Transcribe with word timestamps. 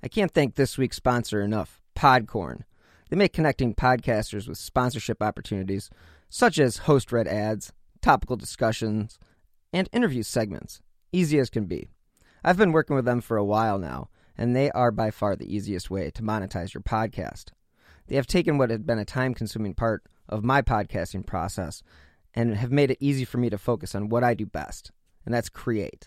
I 0.00 0.06
can't 0.08 0.32
thank 0.32 0.54
this 0.54 0.78
week's 0.78 0.96
sponsor 0.96 1.42
enough, 1.42 1.80
Podcorn. 1.96 2.62
They 3.10 3.16
make 3.16 3.32
connecting 3.32 3.74
podcasters 3.74 4.46
with 4.46 4.58
sponsorship 4.58 5.20
opportunities, 5.20 5.90
such 6.28 6.58
as 6.58 6.78
host 6.78 7.10
read 7.10 7.26
ads, 7.26 7.72
topical 8.00 8.36
discussions, 8.36 9.18
and 9.72 9.88
interview 9.92 10.22
segments, 10.22 10.80
easy 11.12 11.38
as 11.40 11.50
can 11.50 11.66
be. 11.66 11.88
I've 12.44 12.56
been 12.56 12.70
working 12.70 12.94
with 12.94 13.06
them 13.06 13.20
for 13.20 13.36
a 13.36 13.44
while 13.44 13.78
now, 13.78 14.08
and 14.36 14.54
they 14.54 14.70
are 14.70 14.92
by 14.92 15.10
far 15.10 15.34
the 15.34 15.52
easiest 15.52 15.90
way 15.90 16.10
to 16.10 16.22
monetize 16.22 16.74
your 16.74 16.82
podcast. 16.82 17.46
They 18.06 18.14
have 18.14 18.28
taken 18.28 18.56
what 18.56 18.70
had 18.70 18.86
been 18.86 19.00
a 19.00 19.04
time 19.04 19.34
consuming 19.34 19.74
part 19.74 20.04
of 20.28 20.44
my 20.44 20.62
podcasting 20.62 21.26
process 21.26 21.82
and 22.34 22.56
have 22.56 22.70
made 22.70 22.92
it 22.92 22.98
easy 23.00 23.24
for 23.24 23.38
me 23.38 23.50
to 23.50 23.58
focus 23.58 23.96
on 23.96 24.08
what 24.08 24.22
I 24.22 24.34
do 24.34 24.46
best, 24.46 24.92
and 25.26 25.34
that's 25.34 25.48
create. 25.48 26.06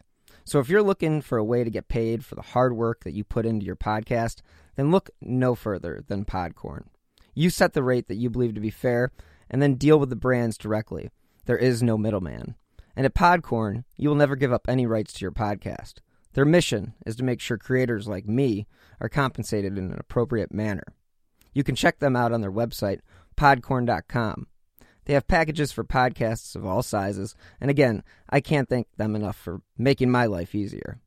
So 0.51 0.59
if 0.59 0.67
you're 0.67 0.83
looking 0.83 1.21
for 1.21 1.37
a 1.37 1.45
way 1.45 1.63
to 1.63 1.69
get 1.69 1.87
paid 1.87 2.25
for 2.25 2.35
the 2.35 2.41
hard 2.41 2.75
work 2.75 3.05
that 3.05 3.13
you 3.13 3.23
put 3.23 3.45
into 3.45 3.65
your 3.65 3.77
podcast, 3.77 4.41
then 4.75 4.91
look 4.91 5.09
no 5.21 5.55
further 5.55 6.03
than 6.09 6.25
Podcorn. 6.25 6.87
You 7.33 7.49
set 7.49 7.71
the 7.71 7.81
rate 7.81 8.09
that 8.09 8.17
you 8.17 8.29
believe 8.29 8.53
to 8.55 8.59
be 8.59 8.69
fair 8.69 9.13
and 9.49 9.61
then 9.61 9.75
deal 9.75 9.97
with 9.97 10.09
the 10.09 10.17
brands 10.17 10.57
directly. 10.57 11.09
There 11.45 11.57
is 11.57 11.81
no 11.81 11.97
middleman. 11.97 12.55
And 12.97 13.05
at 13.05 13.15
Podcorn, 13.15 13.85
you 13.95 14.09
will 14.09 14.17
never 14.17 14.35
give 14.35 14.51
up 14.51 14.65
any 14.67 14.85
rights 14.85 15.13
to 15.13 15.21
your 15.21 15.31
podcast. 15.31 15.99
Their 16.33 16.43
mission 16.43 16.95
is 17.05 17.15
to 17.15 17.23
make 17.23 17.39
sure 17.39 17.57
creators 17.57 18.09
like 18.09 18.27
me 18.27 18.67
are 18.99 19.07
compensated 19.07 19.77
in 19.77 19.93
an 19.93 19.99
appropriate 19.99 20.53
manner. 20.53 20.83
You 21.53 21.63
can 21.63 21.75
check 21.75 21.99
them 21.99 22.17
out 22.17 22.33
on 22.33 22.41
their 22.41 22.51
website, 22.51 22.99
podcorn.com. 23.37 24.47
They 25.05 25.13
have 25.13 25.27
packages 25.27 25.71
for 25.71 25.83
podcasts 25.83 26.55
of 26.55 26.65
all 26.65 26.83
sizes, 26.83 27.35
and 27.59 27.71
again, 27.71 28.03
I 28.29 28.39
can't 28.39 28.69
thank 28.69 28.87
them 28.97 29.15
enough 29.15 29.35
for 29.35 29.61
making 29.77 30.11
my 30.11 30.25
life 30.25 30.53
easier. 30.53 30.99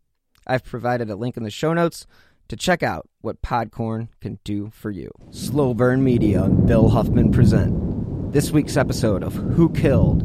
I've 0.47 0.65
provided 0.65 1.11
a 1.11 1.17
link 1.17 1.37
in 1.37 1.45
the 1.45 1.51
show 1.51 1.73
notes 1.73 2.07
to 2.49 2.57
check 2.57 2.83
out 2.83 3.09
what 3.21 3.41
Podcorn 3.41 4.09
can 4.21 4.39
do 4.45 4.71
for 4.71 4.91
you. 4.91 5.11
Slow 5.31 5.75
Burn 5.75 6.05
Media 6.05 6.43
and 6.43 6.67
Bill 6.67 6.89
Huffman 6.89 7.33
present 7.33 8.33
this 8.33 8.51
week's 8.51 8.77
episode 8.77 9.23
of 9.23 9.33
Who 9.35 9.71
Killed 9.71 10.23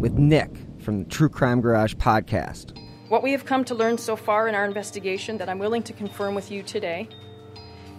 with 0.00 0.14
Nic 0.14 0.50
from 0.78 1.00
the 1.00 1.10
True 1.10 1.28
Crime 1.28 1.60
Garage 1.60 1.94
podcast. 1.94 2.78
What 3.08 3.22
we 3.22 3.32
have 3.32 3.44
come 3.44 3.64
to 3.66 3.74
learn 3.74 3.98
so 3.98 4.16
far 4.16 4.48
in 4.48 4.54
our 4.54 4.64
investigation 4.64 5.36
that 5.38 5.48
I'm 5.48 5.58
willing 5.58 5.82
to 5.82 5.92
confirm 5.92 6.34
with 6.34 6.50
you 6.50 6.62
today 6.62 7.08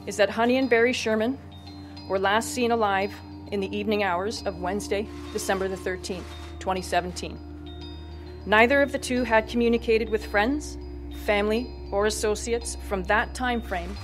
is 0.07 0.17
that 0.17 0.29
Honey 0.29 0.57
and 0.57 0.69
Barry 0.69 0.93
Sherman 0.93 1.37
were 2.09 2.17
last 2.17 2.49
seen 2.49 2.71
alive 2.71 3.13
in 3.51 3.59
the 3.59 3.75
evening 3.75 4.03
hours 4.03 4.43
of 4.43 4.59
Wednesday, 4.59 5.07
December 5.31 5.67
the 5.67 5.75
13th, 5.75 6.23
2017. 6.59 7.37
Neither 8.45 8.81
of 8.81 8.91
the 8.91 8.99
two 8.99 9.23
had 9.23 9.47
communicated 9.47 10.09
with 10.09 10.25
friends, 10.25 10.77
family, 11.25 11.73
or 11.91 12.05
associates 12.05 12.77
from 12.87 13.03
that 13.03 13.33
time 13.33 13.61
frame 13.61 13.95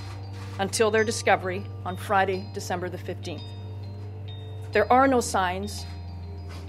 until 0.58 0.90
their 0.90 1.04
discovery 1.04 1.64
on 1.84 1.96
Friday, 1.96 2.48
December 2.54 2.88
the 2.88 2.98
15th. 2.98 3.42
There 4.72 4.90
are 4.92 5.08
no 5.08 5.20
signs 5.20 5.84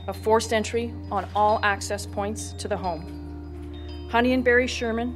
of 0.08 0.18
forced 0.18 0.54
entry 0.54 0.94
on 1.12 1.28
all 1.36 1.60
access 1.64 2.06
points 2.06 2.54
to 2.54 2.68
the 2.68 2.78
home. 2.78 4.10
Honey 4.12 4.34
and 4.34 4.44
Barry 4.44 4.68
Sherman 4.68 5.16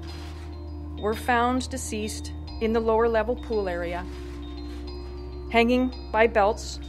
were 0.99 1.13
found 1.13 1.69
deceased 1.69 2.31
in 2.61 2.71
the 2.71 2.79
lower 2.79 3.09
level 3.09 3.35
pool 3.35 3.67
area, 3.67 4.05
hanging 5.51 5.93
by 6.11 6.27
belts 6.27 6.79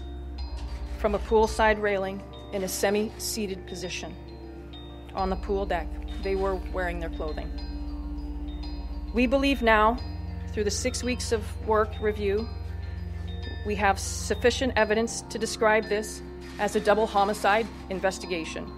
from 0.98 1.14
a 1.14 1.18
poolside 1.18 1.80
railing 1.80 2.22
in 2.52 2.64
a 2.64 2.68
semi 2.68 3.12
seated 3.18 3.66
position 3.66 4.14
on 5.14 5.30
the 5.30 5.36
pool 5.36 5.66
deck. 5.66 5.88
They 6.22 6.34
were 6.34 6.56
wearing 6.72 7.00
their 7.00 7.10
clothing. 7.10 7.50
We 9.14 9.26
believe 9.26 9.62
now, 9.62 9.98
through 10.52 10.64
the 10.64 10.70
six 10.70 11.02
weeks 11.02 11.32
of 11.32 11.42
work 11.66 11.90
review, 12.00 12.48
we 13.66 13.74
have 13.76 13.98
sufficient 13.98 14.72
evidence 14.76 15.22
to 15.22 15.38
describe 15.38 15.88
this 15.88 16.22
as 16.58 16.76
a 16.76 16.80
double 16.80 17.06
homicide 17.06 17.66
investigation, 17.90 18.70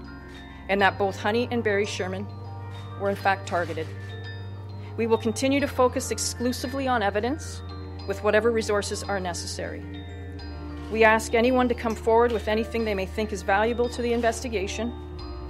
and 0.68 0.80
that 0.80 0.98
both 0.98 1.18
Honey 1.18 1.48
and 1.50 1.62
Barry 1.62 1.86
Sherman 1.86 2.26
were 3.00 3.10
in 3.10 3.16
fact 3.16 3.46
targeted. 3.46 3.86
We 4.96 5.06
will 5.06 5.18
continue 5.18 5.60
to 5.60 5.68
focus 5.68 6.10
exclusively 6.10 6.88
on 6.88 7.02
evidence 7.02 7.62
with 8.08 8.22
whatever 8.24 8.50
resources 8.50 9.04
are 9.04 9.20
necessary. 9.20 9.82
We 10.90 11.04
ask 11.04 11.34
anyone 11.34 11.68
to 11.68 11.74
come 11.74 11.94
forward 11.94 12.32
with 12.32 12.48
anything 12.48 12.84
they 12.84 12.94
may 12.94 13.04
think 13.04 13.32
is 13.32 13.42
valuable 13.42 13.90
to 13.90 14.00
the 14.00 14.14
investigation, 14.14 14.92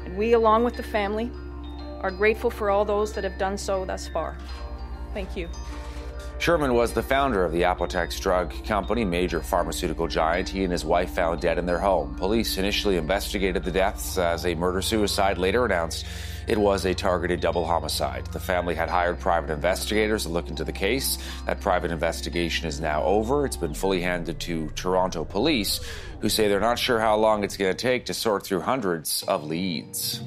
and 0.05 0.17
we, 0.17 0.33
along 0.33 0.65
with 0.65 0.75
the 0.75 0.83
family, 0.83 1.31
are 2.01 2.11
grateful 2.11 2.51
for 2.51 2.71
all 2.71 2.85
those 2.85 3.13
that 3.13 3.23
have 3.23 3.39
done 3.39 3.57
so 3.57 3.85
thus 3.85 4.09
far. 4.09 4.37
Thank 5.15 5.37
you. 5.37 5.49
Sherman 6.39 6.73
was 6.73 6.93
the 6.93 7.03
founder 7.03 7.45
of 7.45 7.51
the 7.51 7.63
Apotex 7.63 8.21
drug 8.21 8.55
company, 8.65 9.05
major 9.05 9.41
pharmaceutical 9.41 10.07
giant. 10.07 10.49
He 10.49 10.63
and 10.63 10.73
his 10.73 10.85
wife 10.85 11.11
found 11.11 11.41
dead 11.41 11.59
in 11.59 11.67
their 11.67 11.81
home. 11.81 12.15
Police 12.15 12.59
initially 12.59 12.97
investigated 12.97 13.65
the 13.65 13.73
deaths 13.73 14.17
as 14.17 14.47
a 14.47 14.55
murder 14.55 14.81
suicide, 14.81 15.37
later 15.37 15.65
announced 15.65 16.07
it 16.47 16.57
was 16.57 16.87
a 16.87 16.95
targeted 16.95 17.41
double 17.41 17.67
homicide. 17.67 18.27
The 18.29 18.41
family 18.41 18.75
had 18.75 18.89
hired 18.89 19.19
private 19.19 19.51
investigators 19.51 20.23
to 20.23 20.31
look 20.31 20.49
into 20.49 20.65
the 20.65 20.73
case. 20.73 21.19
That 21.45 21.61
private 21.61 21.91
investigation 21.91 22.67
is 22.69 22.81
now 22.81 23.03
over. 23.03 23.45
It's 23.45 23.57
been 23.57 23.75
fully 23.75 24.01
handed 24.01 24.41
to 24.41 24.71
Toronto 24.71 25.25
police, 25.25 25.81
who 26.21 26.29
say 26.29 26.49
they're 26.49 26.61
not 26.61 26.79
sure 26.79 27.01
how 27.01 27.17
long 27.17 27.45
it's 27.45 27.57
going 27.57 27.75
to 27.75 27.77
take 27.77 28.07
to 28.07 28.15
sort 28.15 28.47
through 28.47 28.61
hundreds 28.61 29.25
of 29.25 29.45
leads. 29.45 30.23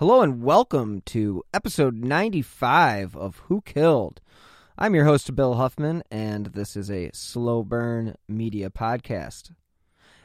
Hello 0.00 0.22
and 0.22 0.42
welcome 0.42 1.02
to 1.02 1.42
episode 1.52 1.94
95 1.94 3.14
of 3.14 3.36
Who 3.48 3.60
Killed. 3.60 4.22
I'm 4.78 4.94
your 4.94 5.04
host, 5.04 5.36
Bill 5.36 5.56
Huffman, 5.56 6.02
and 6.10 6.46
this 6.46 6.74
is 6.74 6.90
a 6.90 7.10
Slow 7.12 7.62
Burn 7.62 8.14
Media 8.26 8.70
Podcast. 8.70 9.50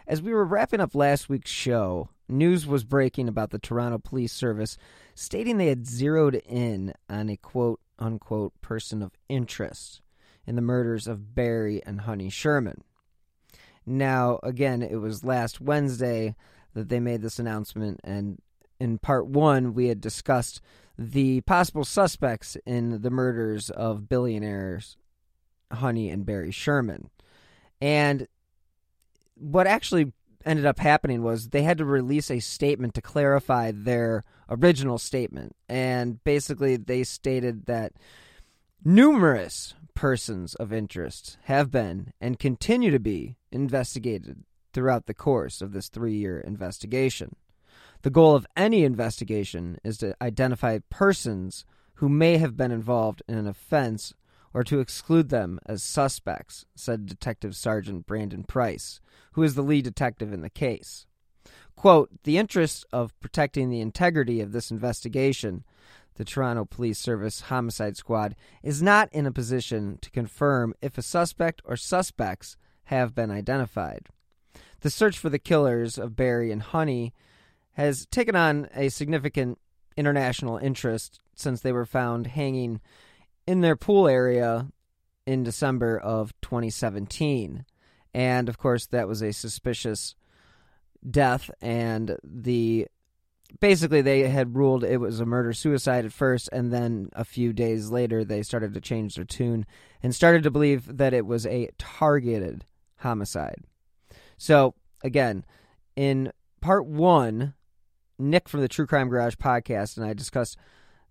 As 0.07 0.21
we 0.21 0.33
were 0.33 0.45
wrapping 0.45 0.79
up 0.79 0.95
last 0.95 1.27
week's 1.27 1.51
show, 1.51 2.07
news 2.29 2.65
was 2.65 2.85
breaking 2.85 3.27
about 3.27 3.49
the 3.49 3.59
Toronto 3.59 3.97
Police 3.97 4.31
Service 4.31 4.77
stating 5.13 5.57
they 5.57 5.67
had 5.67 5.85
zeroed 5.85 6.35
in 6.35 6.93
on 7.09 7.27
a 7.27 7.35
quote 7.35 7.81
unquote 7.99 8.53
person 8.61 9.01
of 9.01 9.11
interest 9.27 10.01
in 10.47 10.55
the 10.55 10.61
murders 10.61 11.05
of 11.05 11.35
Barry 11.35 11.83
and 11.85 11.99
Honey 11.99 12.29
Sherman. 12.29 12.81
Now, 13.85 14.39
again, 14.41 14.81
it 14.81 15.01
was 15.01 15.25
last 15.25 15.59
Wednesday 15.59 16.37
that 16.73 16.87
they 16.87 17.01
made 17.01 17.21
this 17.21 17.39
announcement, 17.39 17.99
and 18.05 18.39
in 18.79 18.97
part 18.97 19.27
one, 19.27 19.73
we 19.73 19.87
had 19.87 20.01
discussed 20.01 20.61
the 20.97 21.41
possible 21.41 21.85
suspects 21.85 22.57
in 22.65 23.01
the 23.01 23.09
murders 23.09 23.69
of 23.69 24.07
billionaires 24.07 24.97
Honey 25.71 26.09
and 26.09 26.25
Barry 26.25 26.51
Sherman. 26.51 27.09
And 27.81 28.27
what 29.35 29.67
actually 29.67 30.13
ended 30.45 30.65
up 30.65 30.79
happening 30.79 31.23
was 31.23 31.49
they 31.49 31.63
had 31.63 31.77
to 31.79 31.85
release 31.85 32.29
a 32.29 32.39
statement 32.39 32.93
to 32.93 33.01
clarify 33.01 33.71
their 33.73 34.23
original 34.49 34.97
statement. 34.97 35.55
And 35.67 36.23
basically, 36.23 36.77
they 36.77 37.03
stated 37.03 37.65
that 37.65 37.93
numerous 38.83 39.73
persons 39.95 40.55
of 40.55 40.71
interest 40.71 41.37
have 41.43 41.71
been 41.71 42.13
and 42.21 42.37
continue 42.37 42.91
to 42.91 42.99
be 42.99 43.37
investigated 43.51 44.43
throughout 44.73 45.05
the 45.05 45.13
course 45.13 45.61
of 45.61 45.71
this 45.71 45.89
three 45.89 46.15
year 46.15 46.39
investigation. 46.39 47.35
The 48.01 48.09
goal 48.09 48.35
of 48.35 48.47
any 48.55 48.83
investigation 48.83 49.77
is 49.83 49.97
to 49.99 50.15
identify 50.21 50.79
persons 50.89 51.65
who 51.95 52.09
may 52.09 52.37
have 52.37 52.57
been 52.57 52.71
involved 52.71 53.23
in 53.27 53.37
an 53.37 53.47
offense 53.47 54.13
or 54.53 54.63
to 54.63 54.79
exclude 54.79 55.29
them 55.29 55.59
as 55.65 55.83
suspects, 55.83 56.65
said 56.75 57.05
Detective 57.05 57.55
Sergeant 57.55 58.05
Brandon 58.05 58.43
Price, 58.43 59.01
who 59.33 59.43
is 59.43 59.55
the 59.55 59.61
lead 59.61 59.83
detective 59.83 60.31
in 60.31 60.41
the 60.41 60.49
case. 60.49 61.05
Quote, 61.75 62.09
the 62.23 62.37
interest 62.37 62.85
of 62.93 63.19
protecting 63.19 63.69
the 63.69 63.81
integrity 63.81 64.39
of 64.39 64.53
this 64.53 64.71
investigation, 64.71 65.65
the 66.15 66.23
Toronto 66.23 66.63
Police 66.63 66.99
Service 66.99 67.41
Homicide 67.41 67.97
Squad 67.97 68.35
is 68.63 68.81
not 68.81 69.09
in 69.11 69.25
a 69.25 69.31
position 69.31 69.99
to 70.01 70.09
confirm 70.09 70.73
if 70.81 70.97
a 70.97 71.01
suspect 71.01 71.61
or 71.65 71.75
suspects 71.75 72.55
have 72.85 73.13
been 73.13 73.31
identified. 73.31 74.07
The 74.79 74.89
search 74.89 75.17
for 75.17 75.29
the 75.29 75.39
killers 75.39 75.97
of 75.97 76.15
Barry 76.15 76.51
and 76.51 76.61
Honey 76.61 77.13
has 77.75 78.05
taken 78.07 78.35
on 78.35 78.67
a 78.75 78.89
significant 78.89 79.59
international 79.95 80.57
interest 80.57 81.19
since 81.35 81.61
they 81.61 81.71
were 81.71 81.85
found 81.85 82.27
hanging 82.27 82.81
in 83.47 83.61
their 83.61 83.75
pool 83.75 84.07
area 84.07 84.67
in 85.25 85.43
December 85.43 85.97
of 85.97 86.33
2017. 86.41 87.65
And 88.13 88.49
of 88.49 88.57
course, 88.57 88.87
that 88.87 89.07
was 89.07 89.21
a 89.21 89.33
suspicious 89.33 90.15
death, 91.09 91.51
and 91.61 92.17
the 92.23 92.87
basically 93.59 94.01
they 94.01 94.27
had 94.27 94.55
ruled 94.55 94.83
it 94.83 94.97
was 94.97 95.19
a 95.19 95.25
murder 95.25 95.51
suicide 95.53 96.05
at 96.05 96.13
first, 96.13 96.49
and 96.51 96.71
then 96.71 97.09
a 97.13 97.25
few 97.25 97.51
days 97.51 97.89
later 97.89 98.23
they 98.23 98.41
started 98.41 98.73
to 98.73 98.81
change 98.81 99.15
their 99.15 99.25
tune 99.25 99.65
and 100.01 100.15
started 100.15 100.43
to 100.43 100.51
believe 100.51 100.97
that 100.97 101.13
it 101.13 101.25
was 101.25 101.45
a 101.45 101.69
targeted 101.77 102.65
homicide. 102.97 103.63
So, 104.37 104.75
again, 105.03 105.45
in 105.95 106.31
part 106.61 106.85
one 106.85 107.53
Nic 108.17 108.47
from 108.47 108.61
the 108.61 108.67
True 108.67 108.87
Crime 108.87 109.09
Garage 109.09 109.35
podcast 109.35 109.97
and 109.97 110.05
I 110.05 110.13
discussed 110.13 110.57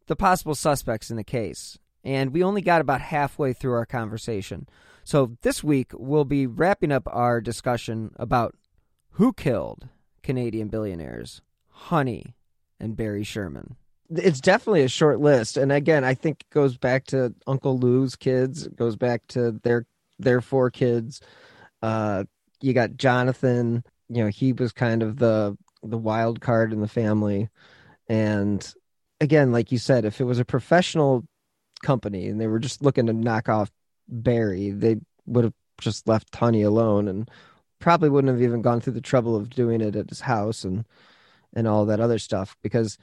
the 0.06 0.16
possible 0.16 0.54
suspects 0.54 1.10
in 1.10 1.16
the 1.16 1.24
case. 1.24 1.78
And 2.02 2.32
we 2.32 2.42
only 2.42 2.60
got 2.60 2.80
about 2.80 3.00
halfway 3.00 3.52
through 3.52 3.72
our 3.72 3.86
conversation. 3.86 4.68
So 5.04 5.36
this 5.42 5.64
week, 5.64 5.92
we'll 5.94 6.24
be 6.24 6.46
wrapping 6.46 6.92
up 6.92 7.08
our 7.10 7.40
discussion 7.40 8.12
about 8.16 8.54
who 9.12 9.32
killed 9.32 9.88
Canadian 10.22 10.68
billionaires, 10.68 11.40
Honey 11.68 12.34
and 12.80 12.96
Barry 12.96 13.24
Sherman. 13.24 13.76
It's 14.10 14.40
definitely 14.40 14.82
a 14.82 14.88
short 14.88 15.20
list. 15.20 15.56
And 15.56 15.72
again, 15.72 16.04
I 16.04 16.14
think 16.14 16.42
it 16.42 16.50
goes 16.50 16.76
back 16.76 17.06
to 17.06 17.34
Uncle 17.46 17.78
Lou's 17.78 18.16
kids, 18.16 18.66
it 18.66 18.76
goes 18.76 18.96
back 18.96 19.26
to 19.28 19.52
their 19.62 19.86
their 20.18 20.40
four 20.40 20.70
kids. 20.70 21.20
Uh, 21.82 22.24
you 22.60 22.72
got 22.72 22.96
Jonathan, 22.96 23.82
you 24.08 24.22
know, 24.22 24.30
he 24.30 24.52
was 24.52 24.72
kind 24.72 25.02
of 25.02 25.18
the 25.18 25.56
the 25.84 25.98
wild 25.98 26.40
card 26.40 26.72
in 26.72 26.80
the 26.80 26.88
family. 26.88 27.48
And 28.08 28.74
again, 29.20 29.52
like 29.52 29.72
you 29.72 29.78
said, 29.78 30.04
if 30.04 30.20
it 30.20 30.24
was 30.24 30.38
a 30.38 30.44
professional 30.44 31.24
company 31.82 32.28
and 32.28 32.40
they 32.40 32.46
were 32.46 32.58
just 32.58 32.82
looking 32.82 33.06
to 33.06 33.12
knock 33.12 33.48
off 33.48 33.70
Barry, 34.08 34.70
they 34.70 34.96
would 35.26 35.44
have 35.44 35.54
just 35.80 36.08
left 36.08 36.34
Honey 36.34 36.62
alone 36.62 37.08
and 37.08 37.30
probably 37.78 38.08
wouldn't 38.08 38.32
have 38.32 38.42
even 38.42 38.62
gone 38.62 38.80
through 38.80 38.92
the 38.94 39.00
trouble 39.00 39.36
of 39.36 39.50
doing 39.50 39.80
it 39.80 39.96
at 39.96 40.08
his 40.08 40.20
house 40.20 40.64
and 40.64 40.84
and 41.56 41.68
all 41.68 41.86
that 41.86 42.00
other 42.00 42.18
stuff 42.18 42.56
because 42.62 42.98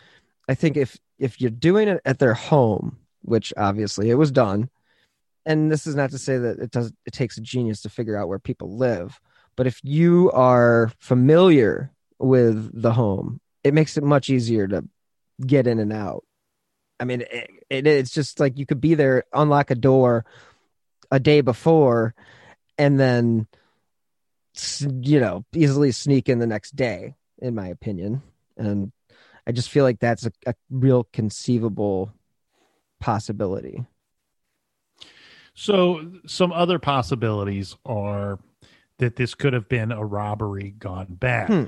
I 0.50 0.56
think 0.56 0.76
if 0.76 0.98
if 1.20 1.40
you're 1.40 1.52
doing 1.52 1.88
it 1.88 2.02
at 2.04 2.20
their 2.20 2.34
home, 2.34 2.98
which 3.22 3.54
obviously 3.58 4.10
it 4.10 4.16
was 4.16 4.32
done, 4.32 4.70
and 5.46 5.72
this 5.72 5.88
is 5.88 5.96
not 5.96 6.12
to 6.12 6.18
say 6.18 6.38
that 6.38 6.60
it 6.60 6.72
does 6.72 6.92
it 7.06 7.14
takes 7.14 7.38
a 7.38 7.42
genius 7.42 7.82
to 7.82 7.90
figure 7.90 8.18
out 8.18 8.28
where 8.28 8.40
people 8.40 8.76
live, 8.76 9.20
but 9.56 9.68
if 9.68 9.80
you 9.84 10.32
are 10.32 10.92
familiar 11.00 11.92
with 12.22 12.70
the 12.80 12.94
home. 12.94 13.40
It 13.64 13.74
makes 13.74 13.98
it 13.98 14.04
much 14.04 14.30
easier 14.30 14.68
to 14.68 14.84
get 15.46 15.68
in 15.68 15.80
and 15.80 15.92
out. 15.92 16.24
I 17.00 17.06
mean, 17.06 17.22
it, 17.22 17.50
it, 17.70 17.88
it's 17.88 18.12
just 18.12 18.40
like 18.40 18.58
you 18.58 18.66
could 18.66 18.82
be 18.82 18.94
there, 18.94 19.24
unlock 19.34 19.72
a 19.72 19.76
door 19.76 20.26
a 21.10 21.20
day 21.20 21.42
before, 21.42 22.14
and 22.78 23.00
then, 23.00 23.48
you 24.82 25.20
know, 25.20 25.44
easily 25.54 25.92
sneak 25.92 26.30
in 26.30 26.40
the 26.40 26.48
next 26.48 26.76
day, 26.76 27.16
in 27.40 27.56
my 27.56 27.68
opinion. 27.68 28.22
And 28.56 28.92
I 29.48 29.52
just 29.52 29.70
feel 29.70 29.84
like 29.84 30.00
that's 30.00 30.26
a, 30.26 30.32
a 30.46 30.54
real 30.70 31.08
conceivable 31.12 32.14
possibility. 33.00 33.84
So, 35.54 36.12
some 36.28 36.54
other 36.54 36.80
possibilities 36.80 37.76
are 37.86 38.40
that 39.00 39.18
this 39.18 39.36
could 39.36 39.54
have 39.54 39.68
been 39.68 39.92
a 39.92 40.06
robbery 40.06 40.72
gone 40.78 41.08
bad. 41.10 41.48
Hmm 41.48 41.64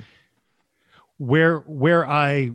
where 1.23 1.59
where 1.59 2.07
I 2.07 2.51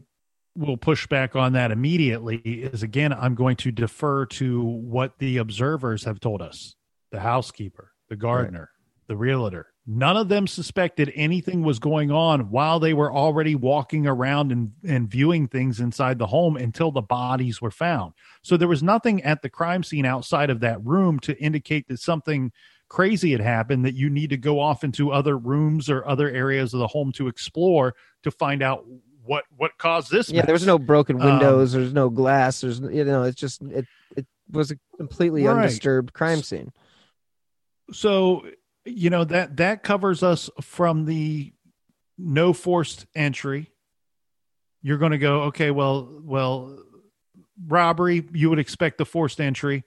will 0.55 0.77
push 0.77 1.07
back 1.07 1.37
on 1.37 1.55
that 1.55 1.71
immediately 1.71 2.37
is 2.37 2.83
again 2.83 3.13
I'm 3.13 3.35
going 3.35 3.57
to 3.57 3.73
defer 3.73 4.27
to 4.27 4.63
what 4.63 5.19
the 5.19 5.39
observers 5.39 6.05
have 6.05 6.21
told 6.21 6.43
us. 6.43 6.75
The 7.11 7.21
housekeeper, 7.21 7.93
the 8.09 8.17
gardener, 8.17 8.61
right. 8.61 9.09
the 9.09 9.17
realtor. 9.17 9.69
None 9.87 10.19
of 10.19 10.29
them 10.29 10.47
suspected 10.47 11.11
anything 11.15 11.63
was 11.63 11.79
going 11.79 12.11
on 12.11 12.51
while 12.51 12.79
they 12.79 12.93
were 12.93 13.11
already 13.11 13.55
walking 13.55 14.07
around 14.07 14.53
and, 14.53 14.73
and 14.87 15.09
viewing 15.09 15.49
things 15.49 15.81
inside 15.81 16.19
the 16.19 16.27
home 16.27 16.59
until 16.59 16.91
the 16.91 17.01
bodies 17.01 17.63
were 17.63 17.71
found. 17.71 18.13
So 18.43 18.59
there 18.59 18.69
was 18.69 18.83
nothing 18.83 19.23
at 19.23 19.41
the 19.41 19.49
crime 19.49 19.83
scene 19.83 20.05
outside 20.05 20.51
of 20.51 20.61
that 20.61 20.85
room 20.85 21.19
to 21.21 21.35
indicate 21.43 21.89
that 21.89 22.01
something 22.01 22.53
crazy 22.89 23.33
had 23.33 23.41
happened 23.41 23.85
that 23.85 23.95
you 23.95 24.11
need 24.11 24.31
to 24.31 24.37
go 24.37 24.61
off 24.61 24.85
into 24.85 25.11
other 25.11 25.37
rooms 25.37 25.91
or 25.91 26.07
other 26.09 26.31
areas 26.31 26.73
of 26.75 26.81
the 26.81 26.87
home 26.87 27.13
to 27.13 27.29
explore 27.29 27.95
to 28.23 28.31
find 28.31 28.63
out 28.63 28.85
what 29.25 29.45
what 29.57 29.77
caused 29.79 30.11
this. 30.11 30.31
Yeah, 30.31 30.39
mess. 30.39 30.47
there 30.47 30.53
was 30.55 30.67
no 30.67 30.79
broken 30.79 31.21
um, 31.21 31.27
windows. 31.27 31.75
Um, 31.75 31.81
there's 31.81 31.93
no 31.93 32.09
glass. 32.09 32.63
There's 32.63 32.81
you 32.81 33.05
know, 33.05 33.25
it's 33.25 33.39
just 33.39 33.63
it 33.63 33.87
it 34.17 34.27
was 34.51 34.71
a 34.71 34.79
completely 34.97 35.45
right. 35.45 35.57
undisturbed 35.57 36.13
crime 36.13 36.43
scene. 36.43 36.73
So 37.93 38.47
you 38.85 39.11
know 39.11 39.25
that 39.25 39.59
that 39.59 39.83
covers 39.83 40.23
us 40.23 40.49
from 40.61 41.05
the 41.05 41.53
no 42.17 42.53
forced 42.53 43.07
entry. 43.15 43.71
You're 44.83 44.99
going 44.99 45.13
to 45.13 45.19
go 45.19 45.43
okay. 45.45 45.71
Well, 45.71 46.21
well, 46.23 46.79
robbery. 47.67 48.27
You 48.33 48.51
would 48.51 48.59
expect 48.59 48.99
the 48.99 49.05
forced 49.05 49.41
entry 49.41 49.85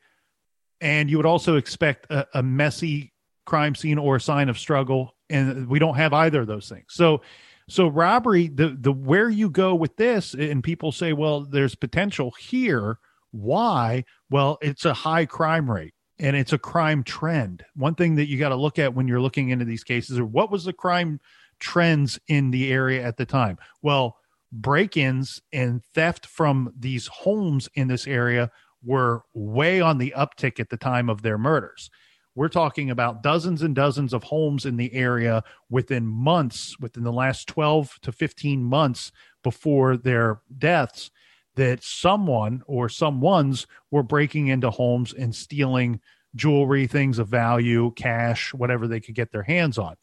and 0.82 1.10
you 1.10 1.18
would 1.18 1.26
also 1.26 1.56
expect 1.56 2.12
a, 2.12 2.28
a 2.34 2.44
messy 2.44 3.14
crime 3.46 3.76
scene 3.76 3.98
or 3.98 4.18
a 4.18 4.22
sign 4.22 4.50
of 4.50 4.60
struggle. 4.60 5.16
And 5.30 5.68
we 5.68 5.80
don't 5.80 5.96
have 5.96 6.12
either 6.12 6.42
of 6.42 6.48
those 6.48 6.68
things. 6.68 6.88
So 6.90 7.22
so 7.70 7.88
robbery 7.88 8.48
the 8.50 8.76
the 8.78 8.92
where 8.92 9.30
you 9.30 9.50
go 9.50 9.74
with 9.76 9.96
this 9.96 10.34
and 10.34 10.64
people 10.64 10.92
say 10.92 11.14
well 11.14 11.42
there's 11.42 11.76
potential 11.76 12.32
here. 12.40 12.98
Why? 13.32 14.04
Well 14.30 14.58
it's 14.62 14.84
a 14.84 14.94
high 14.94 15.26
crime 15.26 15.70
rate 15.72 15.94
and 16.20 16.36
it's 16.36 16.54
a 16.54 16.58
crime 16.58 17.04
trend. 17.04 17.64
One 17.76 17.96
thing 17.96 18.16
that 18.16 18.28
you 18.28 18.38
got 18.38 18.50
to 18.50 18.56
look 18.56 18.78
at 18.78 18.94
when 18.94 19.08
you're 19.08 19.22
looking 19.22 19.50
into 19.50 19.66
these 19.66 19.84
cases 19.84 20.20
are 20.20 20.26
what 20.26 20.52
was 20.52 20.66
the 20.66 20.74
crime 20.74 21.22
trends 21.60 22.20
in 22.28 22.52
the 22.52 22.72
area 22.72 23.04
at 23.04 23.18
the 23.18 23.26
time? 23.26 23.58
Well 23.82 24.18
break-ins 24.54 25.42
and 25.54 25.82
theft 25.94 26.26
from 26.26 26.74
these 26.78 27.08
homes 27.08 27.70
in 27.74 27.88
this 27.88 28.06
area 28.06 28.52
were 28.84 29.24
way 29.34 29.82
on 29.82 29.98
the 29.98 30.14
uptick 30.18 30.60
at 30.60 30.70
the 30.70 30.78
time 30.78 31.10
of 31.10 31.22
their 31.22 31.38
murders. 31.38 31.90
We're 32.34 32.48
talking 32.48 32.90
about 32.90 33.24
dozens 33.24 33.62
and 33.62 33.76
dozens 33.76 34.14
of 34.14 34.24
homes 34.24 34.66
in 34.66 34.78
the 34.78 34.94
area 34.94 35.44
within 35.70 36.08
months, 36.08 36.80
within 36.80 37.04
the 37.04 37.12
last 37.12 37.48
12 37.48 38.00
to 38.04 38.12
15 38.12 38.64
months 38.64 39.12
before 39.44 39.98
their 39.98 40.42
deaths, 40.58 41.12
that 41.56 41.84
someone 41.84 42.64
or 42.68 42.88
someone's 42.88 43.68
were 43.92 44.04
breaking 44.04 44.48
into 44.48 44.70
homes 44.70 45.14
and 45.14 45.36
stealing 45.36 46.00
jewelry, 46.36 46.88
things 46.88 47.20
of 47.20 47.28
value, 47.28 47.92
cash, 47.98 48.54
whatever 48.54 48.88
they 48.88 49.02
could 49.02 49.16
get 49.16 49.34
their 49.34 49.44
hands 49.44 49.78
on. 49.78 49.96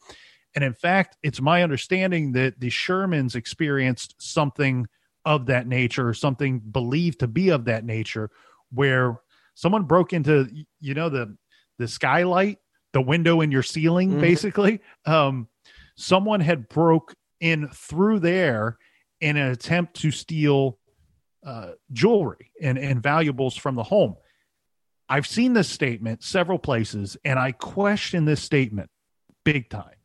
And 0.53 0.63
in 0.63 0.73
fact, 0.73 1.17
it's 1.23 1.41
my 1.41 1.63
understanding 1.63 2.31
that 2.33 2.59
the 2.59 2.69
Shermans 2.69 3.35
experienced 3.35 4.15
something 4.19 4.87
of 5.25 5.47
that 5.47 5.67
nature, 5.67 6.13
something 6.13 6.59
believed 6.59 7.19
to 7.19 7.27
be 7.27 7.49
of 7.49 7.65
that 7.65 7.83
nature, 7.83 8.29
where 8.71 9.19
someone 9.55 9.83
broke 9.83 10.13
into, 10.13 10.47
you 10.79 10.93
know, 10.93 11.09
the 11.09 11.35
the 11.77 11.87
skylight, 11.87 12.57
the 12.93 13.01
window 13.01 13.41
in 13.41 13.51
your 13.51 13.63
ceiling, 13.63 14.11
mm-hmm. 14.11 14.21
basically. 14.21 14.81
Um, 15.05 15.47
someone 15.95 16.41
had 16.41 16.69
broke 16.69 17.15
in 17.39 17.69
through 17.69 18.19
there 18.19 18.77
in 19.21 19.37
an 19.37 19.51
attempt 19.51 19.95
to 20.01 20.11
steal 20.11 20.77
uh, 21.45 21.71
jewelry 21.91 22.51
and, 22.61 22.77
and 22.77 23.01
valuables 23.01 23.55
from 23.55 23.75
the 23.75 23.83
home. 23.83 24.15
I've 25.07 25.27
seen 25.27 25.53
this 25.53 25.69
statement 25.69 26.23
several 26.23 26.59
places, 26.59 27.17
and 27.23 27.39
I 27.39 27.51
question 27.51 28.25
this 28.25 28.43
statement 28.43 28.89
big 29.43 29.69
time. 29.69 29.95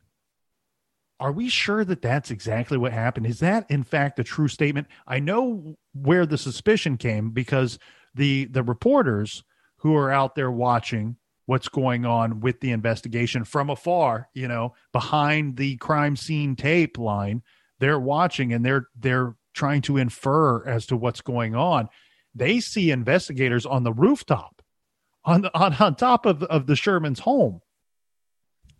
Are 1.19 1.31
we 1.31 1.47
sure 1.47 1.85
that 1.85 2.01
that's 2.01 2.31
exactly 2.31 2.77
what 2.77 2.91
happened? 2.91 3.25
Is 3.25 3.39
that 3.39 3.69
in 3.69 3.83
fact 3.83 4.19
a 4.19 4.23
true 4.23 4.47
statement? 4.47 4.87
I 5.07 5.19
know 5.19 5.75
where 5.93 6.25
the 6.25 6.37
suspicion 6.37 6.97
came 6.97 7.29
because 7.29 7.79
the 8.15 8.45
the 8.45 8.63
reporters 8.63 9.43
who 9.77 9.95
are 9.95 10.11
out 10.11 10.35
there 10.35 10.51
watching 10.51 11.17
what's 11.45 11.69
going 11.69 12.05
on 12.05 12.39
with 12.39 12.59
the 12.59 12.71
investigation 12.71 13.43
from 13.43 13.69
afar, 13.69 14.29
you 14.33 14.47
know, 14.47 14.73
behind 14.91 15.57
the 15.57 15.77
crime 15.77 16.15
scene 16.15 16.55
tape 16.55 16.97
line, 16.97 17.43
they're 17.79 17.99
watching 17.99 18.53
and 18.53 18.65
they're 18.65 18.87
they're 18.97 19.35
trying 19.53 19.81
to 19.81 19.97
infer 19.97 20.65
as 20.67 20.87
to 20.87 20.97
what's 20.97 21.21
going 21.21 21.55
on. 21.55 21.87
They 22.33 22.59
see 22.59 22.91
investigators 22.91 23.65
on 23.65 23.83
the 23.83 23.93
rooftop 23.93 24.61
on 25.25 25.41
the, 25.41 25.57
on, 25.57 25.73
on 25.75 25.95
top 25.95 26.25
of, 26.25 26.43
of 26.43 26.67
the 26.67 26.75
Sherman's 26.75 27.19
home 27.19 27.61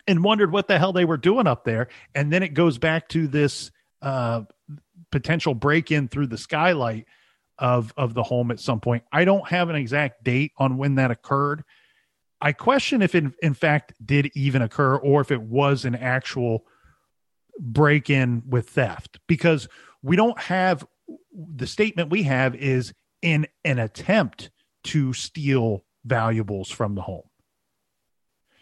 and 0.08 0.24
wondered 0.24 0.52
what 0.52 0.68
the 0.68 0.78
hell 0.78 0.94
they 0.94 1.06
were 1.06 1.18
doing 1.18 1.48
up 1.48 1.64
there. 1.66 1.88
And 2.14 2.32
then 2.32 2.44
it 2.44 2.54
goes 2.54 2.78
back 2.78 3.10
to 3.10 3.28
this 3.28 3.72
uh, 4.02 4.44
potential 5.12 5.56
break 5.56 5.92
in 5.92 6.08
through 6.08 6.28
the 6.28 6.38
skylight 6.38 7.06
of 7.58 7.94
of 7.98 8.14
the 8.14 8.24
home 8.24 8.52
at 8.52 8.60
some 8.60 8.80
point. 8.80 9.04
I 9.12 9.26
don't 9.26 9.48
have 9.48 9.70
an 9.70 9.76
exact 9.76 10.24
date 10.24 10.52
on 10.58 10.78
when 10.78 10.96
that 10.96 11.12
occurred. 11.12 11.64
I 12.42 12.52
question 12.52 13.02
if 13.02 13.16
it 13.16 13.26
in 13.42 13.54
fact 13.54 13.94
did 14.06 14.32
even 14.36 14.62
occur 14.62 14.96
or 14.96 15.22
if 15.22 15.32
it 15.32 15.42
was 15.42 15.86
an 15.86 15.96
actual 15.96 16.66
break 17.60 18.10
in 18.10 18.44
with 18.48 18.70
theft 18.70 19.20
because 19.28 19.68
we 20.02 20.16
don't 20.16 20.40
have 20.40 20.86
the 21.32 21.68
statement 21.68 22.10
we 22.10 22.24
have 22.24 22.56
is 22.56 22.94
in 23.22 23.48
an 23.64 23.80
attempt 23.80 24.52
to 24.84 25.14
steal 25.14 25.84
valuables 26.04 26.70
from 26.70 26.96
the 26.96 27.02
home. 27.02 27.24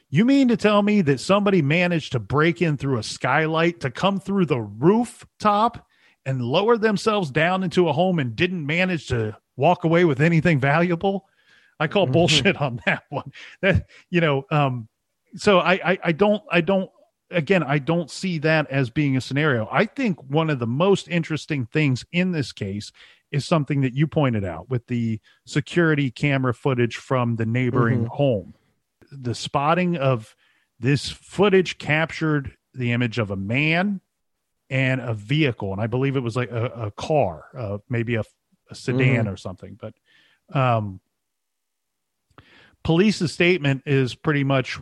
You 0.10 0.26
mean 0.26 0.48
to 0.50 0.58
tell 0.58 0.82
me 0.82 1.02
that 1.02 1.20
somebody 1.20 1.62
managed 1.62 2.12
to 2.12 2.20
break 2.20 2.62
in 2.62 2.78
through 2.78 3.00
a 3.00 3.04
skylight 3.04 3.80
to 3.80 3.90
come 3.90 4.20
through 4.20 4.46
the 4.46 4.62
rooftop 4.62 5.88
and 6.26 6.42
lower 6.42 6.78
themselves 6.78 7.32
down 7.32 7.64
into 7.64 7.90
a 7.90 7.94
home 7.94 8.20
and 8.20 8.36
didn't 8.36 8.66
manage 8.66 9.08
to 9.08 9.38
walk 9.56 9.84
away 9.84 10.06
with 10.06 10.22
anything 10.22 10.60
valuable? 10.60 11.28
I 11.80 11.88
call 11.88 12.06
mm-hmm. 12.06 12.14
bullshit 12.14 12.62
on 12.62 12.82
that 12.86 13.04
one. 13.10 13.32
That 13.62 13.88
you 14.10 14.22
know, 14.22 14.46
um, 14.52 14.88
so 15.36 15.60
I, 15.60 15.74
I 15.74 16.00
I 16.06 16.12
don't 16.12 16.44
I 16.52 16.62
don't 16.62 16.90
again, 17.34 17.64
I 17.64 17.80
don't 17.80 18.10
see 18.10 18.38
that 18.40 18.70
as 18.70 18.90
being 18.90 19.18
a 19.18 19.22
scenario. 19.22 19.68
I 19.72 19.86
think 19.86 20.22
one 20.24 20.50
of 20.50 20.60
the 20.60 20.68
most 20.68 21.08
interesting 21.08 21.66
things 21.66 22.06
in 22.12 22.32
this 22.32 22.52
case 22.52 22.92
is 23.32 23.46
something 23.46 23.82
that 23.82 23.94
you 23.94 24.08
pointed 24.08 24.46
out 24.46 24.70
with 24.70 24.88
the 24.88 25.20
security 25.46 26.12
camera 26.12 26.54
footage 26.54 26.98
from 26.98 27.36
the 27.36 27.46
neighboring 27.46 28.02
mm-hmm. 28.06 28.16
home. 28.16 28.54
The 29.12 29.36
spotting 29.36 29.98
of 29.98 30.36
this 30.80 31.10
footage 31.10 31.78
captured 31.78 32.56
the 32.74 32.92
image 32.92 33.18
of 33.18 33.32
a 33.32 33.36
man 33.36 34.02
and 34.74 35.02
a 35.02 35.14
vehicle, 35.14 35.72
and 35.72 35.80
I 35.80 35.86
believe 35.86 36.16
it 36.16 36.22
was 36.22 36.36
like 36.36 36.50
a, 36.50 36.66
a 36.66 36.92
car, 36.92 37.46
uh, 37.56 37.78
maybe 37.90 38.16
a, 38.16 38.24
a 38.72 38.76
sedan 38.76 39.26
mm-hmm. 39.26 39.30
or 39.30 39.38
something. 39.38 39.80
But 39.80 39.94
um, 40.52 41.00
police's 42.84 43.32
statement 43.32 43.84
is 43.86 44.16
pretty 44.16 44.44
much 44.44 44.80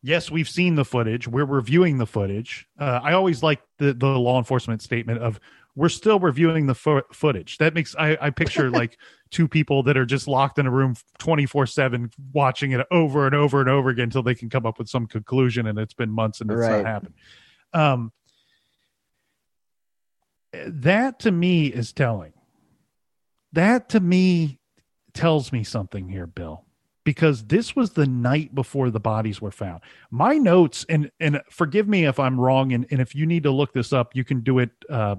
yes, 0.00 0.30
we've 0.30 0.48
seen 0.48 0.76
the 0.76 0.84
footage. 0.84 1.26
We're 1.26 1.44
reviewing 1.44 1.98
the 1.98 2.06
footage. 2.06 2.68
Uh, 2.78 3.00
I 3.02 3.12
always 3.14 3.42
like 3.42 3.60
the, 3.78 3.92
the 3.92 4.06
law 4.06 4.38
enforcement 4.38 4.80
statement 4.80 5.18
of 5.18 5.40
we're 5.74 5.88
still 5.88 6.20
reviewing 6.20 6.66
the 6.66 6.74
fo- 6.76 7.02
footage. 7.12 7.58
That 7.58 7.74
makes 7.74 7.96
I, 7.98 8.16
I 8.20 8.30
picture 8.30 8.70
like 8.70 8.96
two 9.32 9.48
people 9.48 9.82
that 9.82 9.96
are 9.96 10.06
just 10.06 10.28
locked 10.28 10.60
in 10.60 10.66
a 10.66 10.70
room 10.70 10.94
24 11.18 11.66
7 11.66 12.12
watching 12.32 12.70
it 12.70 12.86
over 12.92 13.26
and 13.26 13.34
over 13.34 13.60
and 13.60 13.68
over 13.68 13.88
again 13.88 14.04
until 14.04 14.22
they 14.22 14.36
can 14.36 14.48
come 14.48 14.66
up 14.66 14.78
with 14.78 14.88
some 14.88 15.08
conclusion 15.08 15.66
and 15.66 15.80
it's 15.80 15.94
been 15.94 16.10
months 16.10 16.40
and 16.40 16.48
it's 16.48 16.60
right. 16.60 16.76
not 16.76 16.86
happened. 16.86 17.14
Um, 17.72 18.12
that 20.52 21.20
to 21.20 21.30
me 21.30 21.66
is 21.66 21.92
telling. 21.92 22.32
That 23.52 23.88
to 23.90 24.00
me 24.00 24.60
tells 25.12 25.52
me 25.52 25.64
something 25.64 26.08
here, 26.08 26.26
Bill 26.26 26.64
because 27.04 27.44
this 27.44 27.74
was 27.74 27.90
the 27.90 28.06
night 28.06 28.54
before 28.54 28.90
the 28.90 29.00
bodies 29.00 29.40
were 29.40 29.50
found. 29.50 29.80
My 30.10 30.34
notes, 30.34 30.84
and 30.88 31.10
and 31.18 31.40
forgive 31.50 31.88
me 31.88 32.04
if 32.04 32.20
I'm 32.20 32.38
wrong, 32.38 32.72
and, 32.72 32.86
and 32.90 33.00
if 33.00 33.14
you 33.14 33.26
need 33.26 33.44
to 33.44 33.50
look 33.50 33.72
this 33.72 33.92
up, 33.92 34.14
you 34.14 34.24
can 34.24 34.40
do 34.42 34.58
it 34.58 34.70
uh, 34.88 35.16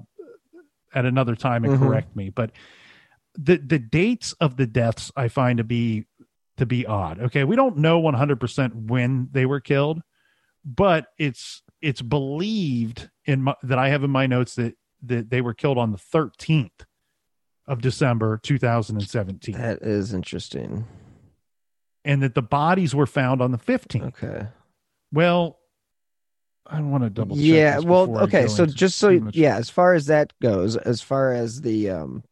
at 0.93 1.05
another 1.05 1.35
time 1.35 1.63
and 1.63 1.73
mm-hmm. 1.73 1.85
correct 1.85 2.15
me. 2.15 2.29
But 2.29 2.51
the 3.35 3.57
the 3.57 3.79
dates 3.79 4.33
of 4.33 4.57
the 4.57 4.67
deaths 4.67 5.11
I 5.15 5.27
find 5.27 5.57
to 5.57 5.63
be 5.63 6.05
to 6.57 6.65
be 6.65 6.85
odd. 6.85 7.19
Okay, 7.19 7.43
we 7.43 7.55
don't 7.55 7.77
know 7.77 7.99
100 7.99 8.39
percent 8.39 8.75
when 8.75 9.29
they 9.31 9.45
were 9.45 9.59
killed, 9.59 10.01
but 10.63 11.07
it's 11.17 11.63
it's 11.81 12.01
believed 12.01 13.09
in 13.25 13.41
my, 13.41 13.55
that 13.63 13.79
I 13.79 13.89
have 13.89 14.03
in 14.03 14.11
my 14.11 14.27
notes 14.27 14.55
that 14.55 14.75
that 15.03 15.29
they 15.29 15.41
were 15.41 15.53
killed 15.53 15.77
on 15.77 15.91
the 15.91 15.97
13th 15.97 16.85
of 17.67 17.81
December 17.81 18.39
2017. 18.43 19.55
That 19.55 19.81
is 19.81 20.13
interesting 20.13 20.85
and 22.03 22.21
that 22.23 22.35
the 22.35 22.41
bodies 22.41 22.95
were 22.95 23.05
found 23.05 23.41
on 23.41 23.51
the 23.51 23.57
15th. 23.57 24.07
Okay. 24.07 24.47
Well, 25.11 25.59
I 26.65 26.79
want 26.81 27.03
to 27.03 27.09
double 27.09 27.35
check. 27.35 27.45
Yeah, 27.45 27.79
well, 27.79 28.19
okay, 28.19 28.47
so 28.47 28.65
just 28.65 28.97
so 28.97 29.09
yeah, 29.33 29.57
as 29.57 29.69
far 29.69 29.93
as 29.93 30.05
that 30.05 30.33
goes, 30.41 30.77
as 30.77 31.01
far 31.01 31.33
as 31.33 31.61
the 31.61 31.89
um 31.89 32.23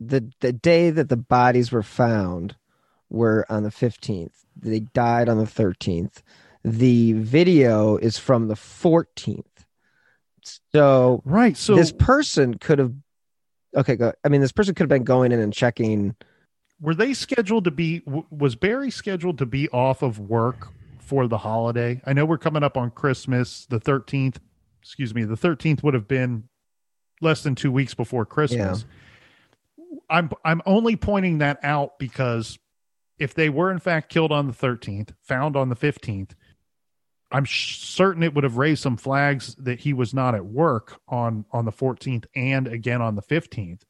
the 0.00 0.32
the 0.40 0.52
day 0.52 0.90
that 0.90 1.08
the 1.08 1.16
bodies 1.16 1.70
were 1.70 1.82
found 1.82 2.56
were 3.08 3.46
on 3.48 3.62
the 3.62 3.70
15th. 3.70 4.32
They 4.56 4.80
died 4.80 5.28
on 5.28 5.38
the 5.38 5.44
13th. 5.44 6.22
The 6.64 7.12
video 7.12 7.96
is 7.96 8.18
from 8.18 8.48
the 8.48 8.54
14th. 8.54 9.44
So 10.72 11.22
right, 11.24 11.56
so 11.56 11.74
this 11.74 11.92
person 11.92 12.54
could 12.54 12.78
have 12.78 12.92
okay, 13.76 13.96
go. 13.96 14.12
I 14.24 14.28
mean, 14.28 14.40
this 14.40 14.52
person 14.52 14.74
could 14.74 14.84
have 14.84 14.88
been 14.88 15.04
going 15.04 15.32
in 15.32 15.40
and 15.40 15.52
checking 15.52 16.16
were 16.80 16.94
they 16.94 17.14
scheduled 17.14 17.64
to 17.64 17.70
be 17.70 18.02
was 18.30 18.56
barry 18.56 18.90
scheduled 18.90 19.38
to 19.38 19.46
be 19.46 19.68
off 19.68 20.02
of 20.02 20.18
work 20.18 20.68
for 20.98 21.26
the 21.28 21.38
holiday 21.38 22.00
i 22.06 22.12
know 22.12 22.24
we're 22.24 22.38
coming 22.38 22.62
up 22.62 22.76
on 22.76 22.90
christmas 22.90 23.66
the 23.66 23.80
13th 23.80 24.36
excuse 24.80 25.14
me 25.14 25.24
the 25.24 25.36
13th 25.36 25.82
would 25.82 25.94
have 25.94 26.08
been 26.08 26.44
less 27.20 27.42
than 27.42 27.54
two 27.54 27.70
weeks 27.70 27.94
before 27.94 28.24
christmas 28.24 28.84
yeah. 29.78 29.94
i'm 30.08 30.30
i'm 30.44 30.62
only 30.66 30.96
pointing 30.96 31.38
that 31.38 31.58
out 31.62 31.98
because 31.98 32.58
if 33.18 33.34
they 33.34 33.50
were 33.50 33.70
in 33.70 33.78
fact 33.78 34.08
killed 34.08 34.32
on 34.32 34.46
the 34.46 34.52
13th 34.52 35.10
found 35.22 35.56
on 35.56 35.68
the 35.68 35.76
15th 35.76 36.32
i'm 37.32 37.46
certain 37.46 38.22
it 38.22 38.34
would 38.34 38.44
have 38.44 38.56
raised 38.56 38.82
some 38.82 38.96
flags 38.96 39.54
that 39.56 39.80
he 39.80 39.92
was 39.92 40.12
not 40.14 40.34
at 40.34 40.44
work 40.44 41.00
on 41.08 41.44
on 41.52 41.64
the 41.64 41.72
14th 41.72 42.26
and 42.34 42.66
again 42.66 43.00
on 43.00 43.14
the 43.14 43.22
15th 43.22 43.82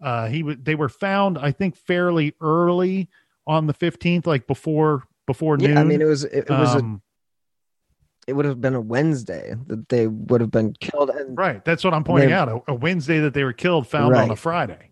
uh, 0.00 0.28
he 0.28 0.40
w- 0.40 0.58
they 0.60 0.74
were 0.74 0.88
found, 0.88 1.38
I 1.38 1.52
think, 1.52 1.76
fairly 1.76 2.34
early 2.40 3.08
on 3.46 3.66
the 3.66 3.72
fifteenth, 3.72 4.26
like 4.26 4.46
before 4.46 5.04
before 5.26 5.56
yeah, 5.58 5.68
noon. 5.68 5.78
I 5.78 5.84
mean, 5.84 6.00
it 6.00 6.04
was 6.06 6.24
it, 6.24 6.46
it 6.48 6.50
was 6.50 6.76
um, 6.76 7.02
a, 8.26 8.30
it 8.30 8.34
would 8.34 8.44
have 8.44 8.60
been 8.60 8.74
a 8.74 8.80
Wednesday 8.80 9.54
that 9.66 9.88
they 9.88 10.06
would 10.06 10.40
have 10.40 10.50
been 10.50 10.72
killed. 10.74 11.10
And 11.10 11.36
right, 11.36 11.64
that's 11.64 11.82
what 11.82 11.94
I'm 11.94 12.04
pointing 12.04 12.32
out. 12.32 12.48
A, 12.48 12.60
a, 12.68 12.74
Wednesday 12.74 13.18
that 13.20 13.34
they 13.34 13.42
were 13.42 13.52
killed, 13.52 13.88
found 13.88 14.12
right. 14.12 14.22
on 14.22 14.30
a 14.30 14.36
Friday. 14.36 14.90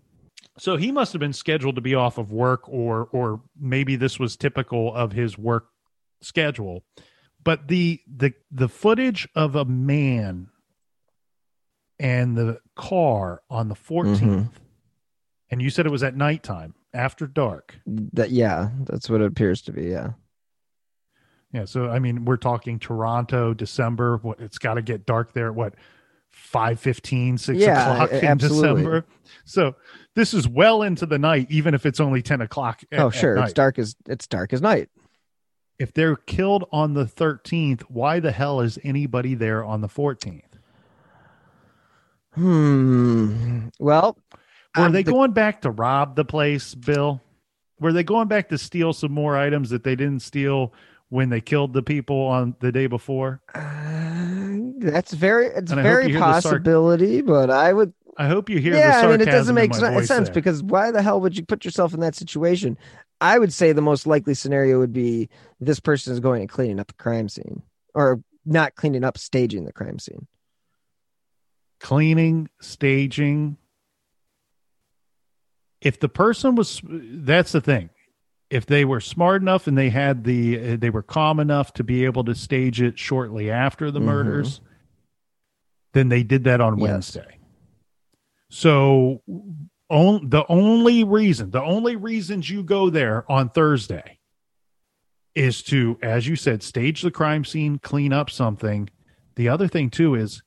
So 0.58 0.76
he 0.76 0.90
must 0.90 1.12
have 1.12 1.20
been 1.20 1.34
scheduled 1.34 1.76
to 1.76 1.82
be 1.82 1.94
off 1.94 2.18
of 2.18 2.32
work, 2.32 2.68
or 2.68 3.08
or 3.12 3.42
maybe 3.58 3.94
this 3.94 4.18
was 4.18 4.36
typical 4.36 4.92
of 4.92 5.12
his 5.12 5.38
work 5.38 5.68
schedule. 6.20 6.82
But 7.46 7.68
the 7.68 8.02
the 8.06 8.34
the 8.50 8.68
footage 8.68 9.26
of 9.34 9.56
a 9.56 9.64
man 9.64 10.48
and 11.98 12.36
the 12.36 12.60
car 12.74 13.40
on 13.48 13.68
the 13.68 13.74
14th 13.74 14.18
mm-hmm 14.20 14.42
and 15.50 15.62
you 15.62 15.70
said 15.70 15.86
it 15.86 15.92
was 15.92 16.02
at 16.02 16.16
nighttime, 16.16 16.74
after 16.92 17.26
dark. 17.26 17.78
That 17.86 18.30
yeah, 18.30 18.70
that's 18.84 19.08
what 19.08 19.20
it 19.20 19.26
appears 19.26 19.62
to 19.62 19.72
be. 19.72 19.84
Yeah. 19.84 20.10
Yeah. 21.52 21.64
So 21.64 21.88
I 21.88 21.98
mean, 21.98 22.24
we're 22.24 22.36
talking 22.36 22.78
Toronto, 22.78 23.54
December. 23.54 24.18
What 24.18 24.40
it's 24.40 24.58
got 24.58 24.74
to 24.74 24.82
get 24.82 25.06
dark 25.06 25.32
there. 25.32 25.52
What 25.52 25.74
five 26.30 26.80
fifteen, 26.80 27.38
six 27.38 27.60
Yeah, 27.60 27.92
o'clock 27.92 28.10
in 28.12 28.24
absolutely. 28.24 28.82
December. 28.82 29.06
So 29.44 29.76
this 30.14 30.34
is 30.34 30.48
well 30.48 30.82
into 30.82 31.06
the 31.06 31.18
night, 31.18 31.46
even 31.50 31.74
if 31.74 31.86
it's 31.86 32.00
only 32.00 32.22
ten 32.22 32.40
o'clock. 32.40 32.82
at- 32.90 32.98
oh, 32.98 33.08
at 33.08 33.14
sure. 33.14 33.36
It's 33.38 33.52
dark 33.52 33.78
as 33.78 33.94
it's 34.08 34.26
dark 34.26 34.52
as 34.52 34.60
night. 34.60 34.88
If 35.78 35.92
they're 35.92 36.16
killed 36.16 36.64
on 36.72 36.94
the 36.94 37.06
thirteenth, 37.06 37.82
why 37.90 38.18
the 38.20 38.32
hell 38.32 38.60
is 38.60 38.78
anybody 38.82 39.34
there 39.34 39.62
on 39.64 39.80
the 39.82 39.88
fourteenth? 39.88 40.58
Hmm. 42.34 43.68
Well, 43.78 44.18
Were 44.76 44.90
they 44.90 45.02
the- 45.02 45.12
going 45.12 45.32
back 45.32 45.62
to 45.62 45.70
rob 45.70 46.16
the 46.16 46.24
place, 46.24 46.74
Bill? 46.74 47.20
Were 47.80 47.92
they 47.92 48.04
going 48.04 48.28
back 48.28 48.48
to 48.50 48.58
steal 48.58 48.92
some 48.92 49.12
more 49.12 49.36
items 49.36 49.70
that 49.70 49.84
they 49.84 49.96
didn't 49.96 50.20
steal 50.20 50.72
when 51.10 51.28
they 51.28 51.40
killed 51.42 51.72
the 51.74 51.82
people 51.82 52.18
on 52.22 52.56
the 52.60 52.72
day 52.72 52.86
before? 52.86 53.42
Uh, 53.54 54.56
that's 54.78 55.12
very 55.12 55.46
it's 55.46 55.72
very 55.72 56.10
the 56.12 56.18
sarc- 56.18 56.20
possibility, 56.20 57.20
but 57.20 57.50
I 57.50 57.72
would 57.72 57.92
I 58.18 58.28
hope 58.28 58.48
you 58.48 58.58
hear 58.58 58.74
yeah, 58.76 59.00
I 59.00 59.06
mean 59.08 59.20
it 59.20 59.26
doesn't 59.26 59.54
make 59.54 59.72
my 59.72 59.78
sen- 59.78 59.92
voice 59.94 60.08
sense 60.08 60.28
there. 60.28 60.34
because 60.34 60.62
why 60.62 60.90
the 60.90 61.02
hell 61.02 61.20
would 61.20 61.36
you 61.36 61.44
put 61.44 61.64
yourself 61.66 61.92
in 61.92 62.00
that 62.00 62.14
situation? 62.14 62.78
I 63.20 63.38
would 63.38 63.52
say 63.52 63.72
the 63.72 63.80
most 63.80 64.06
likely 64.06 64.34
scenario 64.34 64.78
would 64.78 64.92
be 64.92 65.28
this 65.60 65.80
person 65.80 66.12
is 66.12 66.20
going 66.20 66.42
and 66.42 66.50
cleaning 66.50 66.78
up 66.80 66.88
the 66.88 66.94
crime 66.94 67.28
scene, 67.28 67.62
or 67.94 68.20
not 68.44 68.74
cleaning 68.74 69.04
up, 69.04 69.16
staging 69.18 69.64
the 69.64 69.72
crime 69.72 69.98
scene. 69.98 70.26
cleaning, 71.78 72.48
staging. 72.60 73.56
If 75.82 76.00
the 76.00 76.08
person 76.08 76.54
was, 76.54 76.80
that's 76.84 77.52
the 77.52 77.60
thing. 77.60 77.90
If 78.48 78.64
they 78.66 78.84
were 78.84 79.00
smart 79.00 79.42
enough 79.42 79.66
and 79.66 79.76
they 79.76 79.90
had 79.90 80.24
the, 80.24 80.72
uh, 80.72 80.76
they 80.78 80.90
were 80.90 81.02
calm 81.02 81.38
enough 81.38 81.74
to 81.74 81.84
be 81.84 82.04
able 82.06 82.24
to 82.24 82.34
stage 82.34 82.80
it 82.80 82.98
shortly 82.98 83.50
after 83.50 83.90
the 83.90 84.00
Mhm. 84.00 84.04
murders, 84.04 84.60
then 85.92 86.08
they 86.08 86.22
did 86.22 86.44
that 86.44 86.60
on 86.60 86.78
Yes. 86.78 87.14
Wednesday. 87.14 87.38
So, 88.48 89.22
on, 89.88 90.28
the 90.30 90.44
only 90.48 91.04
reason, 91.04 91.50
the 91.50 91.62
only 91.62 91.96
reasons 91.96 92.50
you 92.50 92.62
go 92.62 92.90
there 92.90 93.30
on 93.30 93.48
Thursday 93.48 94.18
is 95.34 95.62
to, 95.64 95.98
as 96.02 96.26
you 96.26 96.34
said, 96.34 96.62
stage 96.62 97.02
the 97.02 97.10
crime 97.10 97.44
scene, 97.44 97.78
clean 97.78 98.12
up 98.12 98.30
something. 98.30 98.88
The 99.36 99.48
other 99.48 99.68
thing 99.68 99.90
too 99.90 100.14
is 100.14 100.42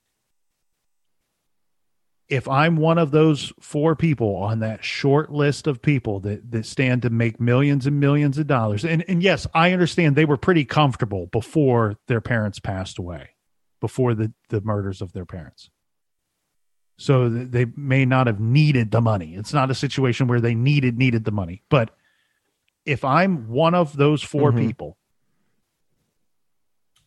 if 2.28 2.48
I'm 2.48 2.76
one 2.76 2.98
of 2.98 3.12
those 3.12 3.52
four 3.60 3.96
people 3.96 4.36
on 4.36 4.60
that 4.60 4.84
short 4.84 5.32
list 5.32 5.68
of 5.68 5.82
people 5.82 6.20
that, 6.22 6.52
that 6.52 6.66
stand 6.66 7.02
to 7.02 7.10
make 7.10 7.40
millions 7.40 7.88
and 7.88 8.00
millions 8.00 8.38
of 8.38 8.48
dollars, 8.48 8.86
and, 8.86 9.04
and 9.08 9.24
yes, 9.24 9.48
I 9.54 9.74
understand 9.74 10.16
they 10.16 10.26
were 10.26 10.38
pretty 10.38 10.66
comfortable 10.66 11.28
before 11.28 11.96
their 12.08 12.22
parents 12.22 12.60
passed 12.60 13.00
away, 13.00 13.32
before 13.80 14.14
the, 14.14 14.32
the 14.50 14.62
murders 14.62 15.02
of 15.02 15.14
their 15.14 15.26
parents. 15.26 15.70
So 17.02 17.30
they 17.30 17.66
may 17.78 18.04
not 18.04 18.28
have 18.28 18.42
needed 18.42 18.92
the 18.92 19.00
money. 19.00 19.36
It's 19.36 19.54
not 19.54 19.72
a 19.72 19.76
situation 19.76 20.28
where 20.28 20.42
they 20.42 20.54
needed 20.54 20.98
needed 20.98 21.24
the 21.24 21.32
money. 21.32 21.64
But 21.70 21.96
if 22.86 23.06
I'm 23.06 23.48
one 23.48 23.74
of 23.74 23.96
those 23.96 24.22
4 24.22 24.52
Mhm. 24.52 24.58
people, 24.58 24.98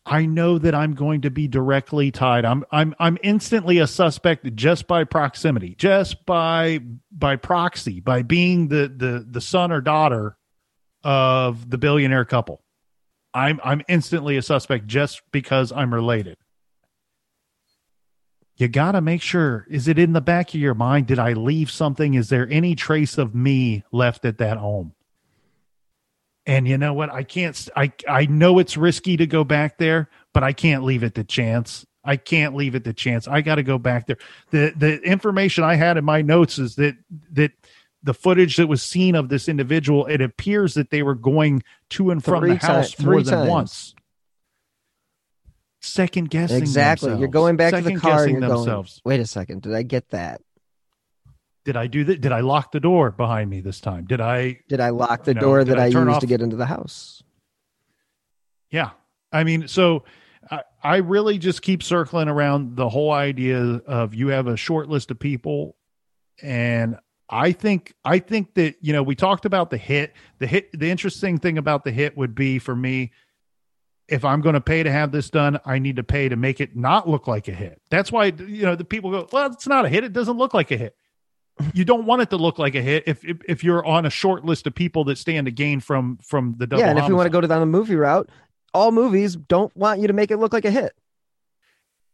I 0.03 0.25
know 0.25 0.57
that 0.57 0.73
I'm 0.73 0.95
going 0.95 1.21
to 1.21 1.29
be 1.29 1.47
directly 1.47 2.09
tied. 2.09 2.43
I'm 2.43 2.65
I'm 2.71 2.95
I'm 2.99 3.19
instantly 3.21 3.77
a 3.77 3.85
suspect 3.85 4.55
just 4.55 4.87
by 4.87 5.03
proximity, 5.03 5.75
just 5.77 6.25
by 6.25 6.79
by 7.11 7.35
proxy, 7.35 7.99
by 7.99 8.23
being 8.23 8.69
the 8.69 8.91
the 8.95 9.25
the 9.29 9.41
son 9.41 9.71
or 9.71 9.79
daughter 9.79 10.37
of 11.03 11.69
the 11.69 11.77
billionaire 11.77 12.25
couple. 12.25 12.63
I'm 13.33 13.61
I'm 13.63 13.83
instantly 13.87 14.37
a 14.37 14.41
suspect 14.41 14.87
just 14.87 15.21
because 15.31 15.71
I'm 15.71 15.93
related. 15.93 16.37
You 18.55 18.67
got 18.67 18.91
to 18.91 19.01
make 19.01 19.21
sure 19.21 19.65
is 19.69 19.87
it 19.87 19.97
in 19.97 20.13
the 20.13 20.21
back 20.21 20.49
of 20.49 20.55
your 20.59 20.75
mind 20.75 21.07
did 21.07 21.19
I 21.19 21.33
leave 21.33 21.71
something? 21.71 22.13
Is 22.13 22.29
there 22.29 22.47
any 22.49 22.75
trace 22.75 23.17
of 23.17 23.33
me 23.33 23.83
left 23.91 24.25
at 24.25 24.37
that 24.37 24.57
home? 24.57 24.93
And 26.45 26.67
you 26.67 26.77
know 26.77 26.93
what? 26.93 27.09
I 27.09 27.23
can't. 27.23 27.69
I 27.75 27.91
I 28.07 28.25
know 28.25 28.59
it's 28.59 28.75
risky 28.77 29.17
to 29.17 29.25
go 29.25 29.43
back 29.43 29.77
there, 29.77 30.09
but 30.33 30.43
I 30.43 30.51
can't 30.53 30.83
leave 30.83 31.03
it 31.03 31.15
to 31.15 31.23
chance. 31.23 31.85
I 32.03 32.17
can't 32.17 32.53
leave 32.53 32.75
it 32.75 32.83
to 32.83 32.93
chance. 32.93 33.29
I 33.29 33.39
got 33.41 33.55
to 33.55 33.63
go 33.63 33.77
back 33.77 34.07
there. 34.07 34.17
the 34.51 34.73
The 34.75 34.99
information 35.01 35.63
I 35.63 35.75
had 35.75 35.97
in 35.97 36.03
my 36.03 36.21
notes 36.21 36.59
is 36.59 36.75
that 36.75 36.95
that 37.31 37.53
the 38.03 38.13
footage 38.13 38.57
that 38.57 38.67
was 38.67 38.83
seen 38.83 39.15
of 39.15 39.29
this 39.29 39.47
individual, 39.47 40.05
it 40.07 40.19
appears 40.19 40.73
that 40.73 40.89
they 40.89 41.01
were 41.01 41.15
going 41.15 41.63
to 41.91 42.11
and 42.11 42.21
from 42.21 42.41
Three 42.41 42.49
the 42.57 42.65
house 42.65 42.91
ti- 42.91 43.05
more 43.05 43.23
than 43.23 43.33
times. 43.33 43.49
once. 43.49 43.95
Second 45.85 46.29
guessing 46.29 46.59
Exactly. 46.59 47.17
You're 47.19 47.27
going 47.27 47.57
back 47.57 47.73
to 47.73 47.81
the 47.81 47.95
car 47.95 48.11
and 48.11 48.17
guessing 48.19 48.31
you're 48.31 48.39
going. 48.41 48.51
themselves. 48.55 49.01
Wait 49.03 49.19
a 49.19 49.27
second. 49.27 49.63
Did 49.63 49.73
I 49.75 49.83
get 49.83 50.09
that? 50.11 50.41
Did 51.65 51.75
I 51.75 51.87
do 51.87 52.05
that? 52.05 52.21
Did 52.21 52.31
I 52.31 52.39
lock 52.39 52.71
the 52.71 52.79
door 52.79 53.11
behind 53.11 53.49
me 53.49 53.59
this 53.59 53.81
time? 53.81 54.05
Did 54.05 54.21
I 54.21 54.59
Did 54.69 54.79
I 54.79 54.89
lock 54.89 55.25
the 55.25 55.33
door 55.33 55.63
that 55.63 55.77
I 55.77 55.83
I, 55.83 55.85
used 55.87 55.97
off- 55.97 56.19
to 56.21 56.25
get 56.25 56.41
into 56.41 56.55
the 56.55 56.65
house? 56.65 57.21
Yeah. 58.71 58.91
I 59.31 59.43
mean, 59.43 59.67
so 59.67 60.05
I, 60.49 60.61
I 60.83 60.97
really 60.97 61.37
just 61.37 61.61
keep 61.61 61.83
circling 61.83 62.27
around 62.27 62.75
the 62.75 62.87
whole 62.89 63.11
idea 63.11 63.59
of 63.85 64.13
you 64.13 64.29
have 64.29 64.47
a 64.47 64.57
short 64.57 64.89
list 64.89 65.11
of 65.11 65.19
people. 65.19 65.75
And 66.41 66.97
I 67.29 67.51
think, 67.51 67.93
I 68.03 68.19
think 68.19 68.53
that, 68.55 68.75
you 68.81 68.93
know, 68.93 69.03
we 69.03 69.15
talked 69.15 69.45
about 69.45 69.69
the 69.69 69.77
hit. 69.77 70.13
The 70.39 70.47
hit, 70.47 70.77
the 70.77 70.89
interesting 70.89 71.37
thing 71.39 71.57
about 71.57 71.83
the 71.83 71.91
hit 71.91 72.17
would 72.17 72.35
be 72.35 72.59
for 72.59 72.75
me, 72.75 73.11
if 74.13 74.23
I'm 74.23 74.41
going 74.41 74.53
to 74.53 74.61
pay 74.61 74.83
to 74.83 74.91
have 74.91 75.11
this 75.11 75.31
done, 75.31 75.59
I 75.65 75.79
need 75.79 75.95
to 75.95 76.03
pay 76.03 76.29
to 76.29 76.35
make 76.35 76.61
it 76.61 76.75
not 76.75 77.09
look 77.09 77.27
like 77.27 77.47
a 77.47 77.51
hit. 77.51 77.81
That's 77.89 78.11
why, 78.11 78.25
you 78.25 78.61
know, 78.61 78.75
the 78.75 78.85
people 78.85 79.09
go, 79.09 79.27
well, 79.31 79.51
it's 79.51 79.67
not 79.67 79.85
a 79.85 79.89
hit. 79.89 80.03
It 80.03 80.13
doesn't 80.13 80.37
look 80.37 80.53
like 80.53 80.69
a 80.69 80.77
hit. 80.77 80.95
You 81.73 81.83
don't 81.83 82.05
want 82.05 82.21
it 82.21 82.29
to 82.29 82.37
look 82.37 82.59
like 82.59 82.75
a 82.75 82.81
hit 82.81 83.03
if, 83.07 83.25
if 83.25 83.37
if 83.47 83.63
you're 83.63 83.85
on 83.85 84.07
a 84.07 84.09
short 84.09 84.43
list 84.43 84.65
of 84.65 84.73
people 84.73 85.03
that 85.05 85.17
stand 85.19 85.45
to 85.45 85.51
gain 85.51 85.79
from 85.79 86.17
from 86.23 86.55
the 86.57 86.65
double. 86.65 86.81
yeah, 86.81 86.89
and 86.89 86.97
if 86.97 87.07
you 87.07 87.15
want 87.15 87.27
to 87.27 87.29
go 87.31 87.41
down 87.41 87.59
the 87.59 87.65
movie 87.67 87.95
route, 87.95 88.29
all 88.73 88.91
movies 88.91 89.35
don't 89.35 89.75
want 89.75 89.99
you 89.99 90.07
to 90.07 90.13
make 90.13 90.31
it 90.31 90.37
look 90.37 90.51
like 90.51 90.65
a 90.65 90.71
hit. 90.71 90.93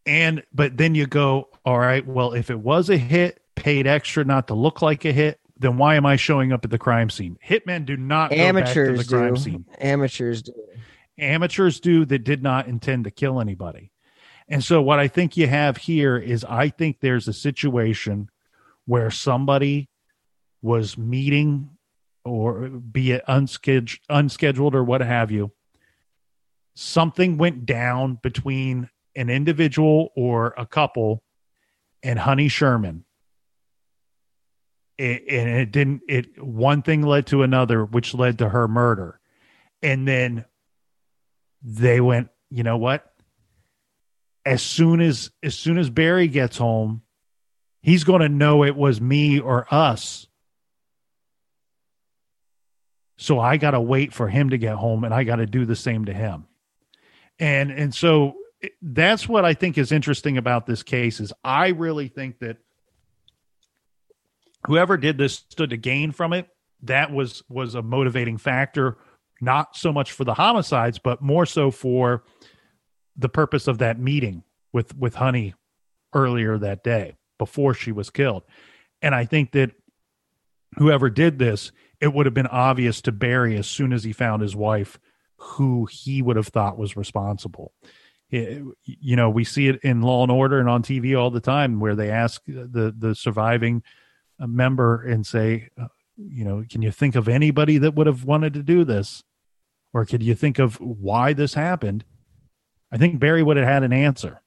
And 0.05 0.43
but 0.53 0.75
then 0.75 0.93
you 0.93 1.05
go, 1.05 1.49
all 1.63 1.79
right, 1.79 2.05
well, 2.05 2.33
if 2.33 2.49
it 2.49 2.59
was 2.59 2.89
a 2.89 2.97
hit, 2.97 3.41
paid 3.55 3.88
extra 3.88 4.25
not 4.25 4.47
to 4.47 4.55
look 4.55 4.81
like 4.81 5.05
a 5.05 5.13
hit, 5.13 5.39
then 5.57 5.77
why 5.77 5.95
am 5.95 6.05
I 6.05 6.17
showing 6.17 6.51
up 6.51 6.65
at 6.65 6.71
the 6.71 6.77
crime 6.77 7.09
scene? 7.09 7.38
Hitmen 7.45 7.85
do 7.85 7.95
not 7.95 8.31
go 8.31 8.35
back 8.35 8.45
Amateurs 8.45 8.99
to 8.99 9.03
the 9.05 9.17
crime 9.17 9.33
do. 9.35 9.41
scene. 9.41 9.65
Amateurs 9.79 10.41
do. 10.41 10.53
Amateurs 11.19 11.79
do 11.79 12.05
that 12.05 12.23
did 12.23 12.43
not 12.43 12.67
intend 12.67 13.03
to 13.05 13.12
kill 13.12 13.39
anybody. 13.39 13.91
And 14.47 14.63
so 14.63 14.82
what 14.82 14.99
I 14.99 15.08
think 15.08 15.38
you 15.38 15.47
have 15.47 15.77
here 15.77 16.17
is 16.17 16.43
I 16.43 16.69
think 16.69 16.99
there's 16.99 17.27
a 17.27 17.34
situation 17.34 18.29
where 18.86 19.12
somebody 19.12 19.89
was 20.62 20.97
meeting 20.97 21.69
or 22.25 22.67
be 22.69 23.12
it 23.12 23.23
unscheduled, 23.27 23.99
unscheduled 24.10 24.75
or 24.75 24.84
what 24.84 25.01
have 25.01 25.32
you. 25.32 25.51
Something 26.75 27.38
went 27.38 27.65
down 27.65 28.19
between 28.21 28.89
an 29.15 29.29
individual 29.29 30.12
or 30.15 30.53
a 30.58 30.65
couple 30.65 31.23
and 32.01 32.17
Honey 32.17 32.47
Sherman. 32.47 33.05
It, 34.97 35.23
and 35.29 35.49
it 35.49 35.71
didn't 35.71 36.01
it 36.10 36.43
one 36.43 36.82
thing 36.82 37.03
led 37.03 37.27
to 37.27 37.43
another 37.43 37.86
which 37.86 38.13
led 38.13 38.39
to 38.39 38.49
her 38.49 38.67
murder. 38.67 39.19
And 39.82 40.08
then 40.08 40.45
they 41.62 42.02
went, 42.02 42.30
you 42.50 42.63
know 42.63 42.78
what? 42.78 43.06
As 44.45 44.62
soon 44.62 45.02
as 45.02 45.32
as 45.43 45.56
soon 45.56 45.78
as 45.78 45.89
Barry 45.89 46.28
gets 46.28 46.58
home, 46.58 47.02
he's 47.82 48.04
going 48.04 48.22
to 48.22 48.30
know 48.30 48.63
it 48.63 48.76
was 48.76 49.00
me 49.00 49.39
or 49.39 49.67
us. 49.69 50.28
So 53.17 53.39
I 53.39 53.58
got 53.58 53.72
to 53.72 53.82
wait 53.82 54.13
for 54.13 54.30
him 54.30 54.52
to 54.52 54.58
get 54.58 54.76
home 54.76 55.04
and 55.04 55.13
I 55.13 55.26
got 55.26 55.38
to 55.38 55.45
do 55.45 55.65
the 55.65 55.76
same 55.76 56.06
to 56.06 56.13
him. 56.13 56.48
And 57.38 57.69
and 57.72 57.93
so 57.93 58.36
that's 58.82 59.28
what 59.28 59.45
I 59.45 59.54
think 59.54 59.78
is 59.78 59.91
interesting 59.91 60.38
about 60.38 60.65
this 60.65 60.84
case 60.84 61.19
is 61.19 61.34
I 61.43 61.69
really 61.69 62.08
think 62.08 62.39
that 62.39 62.58
whoever 64.67 64.98
did 64.98 65.17
this 65.17 65.34
stood 65.50 65.69
to 65.72 65.78
gain 65.78 66.12
from 66.12 66.34
it. 66.34 66.48
That 66.84 67.12
was 67.12 67.43
was 67.50 67.76
a 67.76 67.82
motivating 67.82 68.38
factor 68.38 68.98
not 69.41 69.75
so 69.75 69.91
much 69.91 70.12
for 70.12 70.23
the 70.23 70.34
homicides, 70.34 70.99
but 70.99 71.21
more 71.21 71.45
so 71.45 71.71
for 71.71 72.23
the 73.15 73.30
purpose 73.30 73.67
of 73.67 73.80
that 73.80 73.99
meeting 73.99 74.43
with 74.73 74.95
with 74.97 75.15
Honey 75.15 75.54
earlier 76.13 76.58
that 76.58 76.84
day 76.84 77.15
before 77.38 77.73
she 77.73 77.91
was 77.91 78.10
killed. 78.10 78.43
And 79.02 79.15
I 79.15 79.25
think 79.25 79.52
that 79.52 79.71
whoever 80.78 81.10
did 81.10 81.39
this, 81.39 81.71
it 81.99 82.13
would 82.13 82.25
have 82.25 82.34
been 82.34 82.47
obvious 82.47 83.02
to 83.02 83.12
Barry 83.12 83.58
as 83.58 83.67
soon 83.67 83.93
as 83.93 84.04
he 84.04 84.13
found 84.13 84.41
his 84.41 84.56
wife 84.56 84.99
who 85.38 85.86
he 85.86 86.21
would 86.21 86.36
have 86.36 86.47
thought 86.47 86.78
was 86.78 86.97
responsible. 86.97 87.73
You 88.30 88.75
know, 89.15 89.30
we 89.30 89.43
see 89.43 89.69
it 89.69 89.80
in 89.84 90.02
Law 90.02 90.21
and 90.21 90.32
Order 90.32 90.60
and 90.60 90.69
on 90.69 90.84
TV 90.84 91.19
all 91.19 91.32
the 91.32 91.39
time 91.39 91.80
where 91.80 91.95
they 91.95 92.12
ask 92.12 92.41
the 92.45 92.93
the 92.95 93.15
surviving 93.15 93.82
member 94.39 95.02
and 95.02 95.25
say, 95.25 95.69
uh, 95.82 95.88
you 96.17 96.43
know, 96.43 96.63
can 96.69 96.82
you 96.82 96.91
think 96.91 97.15
of 97.15 97.28
anybody 97.28 97.78
that 97.80 97.95
would 97.95 98.08
have 98.08 98.25
wanted 98.25 98.54
to 98.54 98.63
do 98.63 98.84
this? 98.84 99.23
Or 99.93 100.06
could 100.06 100.21
you 100.23 100.36
think 100.36 100.60
of 100.60 100.75
why 100.80 101.34
this 101.34 101.54
happened? 101.54 102.06
I 102.91 102.97
think 102.97 103.19
Barry 103.19 103.43
would 103.43 103.58
have 103.58 103.67
had 103.67 103.84
an 103.84 103.93
answer. 103.93 104.41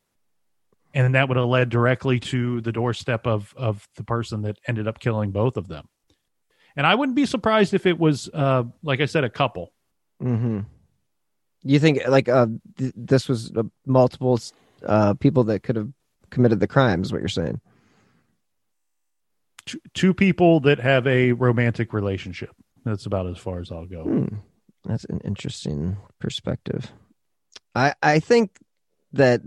and 0.94 1.14
that 1.14 1.28
would 1.28 1.36
have 1.38 1.46
led 1.46 1.70
directly 1.70 2.20
to 2.20 2.60
the 2.60 2.72
doorstep 2.72 3.26
of 3.26 3.54
of 3.56 3.88
the 3.96 4.04
person 4.04 4.42
that 4.42 4.58
ended 4.68 4.86
up 4.86 4.98
killing 4.98 5.30
both 5.30 5.56
of 5.56 5.66
them. 5.68 5.88
And 6.76 6.86
I 6.86 6.94
wouldn't 6.94 7.16
be 7.16 7.26
surprised 7.26 7.74
if 7.74 7.86
it 7.86 7.98
was, 7.98 8.28
uh, 8.32 8.64
like 8.82 9.00
I 9.00 9.06
said, 9.06 9.24
a 9.24 9.30
couple. 9.30 9.72
Mm-hmm. 10.22 10.60
You 11.64 11.78
think 11.78 12.00
like 12.08 12.28
uh, 12.28 12.46
th- 12.76 12.92
this 12.96 13.28
was 13.28 13.52
uh, 13.56 13.62
multiple 13.86 14.38
uh, 14.86 15.14
people 15.14 15.44
that 15.44 15.62
could 15.62 15.76
have 15.76 15.88
committed 16.30 16.60
the 16.60 16.66
crimes? 16.66 17.12
What 17.12 17.20
you're 17.20 17.28
saying? 17.28 17.60
Two, 19.64 19.80
two 19.94 20.14
people 20.14 20.60
that 20.60 20.80
have 20.80 21.06
a 21.06 21.32
romantic 21.32 21.92
relationship. 21.92 22.50
That's 22.84 23.06
about 23.06 23.28
as 23.28 23.38
far 23.38 23.60
as 23.60 23.70
I'll 23.70 23.86
go. 23.86 24.02
Hmm. 24.04 24.36
That's 24.84 25.04
an 25.04 25.20
interesting 25.24 25.96
perspective. 26.18 26.92
I 27.74 27.94
I 28.02 28.18
think 28.18 28.58
that 29.12 29.42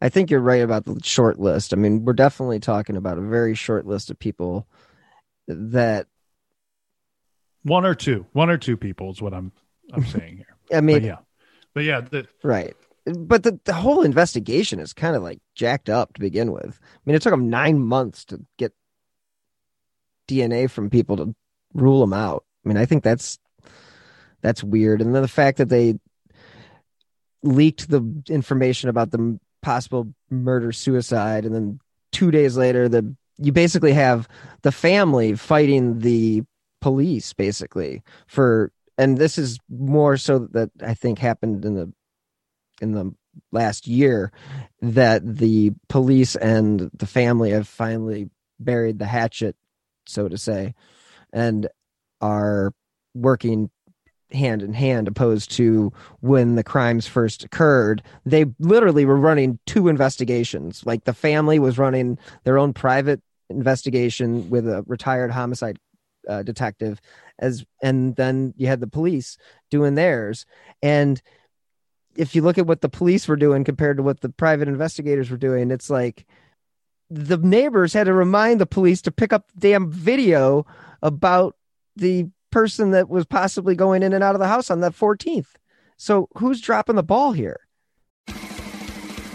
I 0.00 0.08
think 0.08 0.30
you're 0.30 0.40
right 0.40 0.62
about 0.62 0.84
the 0.84 1.00
short 1.02 1.38
list. 1.38 1.72
I 1.72 1.76
mean, 1.76 2.04
we're 2.04 2.12
definitely 2.12 2.60
talking 2.60 2.96
about 2.96 3.18
a 3.18 3.22
very 3.22 3.54
short 3.54 3.86
list 3.86 4.10
of 4.10 4.18
people 4.18 4.66
that 5.48 6.06
one 7.62 7.86
or 7.86 7.94
two, 7.94 8.26
one 8.32 8.50
or 8.50 8.58
two 8.58 8.76
people 8.76 9.10
is 9.10 9.22
what 9.22 9.34
I'm 9.34 9.52
I'm 9.92 10.04
saying 10.06 10.36
here. 10.38 10.56
I 10.76 10.80
mean, 10.80 10.96
but 10.96 11.02
yeah, 11.02 11.18
but 11.74 11.84
yeah, 11.84 12.00
the, 12.00 12.26
right. 12.42 12.74
But 13.06 13.42
the 13.42 13.58
the 13.64 13.74
whole 13.74 14.02
investigation 14.02 14.78
is 14.80 14.92
kind 14.92 15.14
of 15.14 15.22
like 15.22 15.40
jacked 15.54 15.90
up 15.90 16.14
to 16.14 16.20
begin 16.20 16.52
with. 16.52 16.80
I 16.82 17.00
mean, 17.04 17.16
it 17.16 17.22
took 17.22 17.32
them 17.32 17.50
nine 17.50 17.78
months 17.78 18.24
to 18.26 18.40
get 18.58 18.72
DNA 20.28 20.70
from 20.70 20.90
people 20.90 21.16
to 21.18 21.34
rule 21.74 22.00
them 22.00 22.12
out. 22.12 22.44
I 22.64 22.68
mean, 22.68 22.78
I 22.78 22.86
think 22.86 23.02
that's 23.02 23.38
that's 24.44 24.62
weird, 24.62 25.00
and 25.00 25.14
then 25.14 25.22
the 25.22 25.28
fact 25.28 25.56
that 25.56 25.70
they 25.70 25.94
leaked 27.42 27.88
the 27.88 28.22
information 28.28 28.90
about 28.90 29.10
the 29.10 29.40
possible 29.62 30.12
murder 30.28 30.70
suicide, 30.70 31.46
and 31.46 31.54
then 31.54 31.80
two 32.12 32.30
days 32.30 32.58
later, 32.58 32.86
the 32.86 33.16
you 33.38 33.52
basically 33.52 33.94
have 33.94 34.28
the 34.62 34.70
family 34.70 35.34
fighting 35.34 36.00
the 36.00 36.42
police 36.80 37.32
basically 37.32 38.02
for 38.26 38.70
and 38.98 39.16
this 39.16 39.38
is 39.38 39.58
more 39.70 40.18
so 40.18 40.40
that 40.52 40.70
I 40.82 40.92
think 40.92 41.18
happened 41.18 41.64
in 41.64 41.74
the 41.74 41.92
in 42.82 42.92
the 42.92 43.14
last 43.50 43.86
year 43.86 44.30
that 44.82 45.22
the 45.24 45.72
police 45.88 46.36
and 46.36 46.90
the 46.92 47.06
family 47.06 47.50
have 47.52 47.66
finally 47.66 48.28
buried 48.60 48.98
the 48.98 49.06
hatchet 49.06 49.56
so 50.06 50.28
to 50.28 50.36
say 50.36 50.74
and 51.32 51.66
are 52.20 52.72
working 53.14 53.70
hand 54.34 54.62
in 54.62 54.72
hand 54.72 55.08
opposed 55.08 55.50
to 55.52 55.92
when 56.20 56.54
the 56.54 56.64
crimes 56.64 57.06
first 57.06 57.44
occurred. 57.44 58.02
They 58.26 58.46
literally 58.58 59.04
were 59.04 59.16
running 59.16 59.58
two 59.66 59.88
investigations. 59.88 60.84
Like 60.84 61.04
the 61.04 61.14
family 61.14 61.58
was 61.58 61.78
running 61.78 62.18
their 62.44 62.58
own 62.58 62.72
private 62.72 63.22
investigation 63.50 64.50
with 64.50 64.68
a 64.68 64.84
retired 64.86 65.30
homicide 65.30 65.78
uh, 66.28 66.42
detective 66.42 67.00
as 67.38 67.64
and 67.82 68.16
then 68.16 68.54
you 68.56 68.66
had 68.66 68.80
the 68.80 68.86
police 68.86 69.36
doing 69.70 69.94
theirs. 69.94 70.46
And 70.82 71.20
if 72.16 72.34
you 72.34 72.42
look 72.42 72.58
at 72.58 72.66
what 72.66 72.80
the 72.80 72.88
police 72.88 73.28
were 73.28 73.36
doing 73.36 73.64
compared 73.64 73.96
to 73.96 74.02
what 74.02 74.20
the 74.20 74.28
private 74.28 74.68
investigators 74.68 75.30
were 75.30 75.36
doing 75.36 75.70
it's 75.70 75.90
like 75.90 76.26
the 77.10 77.36
neighbors 77.36 77.92
had 77.92 78.04
to 78.04 78.12
remind 78.12 78.60
the 78.60 78.66
police 78.66 79.02
to 79.02 79.10
pick 79.10 79.32
up 79.32 79.50
the 79.54 79.70
damn 79.70 79.90
video 79.90 80.66
about 81.02 81.56
the 81.96 82.28
person 82.54 82.92
that 82.92 83.08
was 83.08 83.26
possibly 83.26 83.74
going 83.74 84.04
in 84.04 84.12
and 84.12 84.22
out 84.22 84.36
of 84.36 84.38
the 84.38 84.46
house 84.46 84.70
on 84.70 84.78
that 84.78 84.92
14th. 84.92 85.56
So 85.96 86.28
who's 86.36 86.60
dropping 86.60 86.94
the 86.94 87.02
ball 87.02 87.32
here? 87.32 87.66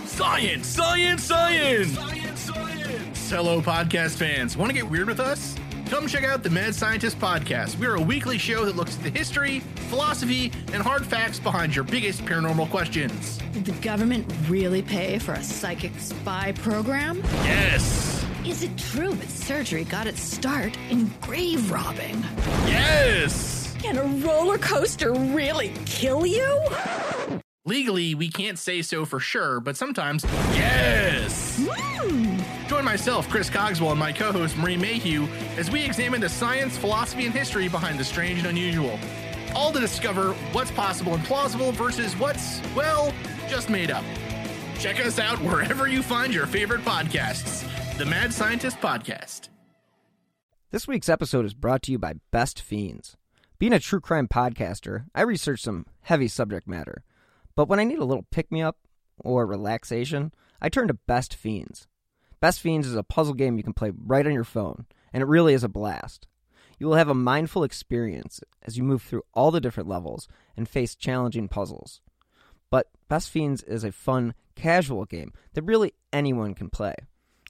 Science, 0.06 0.66
science, 0.66 1.24
science! 1.26 1.96
Science, 1.96 2.40
science! 2.40 3.30
Hello, 3.30 3.62
podcast 3.62 4.16
fans. 4.16 4.56
Want 4.56 4.70
to 4.70 4.74
get 4.74 4.90
weird 4.90 5.08
with 5.08 5.20
us? 5.20 5.58
Come 5.88 6.08
check 6.08 6.24
out 6.24 6.44
the 6.44 6.50
Mad 6.50 6.74
Scientist 6.74 7.20
Podcast. 7.20 7.78
We're 7.78 7.96
a 7.96 8.02
weekly 8.02 8.38
show 8.38 8.64
that 8.64 8.78
looks 8.78 8.96
at 8.96 9.04
the 9.04 9.10
history, 9.10 9.60
philosophy, 9.90 10.54
and 10.72 10.82
hard 10.82 11.06
facts 11.06 11.40
behind 11.40 11.76
your 11.76 11.84
biggest 11.84 12.24
paranormal 12.24 12.70
questions. 12.70 13.38
Did 13.52 13.66
the 13.66 13.74
government 13.82 14.32
really 14.48 14.82
pay 14.82 15.20
for 15.20 15.34
a 15.34 15.44
psychic 15.44 15.92
spy 16.00 16.54
program? 16.54 17.22
Yes! 17.44 18.26
Is 18.46 18.64
it 18.64 18.78
true 18.78 19.14
that 19.14 19.30
surgery 19.30 19.84
got 19.84 20.08
its 20.08 20.22
start 20.22 20.78
in 20.90 21.12
grave 21.22 21.70
robbing? 21.70 22.24
Yes! 22.66 23.76
Can 23.80 23.98
a 23.98 24.04
roller 24.26 24.58
coaster 24.58 25.12
really 25.12 25.74
kill 25.86 26.26
you? 26.26 26.62
Legally, 27.66 28.16
we 28.16 28.30
can't 28.30 28.58
say 28.58 28.82
so 28.82 29.04
for 29.04 29.20
sure, 29.20 29.60
but 29.60 29.76
sometimes, 29.76 30.24
yes! 30.54 31.60
Mm. 31.60 32.68
Join 32.70 32.86
myself, 32.86 33.28
Chris 33.30 33.50
Cogswell, 33.50 33.92
and 33.92 34.00
my 34.00 34.14
co 34.14 34.32
host, 34.32 34.56
Marie 34.56 34.78
Mayhew, 34.78 35.28
as 35.58 35.70
we 35.70 35.84
examine 35.84 36.22
the 36.22 36.30
science, 36.30 36.78
philosophy, 36.78 37.26
and 37.26 37.34
history 37.34 37.68
behind 37.68 38.00
the 38.00 38.06
strange 38.06 38.40
and 38.40 38.48
unusual. 38.48 38.98
All 39.54 39.74
to 39.74 39.82
discover 39.82 40.32
what's 40.54 40.72
possible 40.72 41.14
and 41.14 41.24
plausible 41.26 41.74
versus 41.74 42.18
what's, 42.18 42.62
well, 42.74 43.14
just 43.50 43.70
made 43.70 43.92
up. 43.92 44.06
Check 44.80 45.06
us 45.06 45.20
out 45.20 45.40
wherever 45.40 45.90
you 45.90 46.02
find 46.02 46.34
your 46.34 46.48
favorite 46.48 46.82
podcasts. 46.82 47.66
The 48.00 48.06
Mad 48.06 48.34
Scientist 48.34 48.80
Podcast. 48.80 49.50
This 50.72 50.88
week's 50.88 51.10
episode 51.10 51.44
is 51.44 51.54
brought 51.54 51.82
to 51.82 51.92
you 51.92 52.00
by 52.00 52.14
Best 52.32 52.62
Fiends. 52.62 53.18
Being 53.58 53.74
a 53.74 53.80
true 53.82 54.00
crime 54.00 54.30
podcaster, 54.30 55.08
I 55.14 55.24
research 55.24 55.64
some 55.64 55.86
heavy 56.04 56.30
subject 56.30 56.66
matter. 56.66 57.04
But 57.58 57.68
when 57.68 57.78
I 57.78 57.84
need 57.84 58.00
a 58.00 58.06
little 58.06 58.26
pick 58.32 58.54
me 58.54 58.62
up 58.62 58.78
or 59.18 59.46
relaxation, 59.46 60.32
I 60.62 60.70
turn 60.70 60.88
to 60.88 60.94
Best 60.94 61.36
Fiends. 61.36 61.90
Best 62.40 62.62
Fiends 62.62 62.88
is 62.88 62.96
a 62.96 63.04
puzzle 63.04 63.34
game 63.34 63.58
you 63.58 63.64
can 63.64 63.74
play 63.74 63.92
right 63.94 64.26
on 64.26 64.32
your 64.32 64.46
phone, 64.46 64.86
and 65.12 65.22
it 65.22 65.28
really 65.28 65.54
is 65.54 65.66
a 65.66 65.68
blast. 65.68 66.26
You 66.78 66.88
will 66.88 66.96
have 66.96 67.10
a 67.10 67.14
mindful 67.14 67.66
experience 67.66 68.40
as 68.62 68.78
you 68.78 68.84
move 68.86 69.02
through 69.02 69.24
all 69.34 69.52
the 69.52 69.60
different 69.60 69.90
levels 69.90 70.30
and 70.56 70.70
face 70.70 70.96
challenging 70.96 71.50
puzzles. 71.50 72.00
But 72.72 72.88
Best 73.10 73.30
Fiends 73.30 73.62
is 73.62 73.84
a 73.84 73.92
fun, 73.92 74.36
casual 74.56 75.04
game 75.04 75.34
that 75.54 75.64
really 75.64 75.96
anyone 76.14 76.54
can 76.54 76.70
play. 76.70 76.96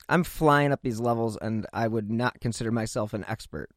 I'm 0.10 0.24
flying 0.24 0.72
up 0.72 0.82
these 0.82 1.00
levels, 1.00 1.38
and 1.38 1.68
I 1.72 1.88
would 1.88 2.10
not 2.10 2.42
consider 2.42 2.72
myself 2.72 3.14
an 3.14 3.24
expert. 3.28 3.70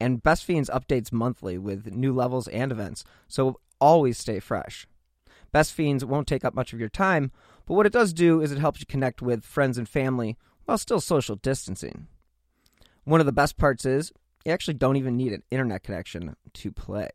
And 0.00 0.22
Best 0.22 0.44
Fiends 0.44 0.68
updates 0.68 1.12
monthly 1.12 1.56
with 1.56 1.94
new 1.94 2.12
levels 2.12 2.48
and 2.48 2.72
events, 2.72 3.04
so 3.28 3.60
always 3.80 4.18
stay 4.18 4.40
fresh. 4.40 4.88
Best 5.52 5.72
Fiends 5.72 6.04
won't 6.04 6.26
take 6.26 6.44
up 6.44 6.54
much 6.54 6.72
of 6.72 6.80
your 6.80 6.88
time, 6.88 7.30
but 7.66 7.74
what 7.74 7.86
it 7.86 7.92
does 7.92 8.12
do 8.12 8.40
is 8.40 8.50
it 8.50 8.58
helps 8.58 8.80
you 8.80 8.86
connect 8.86 9.22
with 9.22 9.44
friends 9.44 9.78
and 9.78 9.88
family 9.88 10.36
while 10.64 10.78
still 10.78 11.00
social 11.00 11.36
distancing. 11.36 12.08
One 13.04 13.20
of 13.20 13.26
the 13.26 13.32
best 13.32 13.56
parts 13.56 13.84
is 13.84 14.12
you 14.44 14.50
actually 14.50 14.74
don't 14.74 14.96
even 14.96 15.16
need 15.16 15.32
an 15.32 15.44
internet 15.50 15.84
connection 15.84 16.34
to 16.54 16.72
play. 16.72 17.10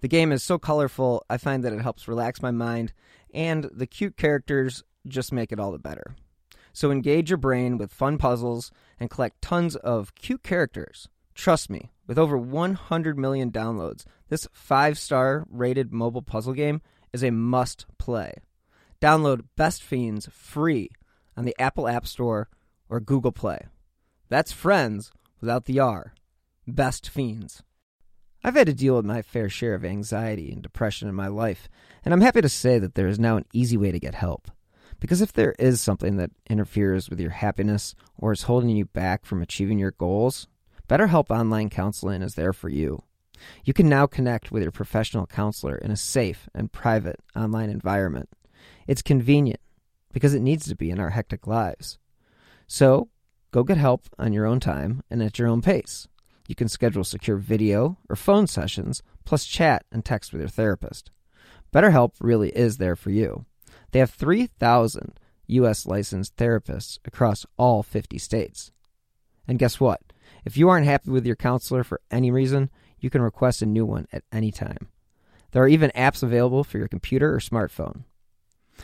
The 0.00 0.08
game 0.08 0.32
is 0.32 0.42
so 0.42 0.58
colorful, 0.58 1.24
I 1.30 1.38
find 1.38 1.64
that 1.64 1.72
it 1.72 1.80
helps 1.80 2.08
relax 2.08 2.42
my 2.42 2.50
mind, 2.50 2.92
and 3.32 3.70
the 3.72 3.86
cute 3.86 4.16
characters 4.18 4.82
just 5.06 5.32
make 5.32 5.52
it 5.52 5.60
all 5.60 5.72
the 5.72 5.78
better. 5.78 6.16
So 6.72 6.90
engage 6.90 7.30
your 7.30 7.36
brain 7.36 7.78
with 7.78 7.92
fun 7.92 8.18
puzzles 8.18 8.70
and 8.98 9.10
collect 9.10 9.42
tons 9.42 9.76
of 9.76 10.14
cute 10.14 10.42
characters. 10.42 11.08
Trust 11.34 11.70
me, 11.70 11.92
with 12.06 12.18
over 12.18 12.36
100 12.36 13.18
million 13.18 13.50
downloads, 13.50 14.04
this 14.28 14.48
five 14.52 14.98
star 14.98 15.46
rated 15.50 15.92
mobile 15.92 16.22
puzzle 16.22 16.52
game 16.52 16.80
is 17.12 17.22
a 17.22 17.30
must 17.30 17.86
play. 17.98 18.34
Download 19.00 19.44
Best 19.56 19.82
Fiends 19.82 20.28
free 20.30 20.90
on 21.36 21.44
the 21.44 21.56
Apple 21.58 21.88
App 21.88 22.06
Store 22.06 22.48
or 22.88 23.00
Google 23.00 23.32
Play. 23.32 23.66
That's 24.28 24.52
friends 24.52 25.10
without 25.40 25.64
the 25.64 25.80
R. 25.80 26.14
Best 26.66 27.08
Fiends. 27.08 27.62
I've 28.44 28.54
had 28.54 28.66
to 28.66 28.74
deal 28.74 28.96
with 28.96 29.04
my 29.04 29.22
fair 29.22 29.48
share 29.48 29.74
of 29.74 29.84
anxiety 29.84 30.50
and 30.50 30.62
depression 30.62 31.08
in 31.08 31.14
my 31.14 31.28
life, 31.28 31.68
and 32.04 32.12
I'm 32.12 32.20
happy 32.20 32.40
to 32.40 32.48
say 32.48 32.78
that 32.78 32.94
there 32.94 33.06
is 33.06 33.18
now 33.18 33.36
an 33.36 33.44
easy 33.52 33.76
way 33.76 33.92
to 33.92 34.00
get 34.00 34.14
help. 34.14 34.50
Because 35.02 35.20
if 35.20 35.32
there 35.32 35.56
is 35.58 35.80
something 35.80 36.16
that 36.18 36.30
interferes 36.48 37.10
with 37.10 37.18
your 37.18 37.32
happiness 37.32 37.96
or 38.16 38.30
is 38.30 38.42
holding 38.42 38.70
you 38.70 38.84
back 38.84 39.24
from 39.24 39.42
achieving 39.42 39.76
your 39.76 39.90
goals, 39.90 40.46
BetterHelp 40.88 41.28
Online 41.28 41.68
Counseling 41.68 42.22
is 42.22 42.36
there 42.36 42.52
for 42.52 42.68
you. 42.68 43.02
You 43.64 43.72
can 43.72 43.88
now 43.88 44.06
connect 44.06 44.52
with 44.52 44.62
your 44.62 44.70
professional 44.70 45.26
counselor 45.26 45.76
in 45.76 45.90
a 45.90 45.96
safe 45.96 46.48
and 46.54 46.70
private 46.70 47.18
online 47.34 47.68
environment. 47.68 48.28
It's 48.86 49.02
convenient 49.02 49.58
because 50.12 50.34
it 50.34 50.40
needs 50.40 50.68
to 50.68 50.76
be 50.76 50.88
in 50.88 51.00
our 51.00 51.10
hectic 51.10 51.48
lives. 51.48 51.98
So, 52.68 53.08
go 53.50 53.64
get 53.64 53.78
help 53.78 54.04
on 54.20 54.32
your 54.32 54.46
own 54.46 54.60
time 54.60 55.02
and 55.10 55.20
at 55.20 55.36
your 55.36 55.48
own 55.48 55.62
pace. 55.62 56.06
You 56.46 56.54
can 56.54 56.68
schedule 56.68 57.02
secure 57.02 57.38
video 57.38 57.98
or 58.08 58.14
phone 58.14 58.46
sessions, 58.46 59.02
plus 59.24 59.46
chat 59.46 59.84
and 59.90 60.04
text 60.04 60.32
with 60.32 60.42
your 60.42 60.48
therapist. 60.48 61.10
BetterHelp 61.74 62.12
really 62.20 62.50
is 62.50 62.76
there 62.76 62.94
for 62.94 63.10
you. 63.10 63.46
They 63.92 63.98
have 64.00 64.10
3,000 64.10 65.18
U.S. 65.46 65.86
licensed 65.86 66.36
therapists 66.36 66.98
across 67.04 67.46
all 67.56 67.82
50 67.82 68.18
states. 68.18 68.72
And 69.46 69.58
guess 69.58 69.78
what? 69.78 70.00
If 70.44 70.56
you 70.56 70.68
aren't 70.68 70.86
happy 70.86 71.10
with 71.10 71.26
your 71.26 71.36
counselor 71.36 71.84
for 71.84 72.00
any 72.10 72.30
reason, 72.30 72.70
you 72.98 73.10
can 73.10 73.22
request 73.22 73.62
a 73.62 73.66
new 73.66 73.84
one 73.84 74.06
at 74.12 74.24
any 74.32 74.50
time. 74.50 74.88
There 75.50 75.62
are 75.62 75.68
even 75.68 75.90
apps 75.94 76.22
available 76.22 76.64
for 76.64 76.78
your 76.78 76.88
computer 76.88 77.34
or 77.34 77.38
smartphone. 77.38 78.04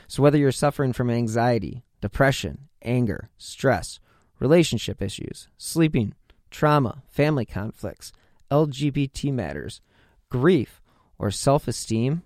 So, 0.07 0.23
whether 0.23 0.37
you're 0.37 0.53
suffering 0.53 0.93
from 0.93 1.11
anxiety, 1.11 1.83
depression, 2.01 2.69
anger, 2.83 3.31
stress, 3.39 3.99
relationship 4.39 5.01
issues, 5.01 5.49
sleeping, 5.57 6.15
trauma, 6.51 7.03
family 7.09 7.47
conflicts, 7.47 8.13
LGBT 8.51 9.33
matters, 9.33 9.81
grief, 10.29 10.83
or 11.19 11.31
self 11.31 11.67
esteem, 11.67 12.23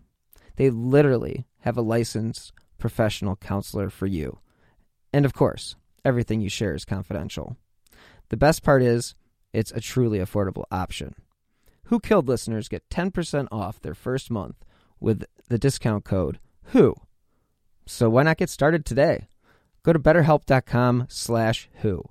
they 0.56 0.70
literally 0.70 1.46
have 1.60 1.76
a 1.76 1.82
licensed 1.82 2.52
professional 2.82 3.36
counselor 3.36 3.88
for 3.88 4.06
you. 4.06 4.40
And 5.12 5.24
of 5.24 5.32
course, 5.32 5.76
everything 6.04 6.40
you 6.40 6.48
share 6.48 6.74
is 6.74 6.84
confidential. 6.84 7.56
The 8.28 8.36
best 8.36 8.64
part 8.64 8.82
is, 8.82 9.14
it's 9.52 9.70
a 9.70 9.80
truly 9.80 10.18
affordable 10.18 10.64
option. 10.72 11.14
Who 11.84 12.00
Killed 12.00 12.26
listeners 12.26 12.68
get 12.68 12.88
10% 12.90 13.46
off 13.52 13.80
their 13.80 13.94
first 13.94 14.32
month 14.32 14.56
with 14.98 15.24
the 15.48 15.58
discount 15.58 16.04
code 16.04 16.40
WHO. 16.72 16.96
So 17.86 18.10
why 18.10 18.24
not 18.24 18.38
get 18.38 18.50
started 18.50 18.84
today? 18.84 19.28
Go 19.84 19.92
to 19.92 20.00
betterhelp.com 20.00 21.06
slash 21.08 21.68
who. 21.82 22.02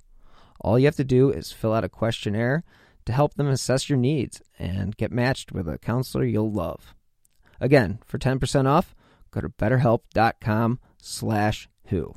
All 0.61 0.79
you 0.79 0.85
have 0.85 0.95
to 0.95 1.03
do 1.03 1.31
is 1.31 1.51
fill 1.51 1.73
out 1.73 1.83
a 1.83 1.89
questionnaire 1.89 2.63
to 3.05 3.11
help 3.11 3.33
them 3.33 3.47
assess 3.47 3.89
your 3.89 3.97
needs 3.97 4.41
and 4.57 4.95
get 4.95 5.11
matched 5.11 5.51
with 5.51 5.67
a 5.67 5.77
counselor 5.77 6.23
you'll 6.23 6.51
love. 6.51 6.95
Again, 7.59 7.99
for 8.05 8.17
10% 8.17 8.67
off, 8.67 8.95
go 9.31 9.41
to 9.41 9.49
betterhelp.com 9.49 10.79
slash 10.97 11.69
who. 11.87 12.13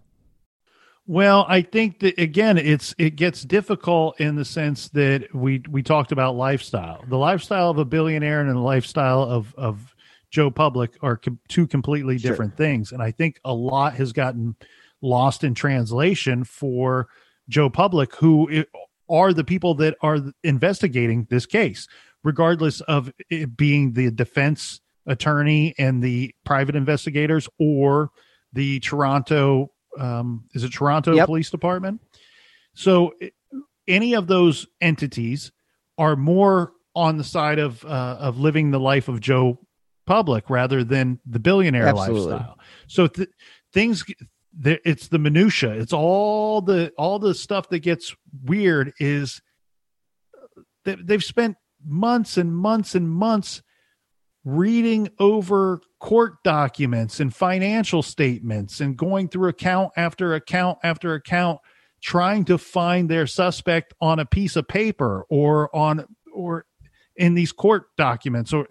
Well, 1.07 1.45
I 1.49 1.61
think 1.63 2.01
that 2.01 2.19
again, 2.19 2.57
it's 2.57 2.95
it 2.97 3.17
gets 3.17 3.43
difficult 3.43 4.19
in 4.21 4.37
the 4.37 4.45
sense 4.45 4.89
that 4.91 5.35
we 5.35 5.63
we 5.69 5.83
talked 5.83 6.13
about 6.13 6.35
lifestyle. 6.35 7.05
The 7.09 7.19
lifestyle 7.19 7.69
of 7.71 7.79
a 7.79 7.85
billionaire 7.85 8.41
and 8.41 8.49
the 8.51 8.59
lifestyle 8.59 9.23
of 9.23 9.55
of 9.57 9.95
Joe 10.31 10.51
Public 10.51 10.97
are 11.03 11.19
com- 11.19 11.39
two 11.49 11.67
completely 11.67 12.19
Sure. 12.19 12.31
different 12.31 12.57
things, 12.57 12.91
and 12.93 13.03
I 13.03 13.11
think 13.11 13.39
a 13.45 13.53
lot 13.53 13.95
has 13.95 14.13
gotten 14.13 14.57
lost 15.03 15.45
in 15.45 15.55
translation 15.55 16.43
for 16.45 17.09
Joe 17.51 17.69
Public, 17.69 18.15
who 18.17 18.65
are 19.11 19.35
the 19.35 19.45
people 19.45 19.75
that 19.75 19.97
are 20.01 20.19
investigating 20.43 21.27
this 21.29 21.45
case, 21.45 21.87
regardless 22.23 22.81
of 22.83 23.13
it 23.29 23.55
being 23.59 23.93
the 23.93 24.11
defense 24.11 24.81
attorney 25.07 25.75
and 25.79 26.03
the 26.03 26.35
private 26.45 26.77
investigators 26.77 27.49
or 27.59 28.11
the 28.53 28.81
Toronto 28.81 29.71
um, 29.99 30.45
is 30.55 30.65
it 30.65 30.73
Toronto 30.73 31.15
Yep. 31.15 31.27
Police 31.27 31.51
Department. 31.51 32.01
So 32.75 33.13
any 33.87 34.15
of 34.15 34.27
those 34.27 34.67
entities 34.81 35.53
are 35.99 36.17
more 36.17 36.73
on 36.97 37.17
the 37.17 37.25
side 37.25 37.59
of 37.59 37.85
uh, 37.85 38.17
of 38.21 38.39
living 38.39 38.71
the 38.71 38.81
life 38.81 39.09
of 39.09 39.21
Joe 39.21 39.59
Public 40.07 40.51
rather 40.51 40.85
than 40.85 41.19
the 41.27 41.39
billionaire 41.39 41.87
Absolutely. 41.87 42.33
lifestyle. 42.33 42.59
So 42.89 43.07
th- 43.07 43.29
things 43.73 44.05
the, 44.57 44.79
it's 44.89 45.09
the 45.09 45.19
minutia. 45.19 45.73
It's 45.73 45.93
all 45.93 46.61
the 46.61 46.93
all 46.99 47.19
the 47.19 47.35
stuff 47.35 47.69
that 47.71 47.81
gets 47.81 48.15
weird 48.45 48.93
is 48.99 49.41
they, 50.85 50.97
they've 50.97 51.25
spent 51.25 51.57
months 51.85 52.37
and 52.37 52.57
months 52.57 52.95
and 52.95 53.09
months 53.09 53.63
reading 54.45 55.09
over 55.19 55.81
court 56.01 56.35
documents 56.45 57.19
and 57.21 57.35
financial 57.35 58.03
statements 58.03 58.81
and 58.81 58.97
going 58.97 59.29
through 59.29 59.49
account 59.49 59.91
after 59.97 60.35
account 60.35 60.79
after 60.83 61.15
account 61.15 61.59
trying 62.03 62.45
to 62.45 62.59
find 62.59 63.09
their 63.09 63.27
suspect 63.27 63.95
on 64.01 64.19
a 64.19 64.27
piece 64.27 64.57
of 64.57 64.69
paper 64.69 65.25
or 65.31 65.75
on 65.75 66.05
or 66.33 66.67
in 67.17 67.33
these 67.35 67.53
court 67.53 67.85
documents 67.97 68.53
or 68.53 68.67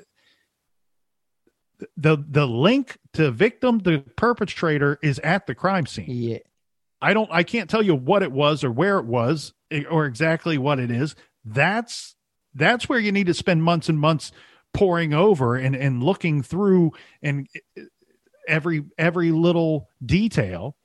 the 1.97 2.23
the 2.29 2.45
link 2.45 2.97
to 3.13 3.31
victim 3.31 3.81
to 3.81 3.99
perpetrator 4.15 4.99
is 5.01 5.17
at 5.19 5.47
the 5.47 5.55
crime 5.55 5.88
scene 5.88 6.05
Yeah. 6.07 6.38
I 7.01 7.13
don't 7.13 7.29
I 7.31 7.43
can't 7.43 7.69
tell 7.69 7.81
you 7.81 7.95
what 7.95 8.23
it 8.23 8.31
was 8.31 8.63
or 8.63 8.71
where 8.71 8.97
it 8.99 9.05
was 9.05 9.53
eh, 9.71 9.83
or 9.89 10.05
exactly 10.05 10.57
what 10.57 10.79
it 10.79 10.89
is. 10.89 11.15
That's 11.43 12.15
that's 12.55 12.88
where 12.88 12.99
you 12.99 13.12
need 13.12 13.25
to 13.27 13.33
spend 13.33 13.63
months 13.63 13.89
and 13.89 13.99
months 13.99 14.31
poring 14.73 15.13
over 15.13 15.55
and 15.55 15.75
and 15.75 16.03
looking 16.03 16.41
through 16.41 16.91
and 17.21 17.47
every 18.47 18.83
every 18.97 19.31
little 19.31 19.89
detail. 20.05 20.75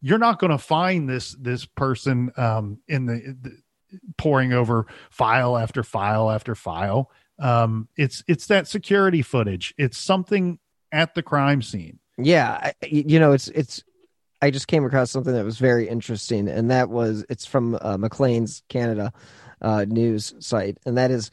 You're 0.00 0.18
not 0.18 0.38
going 0.38 0.52
to 0.52 0.58
find 0.58 1.08
this 1.08 1.32
this 1.40 1.64
person 1.64 2.30
um 2.36 2.78
in 2.88 3.06
the, 3.06 3.36
the 3.40 3.58
pouring 4.16 4.52
over 4.52 4.86
file 5.10 5.56
after 5.56 5.82
file 5.82 6.30
after 6.30 6.54
file. 6.54 7.10
Um 7.38 7.88
it's 7.96 8.22
it's 8.28 8.46
that 8.46 8.68
security 8.68 9.22
footage. 9.22 9.74
It's 9.76 9.98
something 9.98 10.58
at 10.92 11.14
the 11.14 11.22
crime 11.22 11.60
scene. 11.60 11.98
Yeah, 12.16 12.58
I, 12.62 12.86
you 12.86 13.18
know, 13.18 13.32
it's 13.32 13.48
it's. 13.48 13.82
I 14.40 14.50
just 14.50 14.68
came 14.68 14.84
across 14.84 15.10
something 15.10 15.32
that 15.32 15.44
was 15.44 15.58
very 15.58 15.88
interesting, 15.88 16.48
and 16.48 16.70
that 16.70 16.88
was 16.90 17.24
it's 17.28 17.46
from 17.46 17.78
uh, 17.80 17.96
Maclean's 17.96 18.62
Canada 18.68 19.12
uh, 19.60 19.84
news 19.88 20.34
site, 20.38 20.78
and 20.86 20.96
that 20.98 21.10
is 21.10 21.30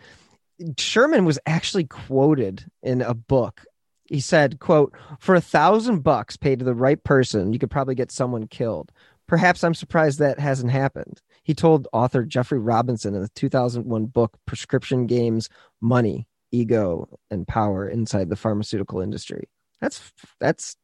Sherman 0.77 1.25
was 1.25 1.39
actually 1.45 1.85
quoted 1.85 2.65
in 2.83 3.01
a 3.01 3.13
book. 3.13 3.65
He 4.05 4.19
said, 4.19 4.59
"quote 4.59 4.93
For 5.19 5.35
a 5.35 5.41
thousand 5.41 6.03
bucks 6.03 6.37
paid 6.37 6.59
to 6.59 6.65
the 6.65 6.75
right 6.75 7.01
person, 7.03 7.53
you 7.53 7.59
could 7.59 7.71
probably 7.71 7.95
get 7.95 8.11
someone 8.11 8.47
killed. 8.47 8.91
Perhaps 9.27 9.63
I'm 9.63 9.73
surprised 9.73 10.19
that 10.19 10.39
hasn't 10.39 10.71
happened." 10.71 11.21
He 11.43 11.53
told 11.53 11.87
author 11.91 12.23
Jeffrey 12.23 12.59
Robinson 12.59 13.15
in 13.15 13.21
the 13.21 13.29
2001 13.29 14.05
book 14.07 14.37
"Prescription 14.45 15.07
Games: 15.07 15.49
Money, 15.79 16.27
Ego, 16.51 17.19
and 17.29 17.47
Power 17.47 17.87
Inside 17.87 18.29
the 18.29 18.35
Pharmaceutical 18.35 18.99
Industry." 18.99 19.49
That's 19.79 20.11
that's 20.39 20.75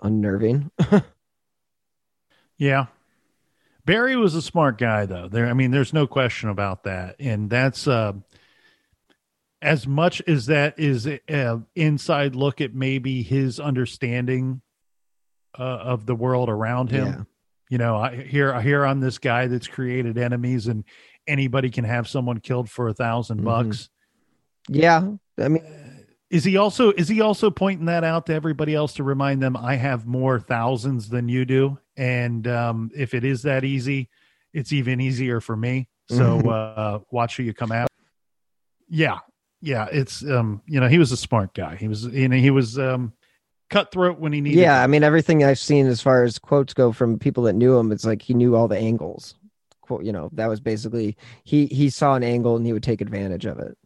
unnerving. 0.00 0.70
Yeah. 2.58 2.86
Barry 3.86 4.16
was 4.16 4.34
a 4.34 4.42
smart 4.42 4.76
guy 4.76 5.06
though. 5.06 5.28
There 5.28 5.46
I 5.46 5.54
mean 5.54 5.70
there's 5.70 5.94
no 5.94 6.06
question 6.06 6.50
about 6.50 6.84
that. 6.84 7.16
And 7.18 7.48
that's 7.48 7.88
uh 7.88 8.14
as 9.60 9.86
much 9.86 10.22
as 10.26 10.46
that 10.46 10.78
is 10.78 11.06
an 11.06 11.66
inside 11.74 12.34
look 12.36 12.60
at 12.60 12.74
maybe 12.74 13.22
his 13.22 13.58
understanding 13.58 14.62
uh, 15.58 15.62
of 15.62 16.06
the 16.06 16.14
world 16.14 16.48
around 16.48 16.90
him. 16.90 17.06
Yeah. 17.06 17.22
You 17.70 17.78
know, 17.78 17.96
I 17.96 18.16
hear 18.22 18.52
I 18.54 18.62
hear 18.62 18.84
I'm 18.86 19.00
this 19.00 19.18
guy 19.18 19.46
that's 19.46 19.66
created 19.66 20.16
enemies 20.16 20.68
and 20.68 20.84
anybody 21.26 21.70
can 21.70 21.84
have 21.84 22.08
someone 22.08 22.40
killed 22.40 22.70
for 22.70 22.88
a 22.88 22.92
1000 22.94 23.40
Mhm. 23.40 23.44
bucks. 23.44 23.90
Yeah, 24.68 25.12
I 25.38 25.48
mean, 25.48 25.62
Is 26.30 26.44
he 26.44 26.56
also 26.58 26.92
is 26.92 27.08
he 27.08 27.20
also 27.22 27.50
pointing 27.50 27.86
that 27.86 28.04
out 28.04 28.26
to 28.26 28.34
everybody 28.34 28.74
else 28.74 28.92
to 28.94 29.02
remind 29.02 29.42
them 29.42 29.56
I 29.56 29.76
have 29.76 30.06
more 30.06 30.38
thousands 30.38 31.08
than 31.08 31.26
you 31.28 31.44
do, 31.46 31.78
and 31.96 32.46
um, 32.46 32.90
if 32.94 33.14
it 33.14 33.24
is 33.24 33.42
that 33.42 33.64
easy, 33.64 34.08
it's 34.52 34.72
even 34.72 35.00
easier 35.00 35.40
for 35.40 35.56
me. 35.56 35.88
So 36.10 36.38
Mhm. 36.42 36.48
uh, 36.76 36.98
watch 37.10 37.36
who 37.38 37.42
you 37.44 37.54
come 37.54 37.72
out. 37.72 37.88
Yeah, 38.90 39.18
yeah, 39.60 39.86
it's 39.90 40.24
um, 40.24 40.62
you 40.66 40.80
know 40.80 40.88
he 40.88 40.98
was 40.98 41.12
a 41.12 41.16
smart 41.16 41.54
guy. 41.54 41.76
He 41.76 41.88
was 41.88 42.04
you 42.06 42.28
know 42.28 42.36
he 42.36 42.50
was 42.50 42.78
um, 42.78 43.12
cutthroat 43.70 44.18
when 44.18 44.32
he 44.32 44.40
needed. 44.40 44.60
yeah. 44.60 44.78
to. 44.78 44.84
I 44.84 44.86
mean, 44.86 45.02
everything 45.02 45.44
I've 45.44 45.58
seen 45.58 45.86
as 45.86 46.00
far 46.00 46.24
as 46.24 46.38
quotes 46.38 46.74
go 46.74 46.92
from 46.92 47.18
people 47.18 47.44
that 47.44 47.54
knew 47.54 47.76
him, 47.76 47.92
it's 47.92 48.04
like 48.04 48.22
he 48.22 48.34
knew 48.34 48.54
all 48.56 48.68
the 48.68 48.78
angles. 48.78 49.34
Quote, 49.80 50.04
you 50.04 50.12
know, 50.12 50.30
that 50.34 50.48
was 50.48 50.60
basically 50.60 51.16
he 51.44 51.66
he 51.66 51.90
saw 51.90 52.14
an 52.14 52.22
angle 52.22 52.56
and 52.56 52.66
he 52.66 52.72
would 52.72 52.82
take 52.82 53.00
advantage 53.00 53.46
of 53.46 53.58
it, 53.58 53.76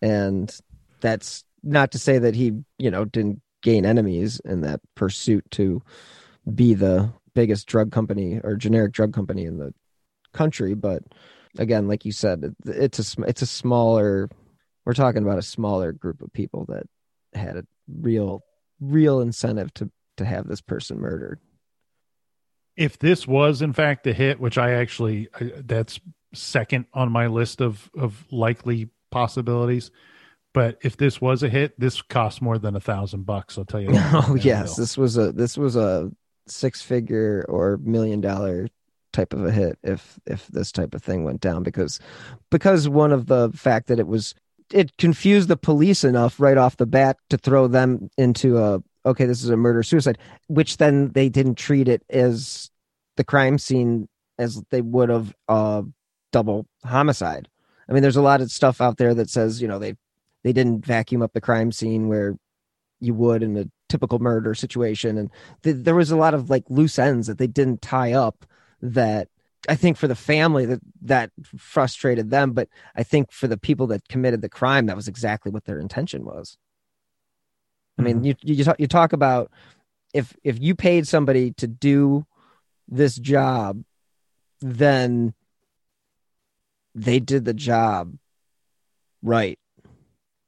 and 0.00 0.54
that's 1.00 1.44
not 1.62 1.92
to 1.92 1.98
say 1.98 2.18
that 2.18 2.34
he 2.34 2.52
you 2.78 2.90
know 2.90 3.04
didn't 3.04 3.42
gain 3.62 3.84
enemies 3.86 4.40
in 4.44 4.62
that 4.62 4.80
pursuit 4.94 5.44
to 5.52 5.82
be 6.54 6.74
the 6.74 7.12
biggest 7.34 7.66
drug 7.66 7.92
company 7.92 8.40
or 8.42 8.56
generic 8.56 8.92
drug 8.92 9.12
company 9.12 9.44
in 9.44 9.58
the 9.58 9.72
country, 10.32 10.74
but 10.74 11.02
again, 11.58 11.88
like 11.88 12.04
you 12.04 12.12
said, 12.12 12.54
it's 12.66 13.16
a 13.18 13.22
it's 13.22 13.42
a 13.42 13.46
smaller. 13.46 14.28
We're 14.84 14.94
talking 14.94 15.22
about 15.22 15.38
a 15.38 15.42
smaller 15.42 15.92
group 15.92 16.22
of 16.22 16.32
people 16.32 16.64
that 16.68 16.84
had 17.34 17.56
a 17.56 17.64
real 18.00 18.42
real 18.80 19.20
incentive 19.20 19.72
to 19.74 19.90
to 20.16 20.24
have 20.24 20.48
this 20.48 20.60
person 20.60 20.98
murdered. 20.98 21.40
if 22.76 22.98
this 22.98 23.26
was 23.26 23.62
in 23.62 23.72
fact 23.72 24.06
a 24.06 24.12
hit, 24.12 24.40
which 24.40 24.58
I 24.58 24.72
actually 24.72 25.28
I, 25.40 25.52
that's 25.64 26.00
second 26.34 26.86
on 26.94 27.12
my 27.12 27.26
list 27.26 27.60
of 27.60 27.90
of 27.96 28.24
likely 28.30 28.90
possibilities. 29.10 29.90
But 30.54 30.78
if 30.82 30.96
this 30.98 31.20
was 31.20 31.42
a 31.42 31.48
hit, 31.48 31.78
this 31.80 32.02
cost 32.02 32.42
more 32.42 32.58
than 32.58 32.76
a 32.76 32.80
thousand 32.80 33.24
bucks. 33.24 33.56
I'll 33.56 33.64
tell 33.64 33.80
you. 33.80 33.90
oh 33.94 34.36
yes, 34.40 34.76
this 34.76 34.98
was 34.98 35.16
a 35.16 35.32
this 35.32 35.56
was 35.56 35.76
a 35.76 36.10
six 36.46 36.82
figure 36.82 37.44
or 37.48 37.78
million 37.78 38.20
dollar 38.20 38.68
type 39.12 39.32
of 39.34 39.44
a 39.44 39.50
hit 39.52 39.78
if 39.82 40.18
if 40.26 40.46
this 40.48 40.72
type 40.72 40.94
of 40.94 41.02
thing 41.02 41.24
went 41.24 41.40
down 41.40 41.62
because 41.62 42.00
because 42.50 42.88
one 42.88 43.12
of 43.12 43.26
the 43.26 43.50
fact 43.54 43.88
that 43.88 43.98
it 43.98 44.06
was 44.06 44.34
it 44.72 44.96
confused 44.96 45.48
the 45.48 45.56
police 45.56 46.04
enough 46.04 46.40
right 46.40 46.58
off 46.58 46.76
the 46.76 46.86
bat 46.86 47.16
to 47.30 47.38
throw 47.38 47.66
them 47.66 48.08
into 48.16 48.58
a 48.58 48.82
okay 49.04 49.26
this 49.26 49.42
is 49.42 49.50
a 49.50 49.56
murder 49.56 49.82
suicide 49.82 50.18
which 50.48 50.76
then 50.76 51.08
they 51.10 51.28
didn't 51.28 51.56
treat 51.56 51.88
it 51.88 52.02
as 52.10 52.70
the 53.16 53.24
crime 53.24 53.58
scene 53.58 54.08
as 54.38 54.62
they 54.70 54.80
would 54.80 55.08
have 55.08 55.34
uh 55.48 55.82
double 56.32 56.66
homicide. 56.84 57.48
I 57.88 57.92
mean 57.92 58.02
there's 58.02 58.16
a 58.16 58.22
lot 58.22 58.40
of 58.40 58.50
stuff 58.50 58.80
out 58.80 58.96
there 58.96 59.14
that 59.14 59.30
says 59.30 59.62
you 59.62 59.68
know 59.68 59.78
they 59.78 59.94
they 60.42 60.52
didn't 60.52 60.84
vacuum 60.84 61.22
up 61.22 61.32
the 61.32 61.40
crime 61.40 61.70
scene 61.70 62.08
where 62.08 62.36
you 63.00 63.14
would 63.14 63.42
in 63.42 63.56
a 63.56 63.66
typical 63.88 64.18
murder 64.18 64.54
situation. 64.54 65.18
And 65.18 65.30
th- 65.62 65.76
there 65.80 65.94
was 65.94 66.10
a 66.10 66.16
lot 66.16 66.34
of 66.34 66.50
like 66.50 66.64
loose 66.68 66.98
ends 66.98 67.26
that 67.26 67.38
they 67.38 67.46
didn't 67.46 67.82
tie 67.82 68.12
up 68.12 68.46
that 68.80 69.28
I 69.68 69.76
think 69.76 69.96
for 69.96 70.08
the 70.08 70.16
family 70.16 70.66
that 70.66 70.80
that 71.02 71.30
frustrated 71.56 72.30
them, 72.30 72.52
but 72.52 72.68
I 72.96 73.02
think 73.02 73.30
for 73.30 73.46
the 73.46 73.58
people 73.58 73.86
that 73.88 74.08
committed 74.08 74.42
the 74.42 74.48
crime, 74.48 74.86
that 74.86 74.96
was 74.96 75.08
exactly 75.08 75.52
what 75.52 75.64
their 75.64 75.78
intention 75.78 76.24
was. 76.24 76.58
I 77.98 78.02
mean, 78.02 78.24
you 78.24 78.34
you 78.42 78.64
talk, 78.64 78.80
you 78.80 78.88
talk 78.88 79.12
about 79.12 79.50
if 80.12 80.36
if 80.42 80.60
you 80.60 80.74
paid 80.74 81.06
somebody 81.06 81.52
to 81.52 81.66
do 81.68 82.26
this 82.88 83.16
job, 83.16 83.84
then 84.60 85.34
they 86.94 87.20
did 87.20 87.44
the 87.44 87.54
job 87.54 88.16
right. 89.22 89.58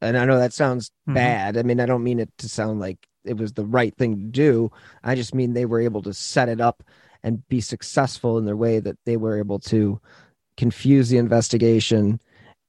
And 0.01 0.19
I 0.19 0.25
know 0.25 0.39
that 0.39 0.53
sounds 0.53 0.91
Mhm. 1.09 1.15
bad. 1.15 1.57
I 1.57 1.63
mean, 1.63 1.81
I 1.81 1.87
don't 1.87 2.03
mean 2.05 2.19
it 2.19 2.31
to 2.39 2.49
sound 2.49 2.81
like 2.81 3.07
it 3.25 3.37
was 3.37 3.53
the 3.55 3.65
right 3.65 3.97
thing 3.97 4.17
to 4.17 4.25
do. 4.25 4.71
I 5.03 5.15
just 5.15 5.35
mean 5.35 5.53
they 5.55 5.65
were 5.65 5.81
able 5.81 6.03
to 6.03 6.13
set 6.13 6.49
it 6.49 6.61
up 6.61 6.83
and 7.25 7.47
be 7.49 7.61
successful 7.61 8.39
in 8.39 8.45
their 8.45 8.57
way 8.57 8.79
that 8.79 8.97
they 9.07 9.17
were 9.17 9.39
able 9.39 9.59
to 9.59 10.01
confuse 10.57 11.09
the 11.09 11.17
investigation 11.17 12.21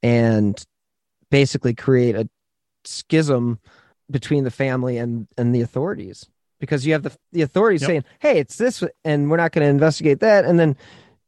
and 0.02 0.64
basically 1.30 1.74
create 1.74 2.16
a 2.16 2.28
schism 2.84 3.60
between 4.10 4.42
the 4.44 4.50
family 4.50 4.96
and 4.96 5.28
and 5.36 5.54
the 5.54 5.60
authorities 5.60 6.26
because 6.58 6.86
you 6.86 6.92
have 6.92 7.02
the 7.02 7.16
the 7.32 7.42
authorities 7.42 7.82
Yep. 7.82 7.88
saying 7.88 8.04
hey 8.20 8.38
it's 8.38 8.56
this 8.56 8.82
and 9.04 9.30
we're 9.30 9.36
not 9.36 9.52
going 9.52 9.64
to 9.64 9.70
investigate 9.70 10.20
that 10.20 10.44
and 10.44 10.58
then 10.58 10.76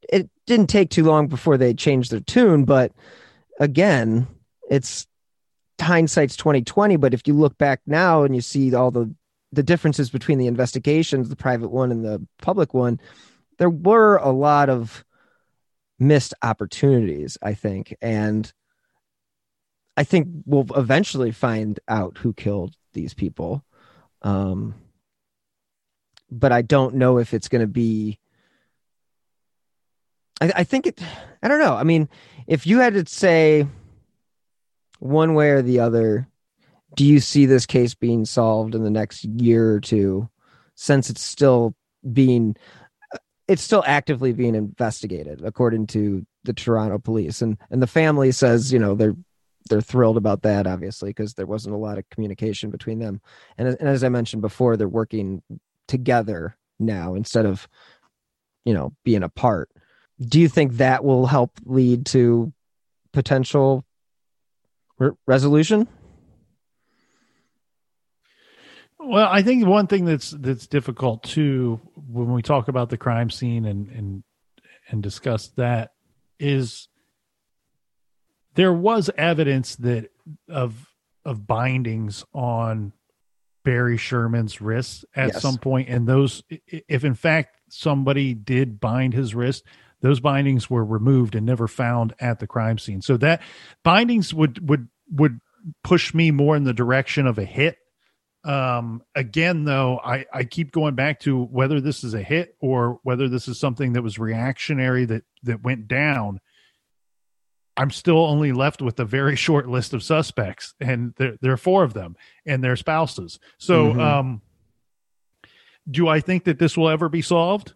it 0.08 0.30
didn't 0.46 0.68
take 0.68 0.88
too 0.90 1.04
long 1.04 1.26
before 1.26 1.56
they 1.58 1.74
changed 1.74 2.10
their 2.10 2.20
tune 2.20 2.64
but 2.64 2.92
again 3.60 4.26
it's 4.70 5.06
hindsight's 5.80 6.36
2020 6.36 6.96
but 6.96 7.12
if 7.14 7.26
you 7.26 7.34
look 7.34 7.58
back 7.58 7.80
now 7.86 8.22
and 8.22 8.34
you 8.34 8.40
see 8.40 8.74
all 8.74 8.90
the 8.90 9.12
the 9.52 9.62
differences 9.62 10.10
between 10.10 10.38
the 10.38 10.46
investigations 10.46 11.28
the 11.28 11.36
private 11.36 11.68
one 11.70 11.90
and 11.90 12.04
the 12.04 12.24
public 12.42 12.74
one 12.74 13.00
there 13.58 13.70
were 13.70 14.16
a 14.16 14.30
lot 14.30 14.68
of 14.68 15.04
missed 15.98 16.34
opportunities 16.42 17.36
i 17.42 17.54
think. 17.54 17.94
And 18.00 18.52
i 19.96 20.04
think 20.04 20.28
we'll 20.44 20.66
eventually 20.76 21.32
find 21.32 21.80
out 21.88 22.18
who 22.18 22.32
killed 22.32 22.74
these 22.92 23.14
people. 23.14 23.64
Um 24.22 24.74
but 26.30 26.52
i 26.52 26.62
don't 26.62 26.94
know 26.94 27.18
if 27.18 27.32
it's 27.32 27.48
going 27.48 27.62
to 27.62 27.66
be 27.66 28.18
I, 30.40 30.52
I 30.56 30.64
think 30.64 30.86
it 30.86 31.00
i 31.42 31.48
don't 31.48 31.60
know. 31.60 31.74
I 31.74 31.84
mean 31.84 32.08
if 32.46 32.66
you 32.66 32.78
had 32.78 32.94
to 32.94 33.06
say 33.06 33.66
one 34.98 35.34
way 35.34 35.50
or 35.50 35.62
the 35.62 35.80
other 35.80 36.27
do 36.94 37.04
you 37.04 37.20
see 37.20 37.46
this 37.46 37.66
case 37.66 37.94
being 37.94 38.24
solved 38.24 38.74
in 38.74 38.82
the 38.82 38.90
next 38.90 39.24
year 39.24 39.72
or 39.72 39.80
two 39.80 40.28
since 40.74 41.10
it's 41.10 41.22
still 41.22 41.74
being 42.12 42.56
it's 43.46 43.62
still 43.62 43.82
actively 43.86 44.32
being 44.32 44.54
investigated 44.54 45.42
according 45.42 45.86
to 45.88 46.26
the 46.44 46.52
Toronto 46.52 46.98
police? 46.98 47.42
And 47.42 47.58
and 47.70 47.82
the 47.82 47.86
family 47.86 48.32
says 48.32 48.72
you 48.72 48.78
know 48.78 48.94
they're 48.94 49.16
they're 49.68 49.80
thrilled 49.80 50.16
about 50.16 50.42
that 50.42 50.66
obviously 50.66 51.10
because 51.10 51.34
there 51.34 51.46
wasn't 51.46 51.74
a 51.74 51.78
lot 51.78 51.98
of 51.98 52.08
communication 52.10 52.70
between 52.70 52.98
them. 52.98 53.20
And, 53.58 53.68
and 53.68 53.88
as 53.88 54.02
I 54.02 54.08
mentioned 54.08 54.40
before 54.40 54.76
they're 54.76 54.88
working 54.88 55.42
together 55.86 56.56
now 56.78 57.14
instead 57.14 57.44
of 57.44 57.68
you 58.64 58.74
know 58.74 58.94
being 59.04 59.22
apart. 59.22 59.70
Do 60.20 60.40
you 60.40 60.48
think 60.48 60.74
that 60.74 61.04
will 61.04 61.26
help 61.26 61.52
lead 61.64 62.06
to 62.06 62.52
potential 63.12 63.84
re- 64.98 65.12
resolution 65.26 65.86
Well, 69.08 69.26
I 69.30 69.40
think 69.40 69.66
one 69.66 69.86
thing 69.86 70.04
that's 70.04 70.32
that's 70.32 70.66
difficult 70.66 71.22
too 71.22 71.80
when 71.94 72.30
we 72.32 72.42
talk 72.42 72.68
about 72.68 72.90
the 72.90 72.98
crime 72.98 73.30
scene 73.30 73.64
and 73.64 73.88
and 73.88 74.22
and 74.90 75.02
discuss 75.02 75.48
that 75.56 75.92
is 76.38 76.88
there 78.54 78.72
was 78.72 79.10
evidence 79.16 79.76
that 79.76 80.10
of 80.50 80.74
of 81.24 81.46
bindings 81.46 82.22
on 82.34 82.92
Barry 83.64 83.96
Sherman's 83.96 84.60
wrists 84.60 85.06
at 85.16 85.28
Yes. 85.28 85.42
some 85.42 85.56
point, 85.56 85.88
and 85.88 86.06
those 86.06 86.42
if 86.66 87.02
in 87.02 87.14
fact 87.14 87.56
somebody 87.70 88.34
did 88.34 88.78
bind 88.78 89.14
his 89.14 89.34
wrist, 89.34 89.64
those 90.02 90.20
bindings 90.20 90.68
were 90.68 90.84
removed 90.84 91.34
and 91.34 91.46
never 91.46 91.66
found 91.66 92.14
at 92.20 92.40
the 92.40 92.46
crime 92.46 92.76
scene. 92.76 93.00
So 93.00 93.16
that 93.16 93.40
bindings 93.82 94.34
would 94.34 94.68
would 94.68 94.88
would 95.10 95.40
push 95.82 96.12
me 96.12 96.30
more 96.30 96.56
in 96.56 96.64
the 96.64 96.74
direction 96.74 97.26
of 97.26 97.38
a 97.38 97.44
hit 97.46 97.78
um 98.48 99.02
again 99.14 99.64
though 99.64 100.00
i 100.02 100.24
i 100.32 100.42
keep 100.42 100.72
going 100.72 100.94
back 100.94 101.20
to 101.20 101.44
whether 101.44 101.80
this 101.82 102.02
is 102.02 102.14
a 102.14 102.22
hit 102.22 102.56
or 102.60 102.98
whether 103.02 103.28
this 103.28 103.46
is 103.46 103.60
something 103.60 103.92
that 103.92 104.02
was 104.02 104.18
reactionary 104.18 105.04
that 105.04 105.22
that 105.42 105.62
went 105.62 105.86
down. 105.86 106.40
I'm 107.76 107.90
still 107.92 108.18
only 108.26 108.50
left 108.50 108.82
with 108.82 108.98
a 108.98 109.04
very 109.04 109.36
short 109.46 109.68
list 109.68 109.92
of 109.94 110.02
suspects 110.02 110.74
and 110.80 111.14
there, 111.18 111.36
there 111.40 111.52
are 111.52 111.56
four 111.58 111.84
of 111.84 111.92
them 111.94 112.16
and 112.44 112.64
their 112.64 112.74
spouses. 112.74 113.38
So 113.58 113.92
Mhm. 113.92 114.00
um 114.00 114.42
do 115.90 116.06
i 116.08 116.20
think 116.20 116.44
that 116.44 116.58
this 116.58 116.76
will 116.76 116.88
ever 116.88 117.08
be 117.08 117.22
solved 117.22 117.74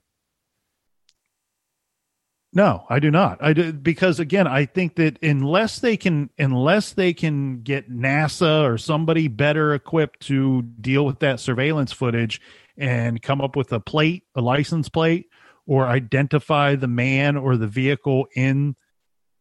no, 2.55 2.85
I 2.91 2.99
do 2.99 3.11
not. 3.11 3.39
I 3.43 3.55
do 3.55 3.73
because 3.73 4.21
again, 4.21 4.47
I 4.47 4.67
think 4.67 4.97
that 4.97 5.19
unless 5.23 5.79
they 5.79 5.97
can 5.97 6.29
unless 6.39 6.93
they 6.93 7.15
can 7.15 7.63
get 7.63 7.91
NASA 7.91 8.65
or 8.69 8.77
somebody 8.77 9.29
better 9.29 9.73
equipped 9.75 10.21
to 10.27 10.63
deal 10.63 11.07
with 11.07 11.21
that 11.21 11.41
surveillance 11.41 11.93
footage 11.93 12.43
and 12.77 13.23
come 13.23 13.41
up 13.41 13.57
with 13.57 13.73
a 13.73 13.81
plate, 13.81 14.25
a 14.35 14.43
license 14.43 14.91
plate 14.91 15.29
or 15.67 15.87
identify 15.87 16.75
the 16.75 16.89
man 16.89 17.37
or 17.37 17.57
the 17.57 17.67
vehicle 17.67 18.27
in 18.35 18.77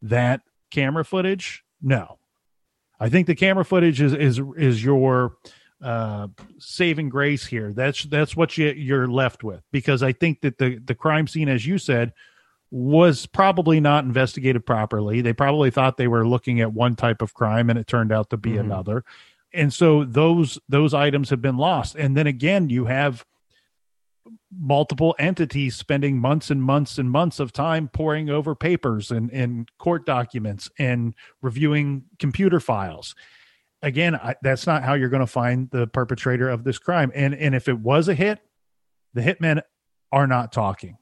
that 0.01 0.41
camera 0.69 1.03
footage, 1.03 1.63
no. 1.81 2.17
I 2.99 3.09
think 3.09 3.27
the 3.27 3.35
camera 3.35 3.65
footage 3.65 3.99
is 3.99 4.13
is 4.13 4.39
is 4.55 4.81
your 4.81 5.35
uh 5.83 6.27
saving 6.59 7.09
grace 7.09 7.45
here. 7.45 7.73
That's 7.73 8.03
that's 8.03 8.37
what 8.37 8.57
you 8.57 8.69
you're 8.69 9.07
left 9.07 9.43
with 9.43 9.63
because 9.73 10.01
I 10.01 10.13
think 10.13 10.41
that 10.41 10.59
the 10.59 10.77
the 10.77 10.95
crime 10.95 11.27
scene 11.27 11.49
as 11.49 11.65
you 11.65 11.77
said 11.77 12.13
was 12.71 13.25
probably 13.25 13.81
not 13.81 14.05
investigated 14.05 14.65
properly. 14.65 15.19
They 15.21 15.33
probably 15.33 15.69
thought 15.71 15.97
they 15.97 16.07
were 16.07 16.25
looking 16.25 16.61
at 16.61 16.71
one 16.73 16.95
type 16.95 17.21
of 17.21 17.33
crime 17.33 17.69
and 17.69 17.77
it 17.77 17.85
turned 17.85 18.13
out 18.13 18.29
to 18.29 18.37
be 18.37 18.51
Mhm. 18.51 18.61
another. 18.61 19.03
And 19.53 19.73
so 19.73 20.05
those 20.05 20.57
those 20.69 20.93
items 20.93 21.29
have 21.29 21.41
been 21.41 21.57
lost. 21.57 21.95
And 21.95 22.15
then 22.15 22.27
again, 22.27 22.69
you 22.69 22.85
have 22.85 23.25
multiple 24.57 25.15
entities 25.19 25.75
spending 25.75 26.17
months 26.17 26.49
and 26.49 26.61
months 26.63 26.97
and 26.97 27.09
months 27.11 27.39
of 27.39 27.51
time 27.51 27.87
poring 27.89 28.29
over 28.29 28.53
papers 28.55 29.11
and, 29.11 29.31
and 29.31 29.69
court 29.77 30.05
documents 30.05 30.69
and 30.77 31.13
reviewing 31.41 32.03
computer 32.19 32.59
files. 32.59 33.15
Again, 33.81 34.15
I, 34.15 34.35
that's 34.41 34.67
not 34.67 34.83
how 34.83 34.93
you're 34.93 35.09
going 35.09 35.21
to 35.21 35.27
find 35.27 35.69
the 35.71 35.87
perpetrator 35.87 36.49
of 36.49 36.63
this 36.63 36.77
crime. 36.77 37.11
And 37.15 37.33
and 37.33 37.53
if 37.53 37.67
it 37.67 37.79
was 37.79 38.07
a 38.07 38.13
hit, 38.13 38.39
the 39.13 39.21
hitmen 39.21 39.61
are 40.11 40.27
not 40.27 40.51
talking 40.53 40.97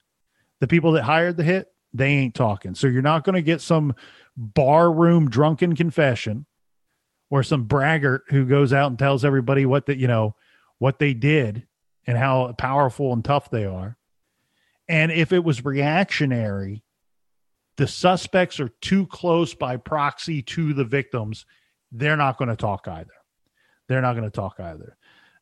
the 0.60 0.68
people 0.68 0.94
that 0.94 1.04
hired 1.04 1.38
the 1.38 1.44
hit 1.44 1.68
they 1.94 2.10
ain't 2.10 2.36
talking. 2.36 2.76
So 2.76 2.88
you're 2.88 3.02
not 3.02 3.24
going 3.24 3.36
to 3.36 3.42
get 3.42 3.62
some 3.62 3.96
barroom 4.38 5.30
drunken 5.30 5.76
confession 5.76 6.46
or 7.30 7.44
some 7.44 7.64
braggart 7.64 8.24
who 8.30 8.46
goes 8.46 8.74
out 8.74 8.92
and 8.92 9.00
tells 9.00 9.26
everybody 9.26 9.66
what 9.66 9.88
that 9.88 9.98
you 9.98 10.08
know 10.08 10.36
what 10.78 11.00
they 11.00 11.14
did 11.14 11.68
and 12.06 12.18
how 12.18 12.54
powerful 12.58 13.12
and 13.14 13.26
tough 13.26 13.50
they 13.50 13.66
are. 13.66 13.98
And 14.88 15.12
if 15.12 15.34
it 15.34 15.44
was 15.44 15.66
reactionary 15.66 16.84
the 17.80 17.88
suspects 17.88 18.60
are 18.60 18.68
too 18.82 19.08
close 19.08 19.54
by 19.54 19.78
proxy 19.78 20.42
to 20.42 20.74
the 20.74 20.84
victims. 20.84 21.46
They're 21.94 22.18
not 22.18 22.38
going 22.38 22.50
to 22.50 22.58
talk 22.58 22.90
either. 22.90 23.08
They're 23.88 24.02
not 24.02 24.18
going 24.18 24.26
to 24.26 24.30
talk 24.30 24.60
either. 24.60 24.98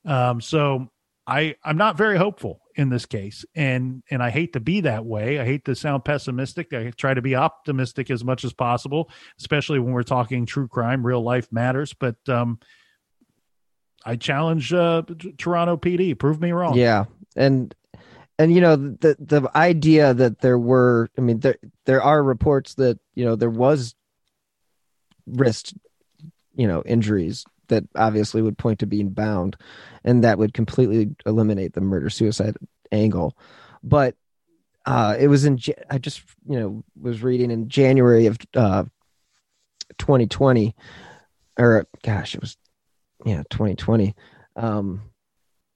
Um, 0.06 0.40
so 0.40 0.92
I 1.28 1.56
I'm 1.64 1.78
not 1.78 1.98
very 1.98 2.18
hopeful 2.18 2.62
in 2.76 2.90
this 2.90 3.06
case, 3.06 3.46
and 3.54 4.02
and 4.10 4.24
I 4.24 4.30
hate 4.30 4.54
to 4.54 4.62
be 4.62 4.82
that 4.82 5.06
way. 5.06 5.40
I 5.40 5.46
hate 5.46 5.66
to 5.66 5.76
sound 5.76 6.06
pessimistic. 6.06 6.72
I 6.72 6.92
try 6.92 7.14
to 7.14 7.22
be 7.22 7.36
optimistic 7.36 8.10
as 8.10 8.24
much 8.24 8.46
as 8.46 8.54
possible, 8.54 9.12
especially 9.38 9.80
when 9.80 9.92
we're 9.92 10.04
talking 10.04 10.46
true 10.46 10.70
crime. 10.70 11.06
Real 11.06 11.22
life 11.22 11.52
matters, 11.52 11.94
but 11.94 12.16
um, 12.30 12.60
I 14.06 14.16
challenge 14.16 14.72
uh, 14.72 15.02
Toronto 15.38 15.76
PD. 15.76 16.18
Prove 16.18 16.40
me 16.40 16.54
wrong. 16.54 16.78
Yeah, 16.78 17.06
and 17.36 17.76
and 18.40 18.54
you 18.54 18.62
know 18.62 18.78
the 18.78 19.18
the 19.20 19.52
idea 19.54 20.14
that 20.14 20.40
there 20.40 20.58
were, 20.58 21.10
I 21.18 21.22
mean, 21.22 21.42
there 21.42 21.58
there 21.84 22.02
are 22.02 22.24
reports 22.24 22.76
that 22.76 23.00
you 23.16 23.26
know 23.26 23.36
there 23.36 23.50
was 23.50 23.96
wrist, 25.26 25.74
you 26.56 26.70
know, 26.70 26.84
injuries 26.86 27.44
that 27.70 27.84
obviously 27.96 28.42
would 28.42 28.58
point 28.58 28.80
to 28.80 28.86
being 28.86 29.10
bound, 29.10 29.56
and 30.04 30.24
that 30.24 30.38
would 30.38 30.54
completely 30.54 31.16
eliminate 31.26 31.74
the 31.74 31.82
murder 31.82 32.10
suicide 32.10 32.56
angle. 32.92 33.38
But 33.84 34.16
uh, 34.86 35.16
it 35.20 35.28
was 35.28 35.46
in 35.46 35.60
I 35.90 35.98
just 35.98 36.22
you 36.48 36.60
know 36.60 36.84
was 37.00 37.22
reading 37.22 37.52
in 37.52 37.70
January 37.70 38.26
of 38.26 38.38
uh, 38.56 38.86
2020, 39.98 40.76
or 41.58 41.88
gosh, 42.04 42.36
it 42.36 42.42
was 42.42 42.58
yeah 43.26 43.44
2020. 43.50 44.16
Um, 44.56 45.02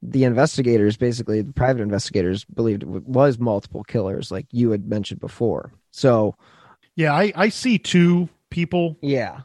the 0.01 0.23
investigators, 0.23 0.97
basically 0.97 1.41
the 1.41 1.53
private 1.53 1.81
investigators, 1.81 2.43
believed 2.45 2.83
it 2.83 2.87
was 2.87 3.37
multiple 3.37 3.83
killers, 3.83 4.31
like 4.31 4.47
you 4.51 4.71
had 4.71 4.87
mentioned 4.87 5.19
before. 5.19 5.71
So, 5.91 6.35
yeah, 6.95 7.13
I, 7.13 7.31
I 7.35 7.49
see 7.49 7.77
two 7.77 8.27
people. 8.49 8.97
Yeah. 9.01 9.41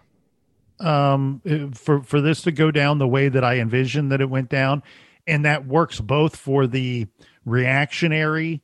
Um, 0.78 1.40
eh, 1.46 1.66
for 1.72 2.02
for 2.02 2.20
this 2.20 2.42
to 2.42 2.52
go 2.52 2.70
down 2.70 2.98
the 2.98 3.08
way 3.08 3.28
that 3.28 3.42
I 3.42 3.58
envisioned 3.58 4.12
that 4.12 4.20
it 4.20 4.28
went 4.28 4.50
down, 4.50 4.82
and 5.26 5.44
that 5.44 5.66
works 5.66 6.00
both 6.00 6.36
for 6.36 6.66
the 6.66 7.06
reactionary 7.44 8.62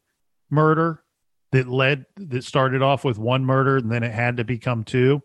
murder 0.51 1.03
that 1.53 1.69
led 1.69 2.07
that 2.17 2.45
started 2.45 2.83
off 2.83 3.05
with 3.05 3.19
one 3.19 3.45
murder 3.45 3.77
and 3.77 3.91
then 3.91 4.03
it 4.03 4.13
had 4.13 4.39
to 4.39 4.45
become 4.45 4.85
two 4.85 5.23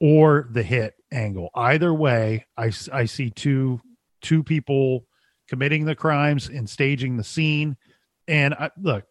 or 0.00 0.48
the 0.50 0.62
hit 0.62 0.94
angle. 1.12 1.50
Either 1.54 1.92
way 1.92 2.46
i, 2.56 2.72
I 2.92 3.04
see 3.04 3.30
two 3.30 3.80
two 4.22 4.42
people 4.42 5.06
committing 5.48 5.84
the 5.84 5.94
crimes 5.94 6.48
and 6.48 6.68
staging 6.68 7.16
the 7.16 7.24
scene. 7.24 7.76
And 8.26 8.54
I, 8.54 8.70
look 8.80 9.04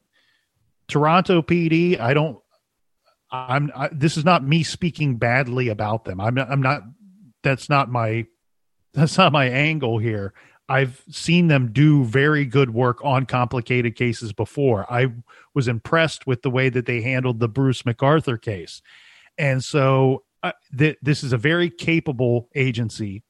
toronto 0.88 1.43
pd 1.43 1.99
i 1.99 2.16
don't 2.16 2.39
i'm 3.32 3.71
I, 3.75 3.89
this 3.91 4.17
is 4.17 4.25
not 4.25 4.43
me 4.43 4.63
speaking 4.63 5.17
badly 5.17 5.69
about 5.69 6.05
them 6.05 6.19
i'm 6.19 6.34
not 6.34 6.49
i'm 6.49 6.61
not 6.61 6.84
that's 7.43 7.69
not 7.69 7.89
my 7.89 8.25
that's 8.93 9.17
not 9.17 9.32
my 9.32 9.45
angle 9.45 9.97
here 9.99 10.34
I've 10.69 11.03
seen 11.09 11.47
them 11.47 11.71
do 11.73 12.03
very 12.03 12.45
good 12.45 12.69
work 12.69 13.03
on 13.03 13.25
complicated 13.25 13.95
cases 13.95 14.34
before. 14.34 14.86
I 14.91 15.07
was 15.55 15.67
impressed 15.67 16.27
with 16.27 16.43
the 16.43 16.51
way 16.51 16.69
that 16.69 16.86
they 16.86 17.01
handled 17.01 17.39
the 17.39 17.49
Bruce 17.49 17.82
McArthur 17.82 18.39
case. 18.39 18.84
And 19.39 19.63
so 19.63 20.23
uh, 20.43 20.51
th- 20.77 20.97
this 21.01 21.23
is 21.23 21.34
a 21.34 21.38
very 21.38 21.71
capable 21.71 22.49
agency. 22.53 23.23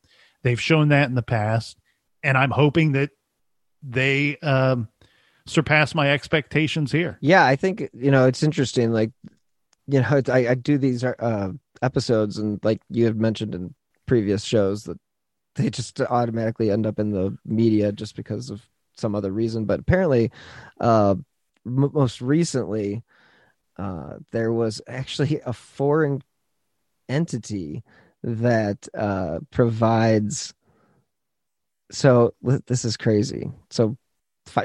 They've 0.44 0.60
shown 0.60 0.90
that 0.90 1.08
in 1.08 1.16
the 1.16 1.24
past. 1.24 1.78
And 2.24 2.38
I'm 2.38 2.52
hoping 2.52 2.92
that 2.92 3.12
they 3.82 4.36
um, 4.40 4.90
surpass 5.46 5.96
my 5.96 6.12
expectations 6.12 6.92
here. 6.92 7.18
Yeah, 7.22 7.46
I 7.46 7.56
think, 7.56 7.90
you 7.94 8.12
know, 8.12 8.26
it's 8.26 8.44
interesting. 8.44 8.92
Like, 8.92 9.12
you 9.90 10.02
know, 10.02 10.22
I, 10.28 10.50
I 10.50 10.56
do 10.56 10.78
these 10.78 11.04
uh, 11.04 11.52
episodes, 11.82 12.38
and 12.38 12.60
like 12.64 12.82
you 12.90 13.06
have 13.06 13.18
mentioned 13.18 13.56
in 13.56 13.74
previous 14.06 14.44
shows, 14.44 14.84
that 14.84 14.98
they 15.56 15.70
just 15.70 16.00
automatically 16.02 16.72
end 16.72 16.86
up 16.86 17.00
in 17.00 17.12
the 17.12 17.38
media 17.46 17.92
just 17.92 18.16
because 18.16 18.50
of 18.50 18.62
some 18.96 19.16
other 19.16 19.32
reason. 19.32 19.66
But 19.66 19.80
apparently, 19.80 20.32
uh, 20.80 21.16
m- 21.66 21.92
most 21.94 22.22
recently, 22.22 23.04
uh, 23.78 24.18
there 24.32 24.52
was 24.52 24.82
actually 24.88 25.42
a 25.46 25.54
foreign 25.54 26.22
entity 27.08 27.84
that 28.24 28.88
uh, 28.96 29.40
provides. 29.52 30.54
So 31.92 32.34
this 32.68 32.86
is 32.86 32.98
crazy. 32.98 33.50
So 33.70 33.98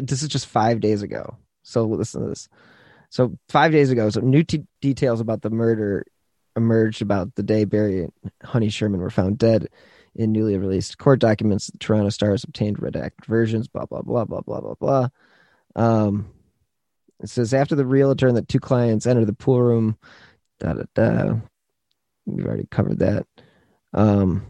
this 0.00 0.22
is 0.22 0.28
just 0.28 0.46
five 0.46 0.80
days 0.80 1.02
ago. 1.02 1.38
So 1.62 1.84
listen 1.84 2.22
to 2.22 2.28
this. 2.28 2.48
So 3.14 3.38
five 3.48 3.70
days 3.70 3.92
ago, 3.92 4.10
so 4.10 4.18
new 4.22 4.42
t- 4.42 4.66
details 4.80 5.20
about 5.20 5.42
the 5.42 5.48
murder 5.48 6.04
emerged 6.56 7.00
about 7.00 7.32
the 7.36 7.44
day 7.44 7.64
Barry 7.64 8.00
and 8.00 8.12
Honey 8.42 8.68
Sherman 8.68 9.00
were 9.00 9.08
found 9.08 9.38
dead 9.38 9.68
in 10.16 10.32
newly 10.32 10.58
released 10.58 10.98
court 10.98 11.20
documents. 11.20 11.68
The 11.68 11.78
Toronto 11.78 12.08
Stars 12.08 12.42
obtained 12.42 12.78
redacted 12.78 13.24
versions. 13.26 13.68
Blah 13.68 13.86
blah 13.86 14.02
blah 14.02 14.24
blah 14.24 14.40
blah 14.40 14.60
blah 14.60 14.74
blah. 14.74 15.08
Um, 15.76 16.28
it 17.20 17.28
says 17.28 17.54
after 17.54 17.76
the 17.76 17.86
realtor 17.86 18.26
and 18.26 18.36
the 18.36 18.42
two 18.42 18.58
clients 18.58 19.06
enter 19.06 19.24
the 19.24 19.32
pool 19.32 19.62
room. 19.62 19.96
Da 20.58 20.72
da 20.72 20.82
da. 20.96 21.34
We've 22.26 22.44
already 22.44 22.66
covered 22.68 22.98
that. 22.98 23.26
Um, 23.92 24.44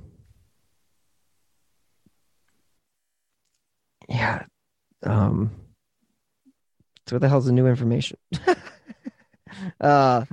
yeah. 4.08 4.46
Um, 5.02 5.50
what 7.12 7.20
the 7.20 7.28
hell's 7.28 7.46
the 7.46 7.52
new 7.52 7.66
information? 7.66 8.18
uh, 9.80 10.24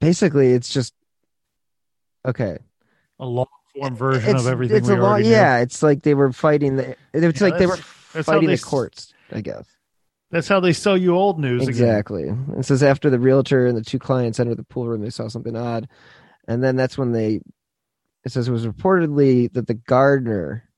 basically, 0.00 0.52
it's 0.52 0.72
just 0.72 0.94
Okay. 2.26 2.58
A 3.18 3.26
long 3.26 3.46
form 3.74 3.96
version 3.96 4.36
it's, 4.36 4.44
of 4.44 4.50
everything. 4.50 4.78
It's 4.78 4.88
a 4.88 4.96
long, 4.96 5.24
yeah. 5.24 5.58
It's 5.58 5.82
like 5.82 6.02
they 6.02 6.14
were 6.14 6.32
fighting 6.32 6.76
the. 6.76 6.96
It's 7.12 7.40
yeah, 7.40 7.46
like 7.46 7.58
they 7.58 7.66
were 7.66 7.76
fighting 7.76 8.48
they, 8.48 8.56
the 8.56 8.62
courts. 8.62 9.12
I 9.32 9.40
guess. 9.40 9.66
That's 10.30 10.48
how 10.48 10.60
they 10.60 10.72
sell 10.72 10.96
you 10.96 11.16
old 11.16 11.40
news. 11.40 11.66
Exactly. 11.66 12.24
Again. 12.24 12.54
It 12.58 12.64
says 12.64 12.82
after 12.82 13.10
the 13.10 13.18
realtor 13.18 13.66
and 13.66 13.76
the 13.76 13.82
two 13.82 13.98
clients 13.98 14.38
entered 14.38 14.58
the 14.58 14.64
pool 14.64 14.86
room, 14.86 15.00
they 15.00 15.10
saw 15.10 15.28
something 15.28 15.56
odd, 15.56 15.88
and 16.46 16.62
then 16.62 16.76
that's 16.76 16.98
when 16.98 17.12
they. 17.12 17.40
It 18.22 18.32
says 18.32 18.48
it 18.48 18.52
was 18.52 18.66
reportedly 18.66 19.50
that 19.54 19.66
the 19.66 19.74
gardener, 19.74 20.68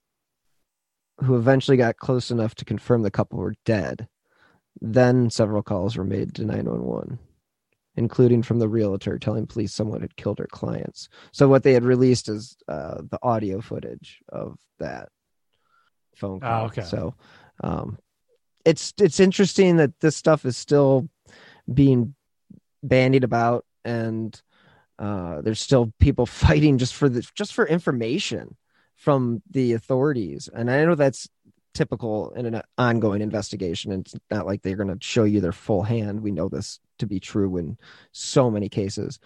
who 1.19 1.37
eventually 1.37 1.77
got 1.77 1.97
close 1.97 2.31
enough 2.31 2.55
to 2.57 2.65
confirm 2.65 3.03
the 3.03 3.11
couple 3.11 3.39
were 3.39 3.55
dead, 3.65 4.09
then 4.81 5.31
several 5.31 5.63
calls 5.63 5.97
were 5.97 6.05
made 6.05 6.35
to 6.35 6.45
nine 6.45 6.65
one 6.65 6.85
one 6.85 7.19
including 7.97 8.43
from 8.43 8.59
the 8.59 8.69
realtor 8.69 9.19
telling 9.19 9.47
police 9.47 9.75
someone 9.75 10.01
had 10.01 10.17
killed 10.17 10.39
her 10.39 10.49
clients. 10.51 11.09
So 11.33 11.49
what 11.49 11.63
they 11.63 11.75
had 11.75 11.85
released 11.85 12.29
is 12.29 12.57
uh, 12.69 13.03
the 13.11 13.19
audio 13.23 13.61
footage 13.61 14.21
of 14.29 14.57
that 14.79 15.11
phone 16.17 16.41
ah, 16.43 16.47
call. 16.47 16.63
Oh, 16.63 16.67
okay. 16.67 16.83
So 16.83 17.15
um, 17.63 17.99
it's 18.65 18.95
it's 18.99 19.21
interesting 19.21 19.77
that 19.77 19.99
this 20.01 20.17
stuff 20.17 20.45
is 20.45 20.57
still 20.57 21.09
being 21.73 22.15
bandied 22.83 23.25
about, 23.25 23.65
and 23.85 24.41
uh, 24.99 25.43
there's 25.43 25.61
still 25.61 25.93
people 26.01 26.27
fighting 26.47 26.79
just 26.79 26.95
for 26.95 27.09
the 27.09 27.27
just 27.35 27.53
for 27.53 27.67
information 27.67 28.57
from 29.03 29.43
the 29.51 29.73
authorities. 29.73 30.49
And 30.55 30.71
I 30.71 30.85
know 30.85 30.95
that's 30.95 31.29
typical 31.75 32.31
in 32.37 32.47
an 32.47 32.63
ongoing 32.79 33.21
investigation. 33.21 33.91
It's 33.91 34.15
not 34.31 34.47
like 34.47 34.63
they're 34.63 34.77
going 34.77 34.97
to 34.97 35.05
show 35.05 35.25
you 35.25 35.41
their 35.41 35.51
full 35.51 35.83
hand. 35.83 36.23
We 36.23 36.31
know 36.31 36.49
this 36.49 36.79
to 37.01 37.07
be 37.07 37.19
true 37.19 37.57
in 37.57 37.79
so 38.13 38.49
many 38.49 38.69
cases, 38.69 39.19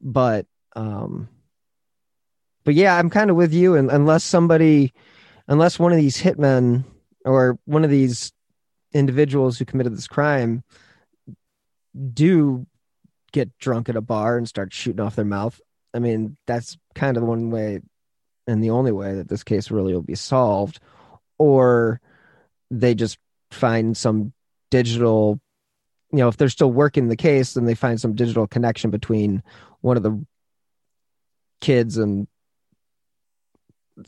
but 0.00 0.46
um, 0.74 1.28
but 2.64 2.74
yeah, 2.74 2.98
I'm 2.98 3.10
kind 3.10 3.30
of 3.30 3.36
with 3.36 3.54
you. 3.54 3.76
And 3.76 3.92
unless 3.92 4.24
somebody, 4.24 4.92
unless 5.46 5.78
one 5.78 5.92
of 5.92 5.98
these 5.98 6.20
hitmen 6.20 6.82
or 7.24 7.60
one 7.64 7.84
of 7.84 7.90
these 7.90 8.32
individuals 8.92 9.56
who 9.56 9.64
committed 9.64 9.96
this 9.96 10.08
crime 10.08 10.64
do 12.12 12.66
get 13.30 13.56
drunk 13.58 13.88
at 13.88 13.94
a 13.94 14.00
bar 14.00 14.36
and 14.36 14.48
start 14.48 14.72
shooting 14.72 15.00
off 15.00 15.14
their 15.14 15.24
mouth. 15.24 15.60
I 15.94 16.00
mean, 16.00 16.36
that's 16.44 16.76
kind 16.96 17.16
of 17.16 17.22
one 17.22 17.50
way 17.50 17.82
and 18.46 18.62
the 18.62 18.70
only 18.70 18.92
way 18.92 19.14
that 19.14 19.28
this 19.28 19.44
case 19.44 19.70
really 19.70 19.92
will 19.92 20.02
be 20.02 20.14
solved 20.14 20.80
or 21.38 22.00
they 22.70 22.94
just 22.94 23.18
find 23.50 23.96
some 23.96 24.32
digital 24.70 25.40
you 26.10 26.18
know 26.18 26.28
if 26.28 26.36
they're 26.36 26.48
still 26.48 26.72
working 26.72 27.08
the 27.08 27.16
case 27.16 27.54
then 27.54 27.64
they 27.64 27.74
find 27.74 28.00
some 28.00 28.14
digital 28.14 28.46
connection 28.46 28.90
between 28.90 29.42
one 29.80 29.96
of 29.96 30.02
the 30.02 30.24
kids 31.60 31.96
and 31.96 32.26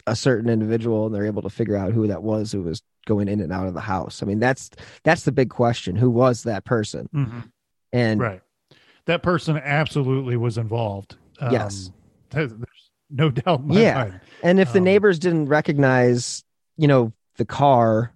a 0.06 0.16
certain 0.16 0.50
individual 0.50 1.06
and 1.06 1.14
they're 1.14 1.26
able 1.26 1.42
to 1.42 1.50
figure 1.50 1.76
out 1.76 1.92
who 1.92 2.06
that 2.06 2.22
was 2.22 2.52
who 2.52 2.62
was 2.62 2.82
going 3.06 3.28
in 3.28 3.40
and 3.40 3.52
out 3.52 3.66
of 3.66 3.74
the 3.74 3.80
house. 3.80 4.22
I 4.22 4.26
mean 4.26 4.38
that's 4.38 4.70
that's 5.02 5.24
the 5.24 5.32
big 5.32 5.50
question. 5.50 5.96
Who 5.96 6.10
was 6.10 6.42
that 6.44 6.64
person? 6.64 7.08
Mm-hmm. 7.14 7.40
and 7.92 8.20
right. 8.20 8.40
That 9.06 9.22
person 9.22 9.58
absolutely 9.58 10.38
was 10.38 10.56
involved. 10.56 11.16
Um, 11.38 11.52
yes. 11.52 11.90
there's 12.30 12.52
no 13.10 13.30
doubt 13.30 13.62
yeah 13.68 13.94
mind. 13.94 14.20
and 14.42 14.60
if 14.60 14.72
the 14.72 14.78
um, 14.78 14.84
neighbors 14.84 15.18
didn't 15.18 15.46
recognize 15.46 16.42
you 16.76 16.88
know 16.88 17.12
the 17.36 17.44
car 17.44 18.14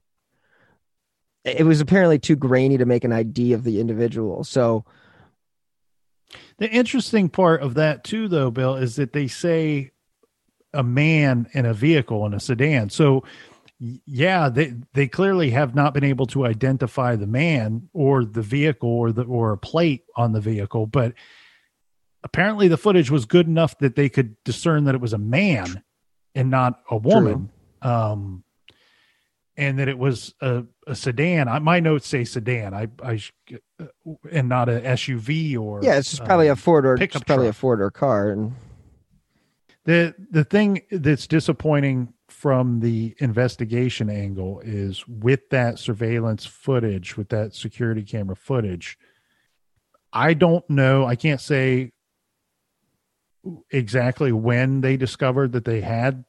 it 1.56 1.64
was 1.64 1.80
apparently 1.80 2.18
too 2.18 2.36
grainy 2.36 2.78
to 2.78 2.84
make 2.84 3.04
an 3.04 3.12
ID 3.12 3.52
of 3.52 3.64
the 3.64 3.80
individual. 3.80 4.44
So 4.44 4.84
the 6.58 6.68
interesting 6.68 7.28
part 7.28 7.62
of 7.62 7.74
that 7.74 8.04
too 8.04 8.28
though, 8.28 8.50
Bill, 8.50 8.76
is 8.76 8.96
that 8.96 9.12
they 9.12 9.28
say 9.28 9.92
a 10.74 10.82
man 10.82 11.48
in 11.52 11.64
a 11.64 11.74
vehicle 11.74 12.26
in 12.26 12.34
a 12.34 12.40
sedan. 12.40 12.90
So 12.90 13.24
yeah, 13.78 14.48
they 14.48 14.74
they 14.92 15.06
clearly 15.06 15.50
have 15.50 15.74
not 15.74 15.94
been 15.94 16.04
able 16.04 16.26
to 16.26 16.44
identify 16.44 17.14
the 17.14 17.28
man 17.28 17.88
or 17.92 18.24
the 18.24 18.42
vehicle 18.42 18.90
or 18.90 19.12
the 19.12 19.22
or 19.22 19.52
a 19.52 19.58
plate 19.58 20.04
on 20.16 20.32
the 20.32 20.40
vehicle, 20.40 20.86
but 20.86 21.14
apparently 22.22 22.68
the 22.68 22.76
footage 22.76 23.10
was 23.10 23.24
good 23.24 23.46
enough 23.46 23.78
that 23.78 23.96
they 23.96 24.08
could 24.08 24.36
discern 24.44 24.84
that 24.84 24.94
it 24.94 25.00
was 25.00 25.12
a 25.12 25.18
man 25.18 25.82
and 26.34 26.50
not 26.50 26.80
a 26.90 26.96
woman. 26.96 27.50
True. 27.82 27.90
Um 27.90 28.44
and 29.58 29.80
that 29.80 29.88
it 29.88 29.98
was 29.98 30.34
a, 30.40 30.62
a 30.86 30.94
sedan. 30.94 31.48
I, 31.48 31.58
my 31.58 31.80
notes 31.80 32.06
say 32.06 32.22
sedan. 32.22 32.72
I, 32.74 32.86
I, 33.02 33.20
and 34.30 34.48
not 34.48 34.68
a 34.68 34.80
SUV 34.80 35.58
or 35.58 35.80
yeah, 35.82 35.98
it's 35.98 36.10
just 36.10 36.24
probably 36.24 36.48
um, 36.48 36.52
a 36.52 36.56
Ford 36.56 36.86
or 36.86 36.96
pickup 36.96 37.26
probably 37.26 37.46
truck. 37.46 37.56
a 37.56 37.58
Ford 37.58 37.80
or 37.80 37.90
car. 37.90 38.30
And 38.30 38.54
the 39.84 40.14
the 40.30 40.44
thing 40.44 40.82
that's 40.92 41.26
disappointing 41.26 42.14
from 42.28 42.78
the 42.80 43.16
investigation 43.18 44.08
angle 44.08 44.60
is 44.64 45.06
with 45.08 45.50
that 45.50 45.80
surveillance 45.80 46.46
footage, 46.46 47.16
with 47.16 47.30
that 47.30 47.52
security 47.52 48.04
camera 48.04 48.36
footage. 48.36 48.96
I 50.12 50.34
don't 50.34 50.68
know. 50.70 51.04
I 51.04 51.16
can't 51.16 51.40
say 51.40 51.90
exactly 53.70 54.32
when 54.32 54.80
they 54.80 54.96
discovered 54.96 55.52
that 55.52 55.64
they 55.64 55.80
had 55.80 56.24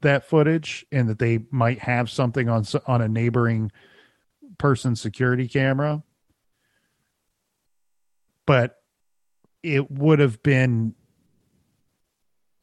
that 0.00 0.28
footage 0.28 0.86
and 0.92 1.08
that 1.08 1.18
they 1.18 1.40
might 1.50 1.80
have 1.80 2.10
something 2.10 2.48
on 2.48 2.64
on 2.86 3.02
a 3.02 3.08
neighboring 3.08 3.70
person's 4.58 5.00
security 5.00 5.48
camera. 5.48 6.02
But 8.46 8.76
it 9.62 9.90
would 9.90 10.18
have 10.18 10.42
been 10.42 10.94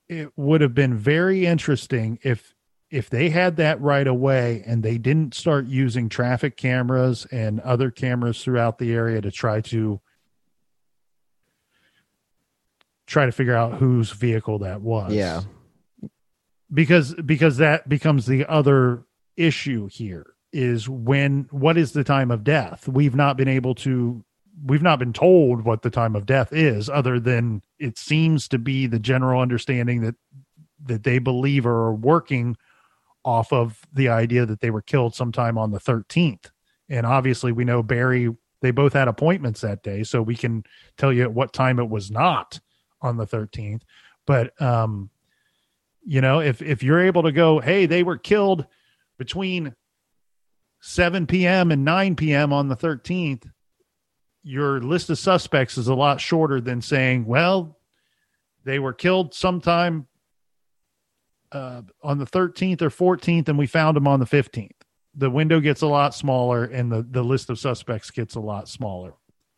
it 0.07 0.31
would 0.37 0.61
have 0.61 0.73
been 0.73 0.97
very 0.97 1.45
interesting 1.45 2.19
if 2.23 2.53
if 2.91 3.09
they 3.09 3.29
had 3.29 3.57
that 3.57 3.81
right 3.81 4.07
away 4.07 4.63
and 4.65 4.83
they 4.83 4.97
didn't 4.97 5.33
start 5.33 5.65
using 5.65 6.07
traffic 6.07 6.55
cameras 6.55 7.25
and 7.31 7.59
other 7.61 7.89
cameras 7.91 8.43
throughout 8.43 8.77
the 8.77 8.93
area 8.93 9.19
to 9.19 9.31
try 9.31 9.59
to 9.59 9.99
try 13.07 13.25
to 13.25 13.31
figure 13.31 13.55
out 13.55 13.75
whose 13.75 14.11
vehicle 14.11 14.59
that 14.59 14.81
was. 14.81 15.13
Yeah. 15.13 15.41
Because 16.73 17.13
because 17.13 17.57
that 17.57 17.87
becomes 17.87 18.25
the 18.25 18.45
other 18.45 19.03
issue 19.37 19.87
here 19.87 20.33
is 20.51 20.89
when 20.89 21.47
what 21.51 21.77
is 21.77 21.91
the 21.91 22.03
time 22.03 22.31
of 22.31 22.43
death? 22.43 22.87
We've 22.87 23.15
not 23.15 23.37
been 23.37 23.47
able 23.47 23.75
to 23.75 24.23
we've 24.63 24.81
not 24.81 24.99
been 24.99 25.13
told 25.13 25.65
what 25.65 25.81
the 25.81 25.89
time 25.89 26.15
of 26.15 26.25
death 26.25 26.53
is 26.53 26.89
other 26.89 27.19
than 27.19 27.61
it 27.79 27.97
seems 27.97 28.47
to 28.47 28.57
be 28.57 28.87
the 28.87 28.99
general 28.99 29.41
understanding 29.41 30.01
that 30.01 30.15
that 30.83 31.03
they 31.03 31.19
believe 31.19 31.65
are 31.65 31.93
working 31.93 32.55
off 33.23 33.51
of 33.51 33.81
the 33.91 34.07
idea 34.07 34.45
that 34.45 34.61
they 34.61 34.69
were 34.69 34.81
killed 34.81 35.15
sometime 35.15 35.57
on 35.57 35.71
the 35.71 35.79
13th 35.79 36.51
and 36.89 37.05
obviously 37.05 37.51
we 37.51 37.65
know 37.65 37.81
barry 37.81 38.29
they 38.61 38.71
both 38.71 38.93
had 38.93 39.07
appointments 39.07 39.61
that 39.61 39.83
day 39.83 40.03
so 40.03 40.21
we 40.21 40.35
can 40.35 40.63
tell 40.97 41.11
you 41.11 41.23
at 41.23 41.33
what 41.33 41.51
time 41.51 41.79
it 41.79 41.89
was 41.89 42.11
not 42.11 42.59
on 43.01 43.17
the 43.17 43.27
13th 43.27 43.81
but 44.25 44.59
um 44.61 45.09
you 46.03 46.21
know 46.21 46.39
if 46.39 46.61
if 46.61 46.83
you're 46.83 47.01
able 47.01 47.23
to 47.23 47.31
go 47.31 47.59
hey 47.59 47.85
they 47.85 48.03
were 48.03 48.17
killed 48.17 48.65
between 49.17 49.73
7 50.81 51.25
p.m. 51.25 51.71
and 51.71 51.83
9 51.83 52.15
p.m. 52.15 52.53
on 52.53 52.67
the 52.67 52.75
13th 52.75 53.49
your 54.45 54.79
list 54.79 55.09
of 55.09 55.17
suspects 55.17 55.75
is 55.75 55.87
a 55.87 55.95
lot 55.95 56.21
shorter 56.21 56.61
than 56.61 56.79
saying, 56.79 57.25
well, 57.25 57.79
they 58.63 58.77
were 58.77 58.93
killed 58.93 59.33
sometime 59.33 60.07
uh, 61.51 61.81
on 62.03 62.19
the 62.19 62.27
13th 62.27 62.83
or 62.83 62.91
14th, 62.91 63.49
and 63.49 63.57
we 63.57 63.65
found 63.65 63.97
them 63.97 64.07
on 64.07 64.19
the 64.19 64.25
15th. 64.25 64.69
The 65.15 65.31
window 65.31 65.59
gets 65.59 65.81
a 65.81 65.87
lot 65.87 66.13
smaller, 66.13 66.63
and 66.63 66.91
the, 66.91 67.01
the 67.09 67.23
list 67.23 67.49
of 67.49 67.57
suspects 67.57 68.11
gets 68.11 68.35
a 68.35 68.39
lot 68.39 68.69
smaller. 68.69 69.15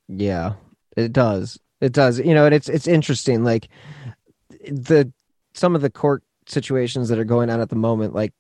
Yeah, 0.08 0.54
it 0.96 1.12
does. 1.12 1.60
It 1.82 1.94
does. 1.94 2.20
You 2.20 2.34
know, 2.34 2.46
and 2.46 2.56
it's 2.56 2.70
it's 2.70 2.88
interesting. 2.88 3.44
Like 3.44 3.70
the 4.68 5.12
some 5.54 5.76
of 5.76 5.82
the 5.82 5.90
court 5.90 6.24
situations 6.48 7.10
that 7.10 7.20
are 7.20 7.26
going 7.26 7.50
on 7.50 7.60
at 7.60 7.70
the 7.70 7.76
moment, 7.76 8.14
like 8.14 8.34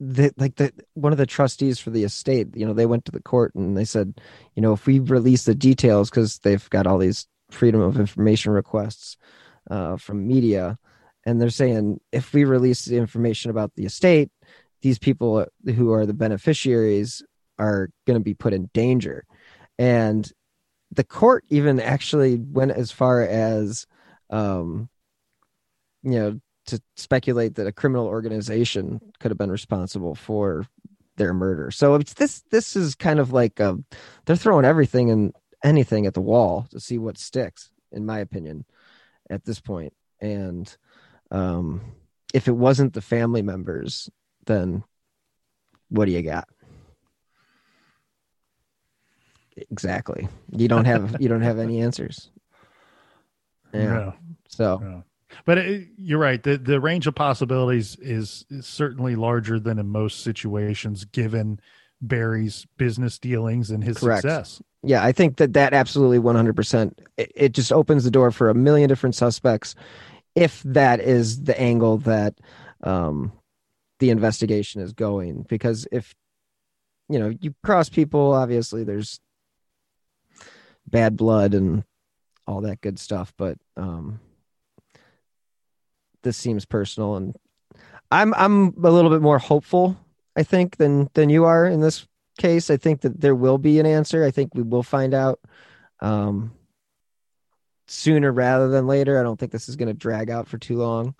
the 0.00 0.32
like 0.36 0.56
the 0.56 0.72
one 0.94 1.12
of 1.12 1.18
the 1.18 1.26
trustees 1.26 1.78
for 1.80 1.90
the 1.90 2.04
estate 2.04 2.48
you 2.54 2.64
know 2.64 2.72
they 2.72 2.86
went 2.86 3.04
to 3.04 3.12
the 3.12 3.22
court 3.22 3.54
and 3.54 3.76
they 3.76 3.84
said 3.84 4.14
you 4.54 4.62
know 4.62 4.72
if 4.72 4.86
we 4.86 5.00
release 5.00 5.44
the 5.44 5.54
details 5.54 6.08
because 6.08 6.38
they've 6.40 6.70
got 6.70 6.86
all 6.86 6.98
these 6.98 7.26
freedom 7.50 7.80
of 7.80 7.98
information 7.98 8.52
requests 8.52 9.16
uh, 9.70 9.96
from 9.96 10.28
media 10.28 10.78
and 11.26 11.40
they're 11.40 11.50
saying 11.50 12.00
if 12.12 12.32
we 12.32 12.44
release 12.44 12.84
the 12.84 12.96
information 12.96 13.50
about 13.50 13.72
the 13.74 13.84
estate 13.84 14.30
these 14.82 14.98
people 14.98 15.44
who 15.64 15.92
are 15.92 16.06
the 16.06 16.14
beneficiaries 16.14 17.22
are 17.58 17.90
going 18.06 18.18
to 18.18 18.24
be 18.24 18.34
put 18.34 18.52
in 18.52 18.70
danger 18.72 19.24
and 19.80 20.32
the 20.90 21.04
court 21.04 21.44
even 21.48 21.80
actually 21.80 22.36
went 22.36 22.72
as 22.72 22.90
far 22.90 23.22
as 23.22 23.86
um 24.30 24.88
you 26.02 26.12
know 26.12 26.40
to 26.66 26.80
speculate 26.96 27.54
that 27.54 27.66
a 27.66 27.72
criminal 27.72 28.06
organization 28.06 29.00
could 29.20 29.30
have 29.30 29.38
been 29.38 29.50
responsible 29.50 30.14
for 30.14 30.66
their 31.16 31.34
murder. 31.34 31.70
So 31.70 31.94
it's 31.96 32.14
this 32.14 32.42
this 32.50 32.76
is 32.76 32.94
kind 32.94 33.18
of 33.18 33.32
like 33.32 33.60
um, 33.60 33.84
they're 34.24 34.36
throwing 34.36 34.64
everything 34.64 35.10
and 35.10 35.34
anything 35.64 36.06
at 36.06 36.14
the 36.14 36.20
wall 36.20 36.66
to 36.70 36.80
see 36.80 36.98
what 36.98 37.18
sticks, 37.18 37.70
in 37.90 38.06
my 38.06 38.20
opinion, 38.20 38.64
at 39.28 39.44
this 39.44 39.60
point. 39.60 39.92
And 40.20 40.74
um, 41.30 41.80
if 42.32 42.48
it 42.48 42.56
wasn't 42.56 42.94
the 42.94 43.00
family 43.00 43.42
members, 43.42 44.08
then 44.46 44.84
what 45.88 46.04
do 46.04 46.12
you 46.12 46.22
got? 46.22 46.48
Exactly. 49.70 50.28
You 50.52 50.68
don't 50.68 50.84
have 50.84 51.16
you 51.20 51.28
don't 51.28 51.42
have 51.42 51.58
any 51.58 51.80
answers. 51.80 52.30
Yeah. 53.74 53.84
No. 53.84 54.14
So 54.48 54.78
no 54.78 55.04
but 55.44 55.58
it, 55.58 55.88
you're 55.96 56.18
right. 56.18 56.42
The 56.42 56.56
the 56.56 56.80
range 56.80 57.06
of 57.06 57.14
possibilities 57.14 57.96
is, 57.96 58.44
is 58.50 58.66
certainly 58.66 59.16
larger 59.16 59.58
than 59.58 59.78
in 59.78 59.88
most 59.88 60.22
situations, 60.22 61.04
given 61.04 61.60
Barry's 62.00 62.66
business 62.76 63.18
dealings 63.18 63.70
and 63.70 63.82
his 63.82 63.98
Correct. 63.98 64.22
success. 64.22 64.62
Yeah, 64.82 65.04
I 65.04 65.12
think 65.12 65.36
that 65.38 65.54
that 65.54 65.74
absolutely 65.74 66.18
100%. 66.18 66.92
It, 67.16 67.32
it 67.34 67.52
just 67.52 67.72
opens 67.72 68.04
the 68.04 68.10
door 68.10 68.30
for 68.30 68.48
a 68.48 68.54
million 68.54 68.88
different 68.88 69.16
suspects 69.16 69.74
if 70.34 70.62
that 70.62 71.00
is 71.00 71.42
the 71.42 71.60
angle 71.60 71.98
that 71.98 72.34
um, 72.84 73.32
the 73.98 74.10
investigation 74.10 74.80
is 74.80 74.92
going. 74.92 75.44
Because 75.48 75.88
if, 75.90 76.14
you 77.08 77.18
know, 77.18 77.34
you 77.40 77.54
cross 77.64 77.88
people, 77.88 78.32
obviously 78.32 78.84
there's 78.84 79.18
bad 80.90 81.16
blood 81.16 81.54
and 81.54 81.84
all 82.46 82.62
that 82.62 82.80
good 82.80 82.98
stuff. 82.98 83.32
But 83.36 83.58
um, 83.76 84.20
this 86.22 86.36
seems 86.36 86.64
personal 86.64 87.16
and 87.16 87.36
I'm 88.10 88.32
I'm 88.34 88.68
a 88.84 88.90
little 88.90 89.10
bit 89.10 89.20
more 89.20 89.38
hopeful, 89.38 89.96
I 90.36 90.42
think, 90.42 90.76
than 90.76 91.10
than 91.14 91.28
you 91.30 91.44
are 91.44 91.66
in 91.66 91.80
this 91.80 92.06
case. 92.38 92.70
I 92.70 92.76
think 92.76 93.02
that 93.02 93.20
there 93.20 93.34
will 93.34 93.58
be 93.58 93.78
an 93.78 93.86
answer. 93.86 94.24
I 94.24 94.30
think 94.30 94.54
we 94.54 94.62
will 94.62 94.82
find 94.82 95.12
out 95.12 95.40
um, 96.00 96.52
sooner 97.86 98.32
rather 98.32 98.68
than 98.68 98.86
later. 98.86 99.18
I 99.18 99.22
don't 99.22 99.38
think 99.38 99.52
this 99.52 99.68
is 99.68 99.76
going 99.76 99.88
to 99.88 99.94
drag 99.94 100.30
out 100.30 100.48
for 100.48 100.58
too 100.58 100.76
long. 100.76 101.14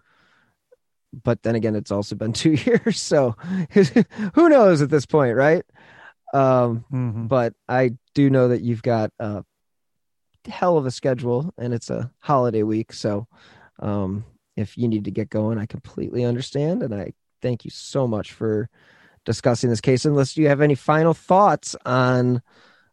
But 1.24 1.42
then 1.42 1.54
again, 1.54 1.74
it's 1.74 1.90
also 1.90 2.14
been 2.14 2.32
two 2.34 2.52
years, 2.52 3.00
so 3.00 3.36
who 4.34 4.48
knows 4.48 4.80
at 4.80 4.90
this 4.90 5.06
point, 5.06 5.36
right? 5.36 5.64
Um, 6.32 6.84
mm-hmm. 6.92 7.26
But 7.26 7.54
I 7.68 7.92
do 8.14 8.30
know 8.30 8.48
that 8.48 8.62
you've 8.62 8.82
got 8.82 9.10
a 9.18 9.44
hell 10.48 10.76
of 10.76 10.86
a 10.86 10.90
schedule, 10.90 11.52
and 11.58 11.72
it's 11.72 11.90
a 11.90 12.10
holiday 12.20 12.62
week, 12.62 12.92
so 12.92 13.26
um, 13.80 14.24
if 14.56 14.76
you 14.76 14.88
need 14.88 15.04
to 15.04 15.10
get 15.10 15.30
going, 15.30 15.58
I 15.58 15.66
completely 15.66 16.24
understand. 16.24 16.82
And 16.82 16.94
I 16.94 17.12
thank 17.40 17.64
you 17.64 17.70
so 17.70 18.06
much 18.06 18.32
for 18.32 18.68
discussing 19.24 19.70
this 19.70 19.80
case. 19.80 20.04
Unless 20.04 20.36
you 20.36 20.48
have 20.48 20.60
any 20.60 20.74
final 20.74 21.14
thoughts 21.14 21.76
on 21.86 22.42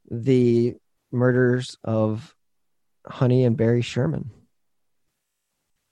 the 0.10 0.76
murders 1.12 1.78
of 1.84 2.36
Honey 3.08 3.44
and 3.44 3.58
Barry 3.58 3.82
Sherman. 3.82 4.32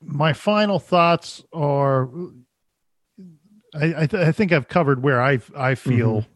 My 0.01 0.33
final 0.33 0.79
thoughts 0.79 1.43
are 1.53 2.09
I, 3.73 4.03
I, 4.03 4.07
th- 4.07 4.27
I 4.27 4.31
think 4.31 4.51
I've 4.51 4.67
covered 4.67 5.01
where 5.01 5.21
I 5.21 5.39
I 5.55 5.75
feel 5.75 6.21
mm-hmm. 6.21 6.29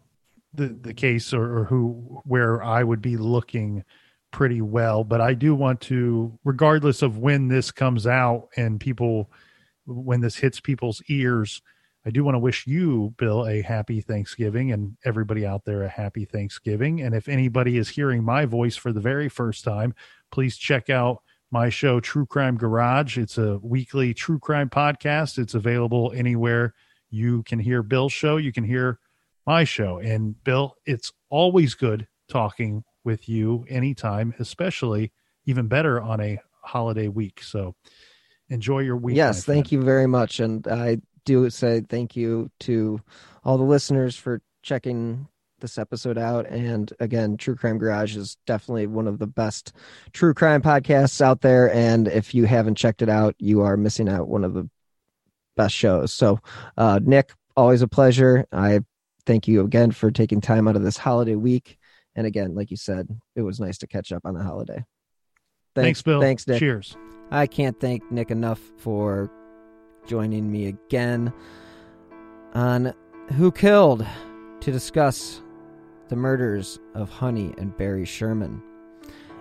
the 0.53 0.67
the 0.69 0.93
case 0.93 1.33
or, 1.33 1.59
or 1.59 1.63
who 1.65 2.21
where 2.23 2.63
I 2.63 2.83
would 2.83 3.01
be 3.01 3.17
looking 3.17 3.83
pretty 4.31 4.61
well. 4.61 5.03
But 5.03 5.21
I 5.21 5.33
do 5.33 5.55
want 5.55 5.81
to, 5.81 6.37
regardless 6.43 7.01
of 7.01 7.17
when 7.17 7.47
this 7.47 7.71
comes 7.71 8.05
out 8.07 8.49
and 8.55 8.79
people, 8.79 9.31
when 9.85 10.21
this 10.21 10.35
hits 10.35 10.59
people's 10.59 11.01
ears, 11.09 11.61
I 12.05 12.09
do 12.09 12.23
want 12.23 12.35
to 12.35 12.39
wish 12.39 12.65
you, 12.65 13.13
Bill, 13.17 13.45
a 13.47 13.61
happy 13.61 13.99
Thanksgiving 13.99 14.71
and 14.71 14.95
everybody 15.03 15.45
out 15.45 15.65
there 15.65 15.83
a 15.83 15.89
happy 15.89 16.23
Thanksgiving. 16.23 17.01
And 17.01 17.13
if 17.13 17.27
anybody 17.27 17.77
is 17.77 17.89
hearing 17.89 18.23
my 18.23 18.45
voice 18.45 18.77
for 18.77 18.93
the 18.93 19.01
very 19.01 19.27
first 19.27 19.65
time, 19.65 19.93
please 20.31 20.57
check 20.57 20.89
out 20.89 21.21
my 21.51 21.69
show, 21.69 21.99
True 21.99 22.25
Crime 22.25 22.57
Garage. 22.57 23.17
It's 23.17 23.37
a 23.37 23.59
weekly 23.61 24.13
true 24.13 24.39
crime 24.39 24.69
podcast. 24.69 25.37
It's 25.37 25.53
available 25.53 26.13
anywhere 26.15 26.73
you 27.09 27.43
can 27.43 27.59
hear 27.59 27.83
Bill's 27.83 28.13
show. 28.13 28.37
You 28.37 28.51
can 28.51 28.63
hear 28.63 28.99
my 29.45 29.63
show. 29.63 29.97
And 29.97 30.41
Bill, 30.43 30.75
it's 30.85 31.11
always 31.29 31.73
good 31.73 32.07
talking 32.29 32.83
with 33.07 33.29
you 33.29 33.65
anytime, 33.69 34.35
especially 34.37 35.13
even 35.45 35.67
better 35.67 35.99
on 35.99 36.19
a 36.19 36.39
holiday 36.61 37.07
week. 37.07 37.41
So 37.41 37.73
enjoy 38.49 38.79
your 38.79 38.97
week. 38.97 39.15
Yes, 39.15 39.45
thank 39.45 39.71
you 39.71 39.81
very 39.81 40.07
much. 40.07 40.41
And 40.41 40.67
I 40.67 40.97
do 41.23 41.49
say 41.49 41.81
thank 41.87 42.17
you 42.17 42.51
to 42.59 42.99
all 43.45 43.57
the 43.57 43.63
listeners 43.63 44.17
for 44.17 44.41
checking 44.61 45.29
this 45.59 45.77
episode 45.77 46.17
out. 46.17 46.47
And 46.47 46.91
again, 46.99 47.37
True 47.37 47.55
Crime 47.55 47.77
Garage 47.77 48.17
is 48.17 48.35
definitely 48.45 48.87
one 48.87 49.07
of 49.07 49.19
the 49.19 49.25
best 49.25 49.71
true 50.11 50.33
crime 50.33 50.61
podcasts 50.61 51.21
out 51.21 51.39
there. 51.39 51.73
And 51.73 52.09
if 52.09 52.35
you 52.35 52.43
haven't 52.43 52.75
checked 52.75 53.01
it 53.01 53.09
out, 53.09 53.35
you 53.39 53.61
are 53.61 53.77
missing 53.77 54.09
out 54.09 54.27
one 54.27 54.43
of 54.43 54.53
the 54.53 54.69
best 55.55 55.73
shows. 55.73 56.13
So, 56.13 56.39
uh, 56.75 56.99
Nic, 57.01 57.31
always 57.55 57.81
a 57.81 57.87
pleasure. 57.87 58.45
I 58.51 58.81
thank 59.25 59.47
you 59.47 59.61
again 59.61 59.91
for 59.91 60.11
taking 60.11 60.41
time 60.41 60.67
out 60.67 60.75
of 60.75 60.83
this 60.83 60.97
holiday 60.97 61.35
week 61.35 61.76
and 62.17 62.27
again, 62.27 62.55
like 62.55 62.71
you 62.71 62.77
said, 62.77 63.07
it 63.35 63.43
was 63.43 63.59
nice 63.59 63.77
to 63.77 63.87
catch 63.87 64.11
up 64.11 64.23
on 64.25 64.33
the 64.33 64.43
holiday. 64.43 64.83
Thanks, 65.75 65.85
thanks 65.85 66.01
Bill. 66.01 66.19
Thanks, 66.19 66.47
Nic. 66.47 66.59
Cheers. 66.59 66.97
I 67.31 67.45
can't 67.47 67.79
thank 67.79 68.11
Nic 68.11 68.31
enough 68.31 68.59
for 68.77 69.31
joining 70.05 70.51
me 70.51 70.67
again. 70.67 71.31
on 72.53 72.93
Who 73.33 73.51
Killed 73.51 74.05
to 74.61 74.71
discuss 74.71 75.41
the 76.09 76.15
murders 76.15 76.79
of 76.95 77.09
Honey 77.09 77.53
and 77.57 77.77
Barry 77.77 78.05
Sherman. 78.05 78.63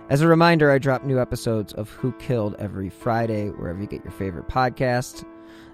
As 0.09 0.21
a 0.21 0.27
reminder, 0.27 0.71
I 0.71 0.77
drop 0.77 1.03
new 1.03 1.19
episodes 1.19 1.73
of 1.73 1.89
Who 1.89 2.11
Killed 2.13 2.55
every 2.59 2.89
Friday, 2.89 3.49
wherever 3.49 3.81
you 3.81 3.87
get 3.87 4.03
your 4.03 4.13
favorite 4.13 4.47
podcast. 4.47 5.25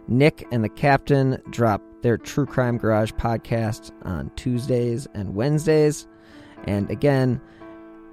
Nic 0.07 0.47
and 0.51 0.63
the 0.63 0.69
Captain 0.69 1.41
drop 1.49 1.81
their 2.01 2.17
True 2.17 2.45
Crime 2.45 2.77
Garage 2.77 3.11
podcast 3.13 3.91
on 4.05 4.31
Tuesdays 4.35 5.07
and 5.13 5.35
Wednesdays. 5.35 6.07
And 6.65 6.89
again, 6.89 7.41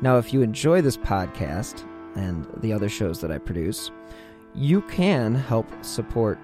Now, 0.00 0.18
if 0.18 0.32
you 0.32 0.42
enjoy 0.42 0.80
this 0.80 0.96
podcast 0.96 1.84
and 2.16 2.46
the 2.58 2.72
other 2.72 2.88
shows 2.88 3.20
that 3.20 3.30
I 3.30 3.38
produce, 3.38 3.90
you 4.54 4.82
can 4.82 5.34
help 5.34 5.66
support 5.84 6.38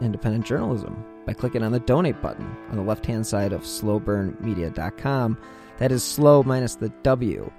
independent 0.00 0.44
journalism 0.44 1.04
by 1.24 1.32
clicking 1.32 1.62
on 1.62 1.72
the 1.72 1.80
donate 1.80 2.20
button 2.20 2.56
on 2.70 2.76
the 2.76 2.82
left 2.82 3.06
hand 3.06 3.26
side 3.26 3.52
of 3.52 3.62
slowburnmedia.com. 3.62 5.38
That 5.78 5.92
is 5.92 6.02
slow 6.02 6.42
minus 6.42 6.74
the 6.74 6.90
W. 7.02 7.50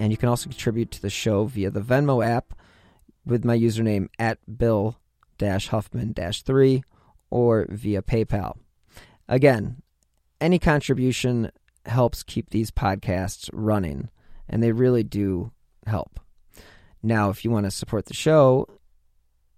And 0.00 0.10
you 0.10 0.16
can 0.16 0.30
also 0.30 0.48
contribute 0.48 0.90
to 0.92 1.02
the 1.02 1.10
show 1.10 1.44
via 1.44 1.70
the 1.70 1.82
Venmo 1.82 2.26
app 2.26 2.54
with 3.26 3.44
my 3.44 3.56
username 3.56 4.08
at 4.18 4.38
Bill 4.58 4.98
Huffman 5.40 6.14
3 6.14 6.82
or 7.30 7.66
via 7.68 8.02
PayPal. 8.02 8.56
Again, 9.28 9.82
any 10.40 10.58
contribution 10.58 11.52
helps 11.86 12.22
keep 12.22 12.50
these 12.50 12.70
podcasts 12.70 13.48
running, 13.52 14.08
and 14.48 14.62
they 14.62 14.72
really 14.72 15.02
do 15.02 15.52
help. 15.86 16.18
Now, 17.02 17.30
if 17.30 17.44
you 17.44 17.50
want 17.50 17.64
to 17.64 17.70
support 17.70 18.06
the 18.06 18.14
show 18.14 18.66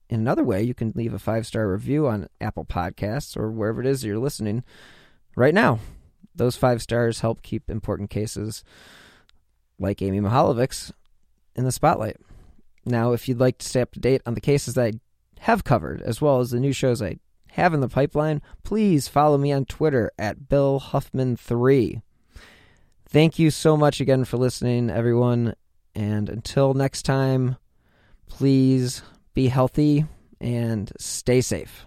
in 0.09 0.20
another 0.20 0.45
way, 0.45 0.62
you 0.62 0.74
can 0.74 0.93
leave 0.95 1.14
a 1.14 1.18
five 1.18 1.47
star 1.47 1.68
review 1.70 2.07
on 2.07 2.28
Apple 2.40 2.64
Podcasts 2.64 3.36
or 3.36 3.51
wherever 3.51 3.80
it 3.80 3.86
is 3.86 4.05
you're 4.05 4.18
listening 4.18 4.64
right 5.36 5.55
now. 5.55 5.78
Those 6.34 6.57
five 6.57 6.82
stars 6.82 7.20
help 7.20 7.43
keep 7.43 7.70
important 7.70 8.11
cases 8.11 8.64
like 9.83 10.01
Amy 10.03 10.20
Mihaljevics 10.20 10.93
in 11.55 11.64
the 11.64 11.72
spotlight. 11.72 12.16
Now, 12.85 13.12
if 13.12 13.28
you'd 13.28 13.41
like 13.41 13.59
to 13.59 13.68
stay 13.68 13.80
up 13.80 13.93
to 13.93 14.01
date 14.01 14.22
on 14.26 14.35
the 14.35 14.41
cases 14.41 14.74
that 14.74 14.87
I 14.87 14.93
have 15.41 15.64
covered, 15.64 16.03
as 16.03 16.20
well 16.20 16.41
as 16.41 16.51
the 16.51 16.61
new 16.61 16.72
shows 16.72 17.03
I 17.03 17.18
have 17.51 17.74
in 17.74 17.80
the 17.80 17.89
pipeline, 17.89 18.43
please 18.62 19.09
follow 19.09 19.39
me 19.39 19.53
on 19.53 19.66
Twitter 19.66 20.11
at 20.18 20.49
Bill 20.49 20.80
Huffman3. 20.80 22.03
Thank 23.09 23.39
you 23.39 23.51
so 23.51 23.76
much 23.76 24.01
again 24.01 24.24
for 24.24 24.39
listening, 24.39 24.89
everyone. 24.89 25.55
And 25.95 26.30
until 26.30 26.72
next 26.72 27.03
time, 27.03 27.57
please 28.26 29.03
be 29.35 29.49
healthy 29.49 30.07
and 30.41 30.91
stay 30.99 31.43
safe. 31.43 31.87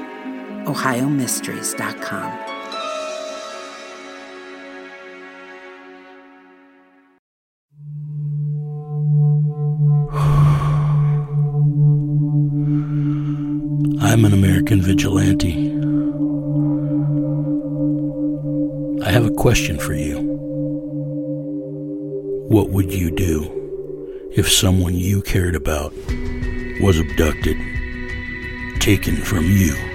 OhioMysteries.com. 0.65 2.51
I'm 14.01 14.25
an 14.25 14.33
American 14.33 14.81
vigilante. 14.81 15.71
I 19.03 19.09
have 19.09 19.25
a 19.25 19.31
question 19.31 19.79
for 19.79 19.95
you. 19.95 20.19
What 22.49 22.69
would 22.69 22.93
you 22.93 23.09
do 23.09 24.29
if 24.35 24.51
someone 24.51 24.93
you 24.93 25.23
cared 25.23 25.55
about 25.55 25.91
was 26.81 26.99
abducted, 26.99 27.57
taken 28.79 29.15
from 29.15 29.45
you? 29.45 29.90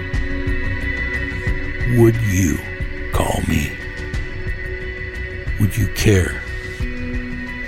Would 1.94 2.16
you 2.16 2.58
call 3.12 3.40
me? 3.46 3.70
Would 5.60 5.76
you 5.76 5.86
care 5.94 6.42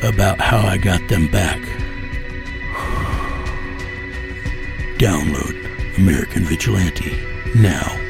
about 0.02 0.40
how 0.40 0.58
I 0.58 0.76
got 0.76 1.06
them 1.06 1.28
back? 1.28 1.60
Download 4.98 5.54
American 5.98 6.42
Vigilante 6.42 7.16
now. 7.54 8.07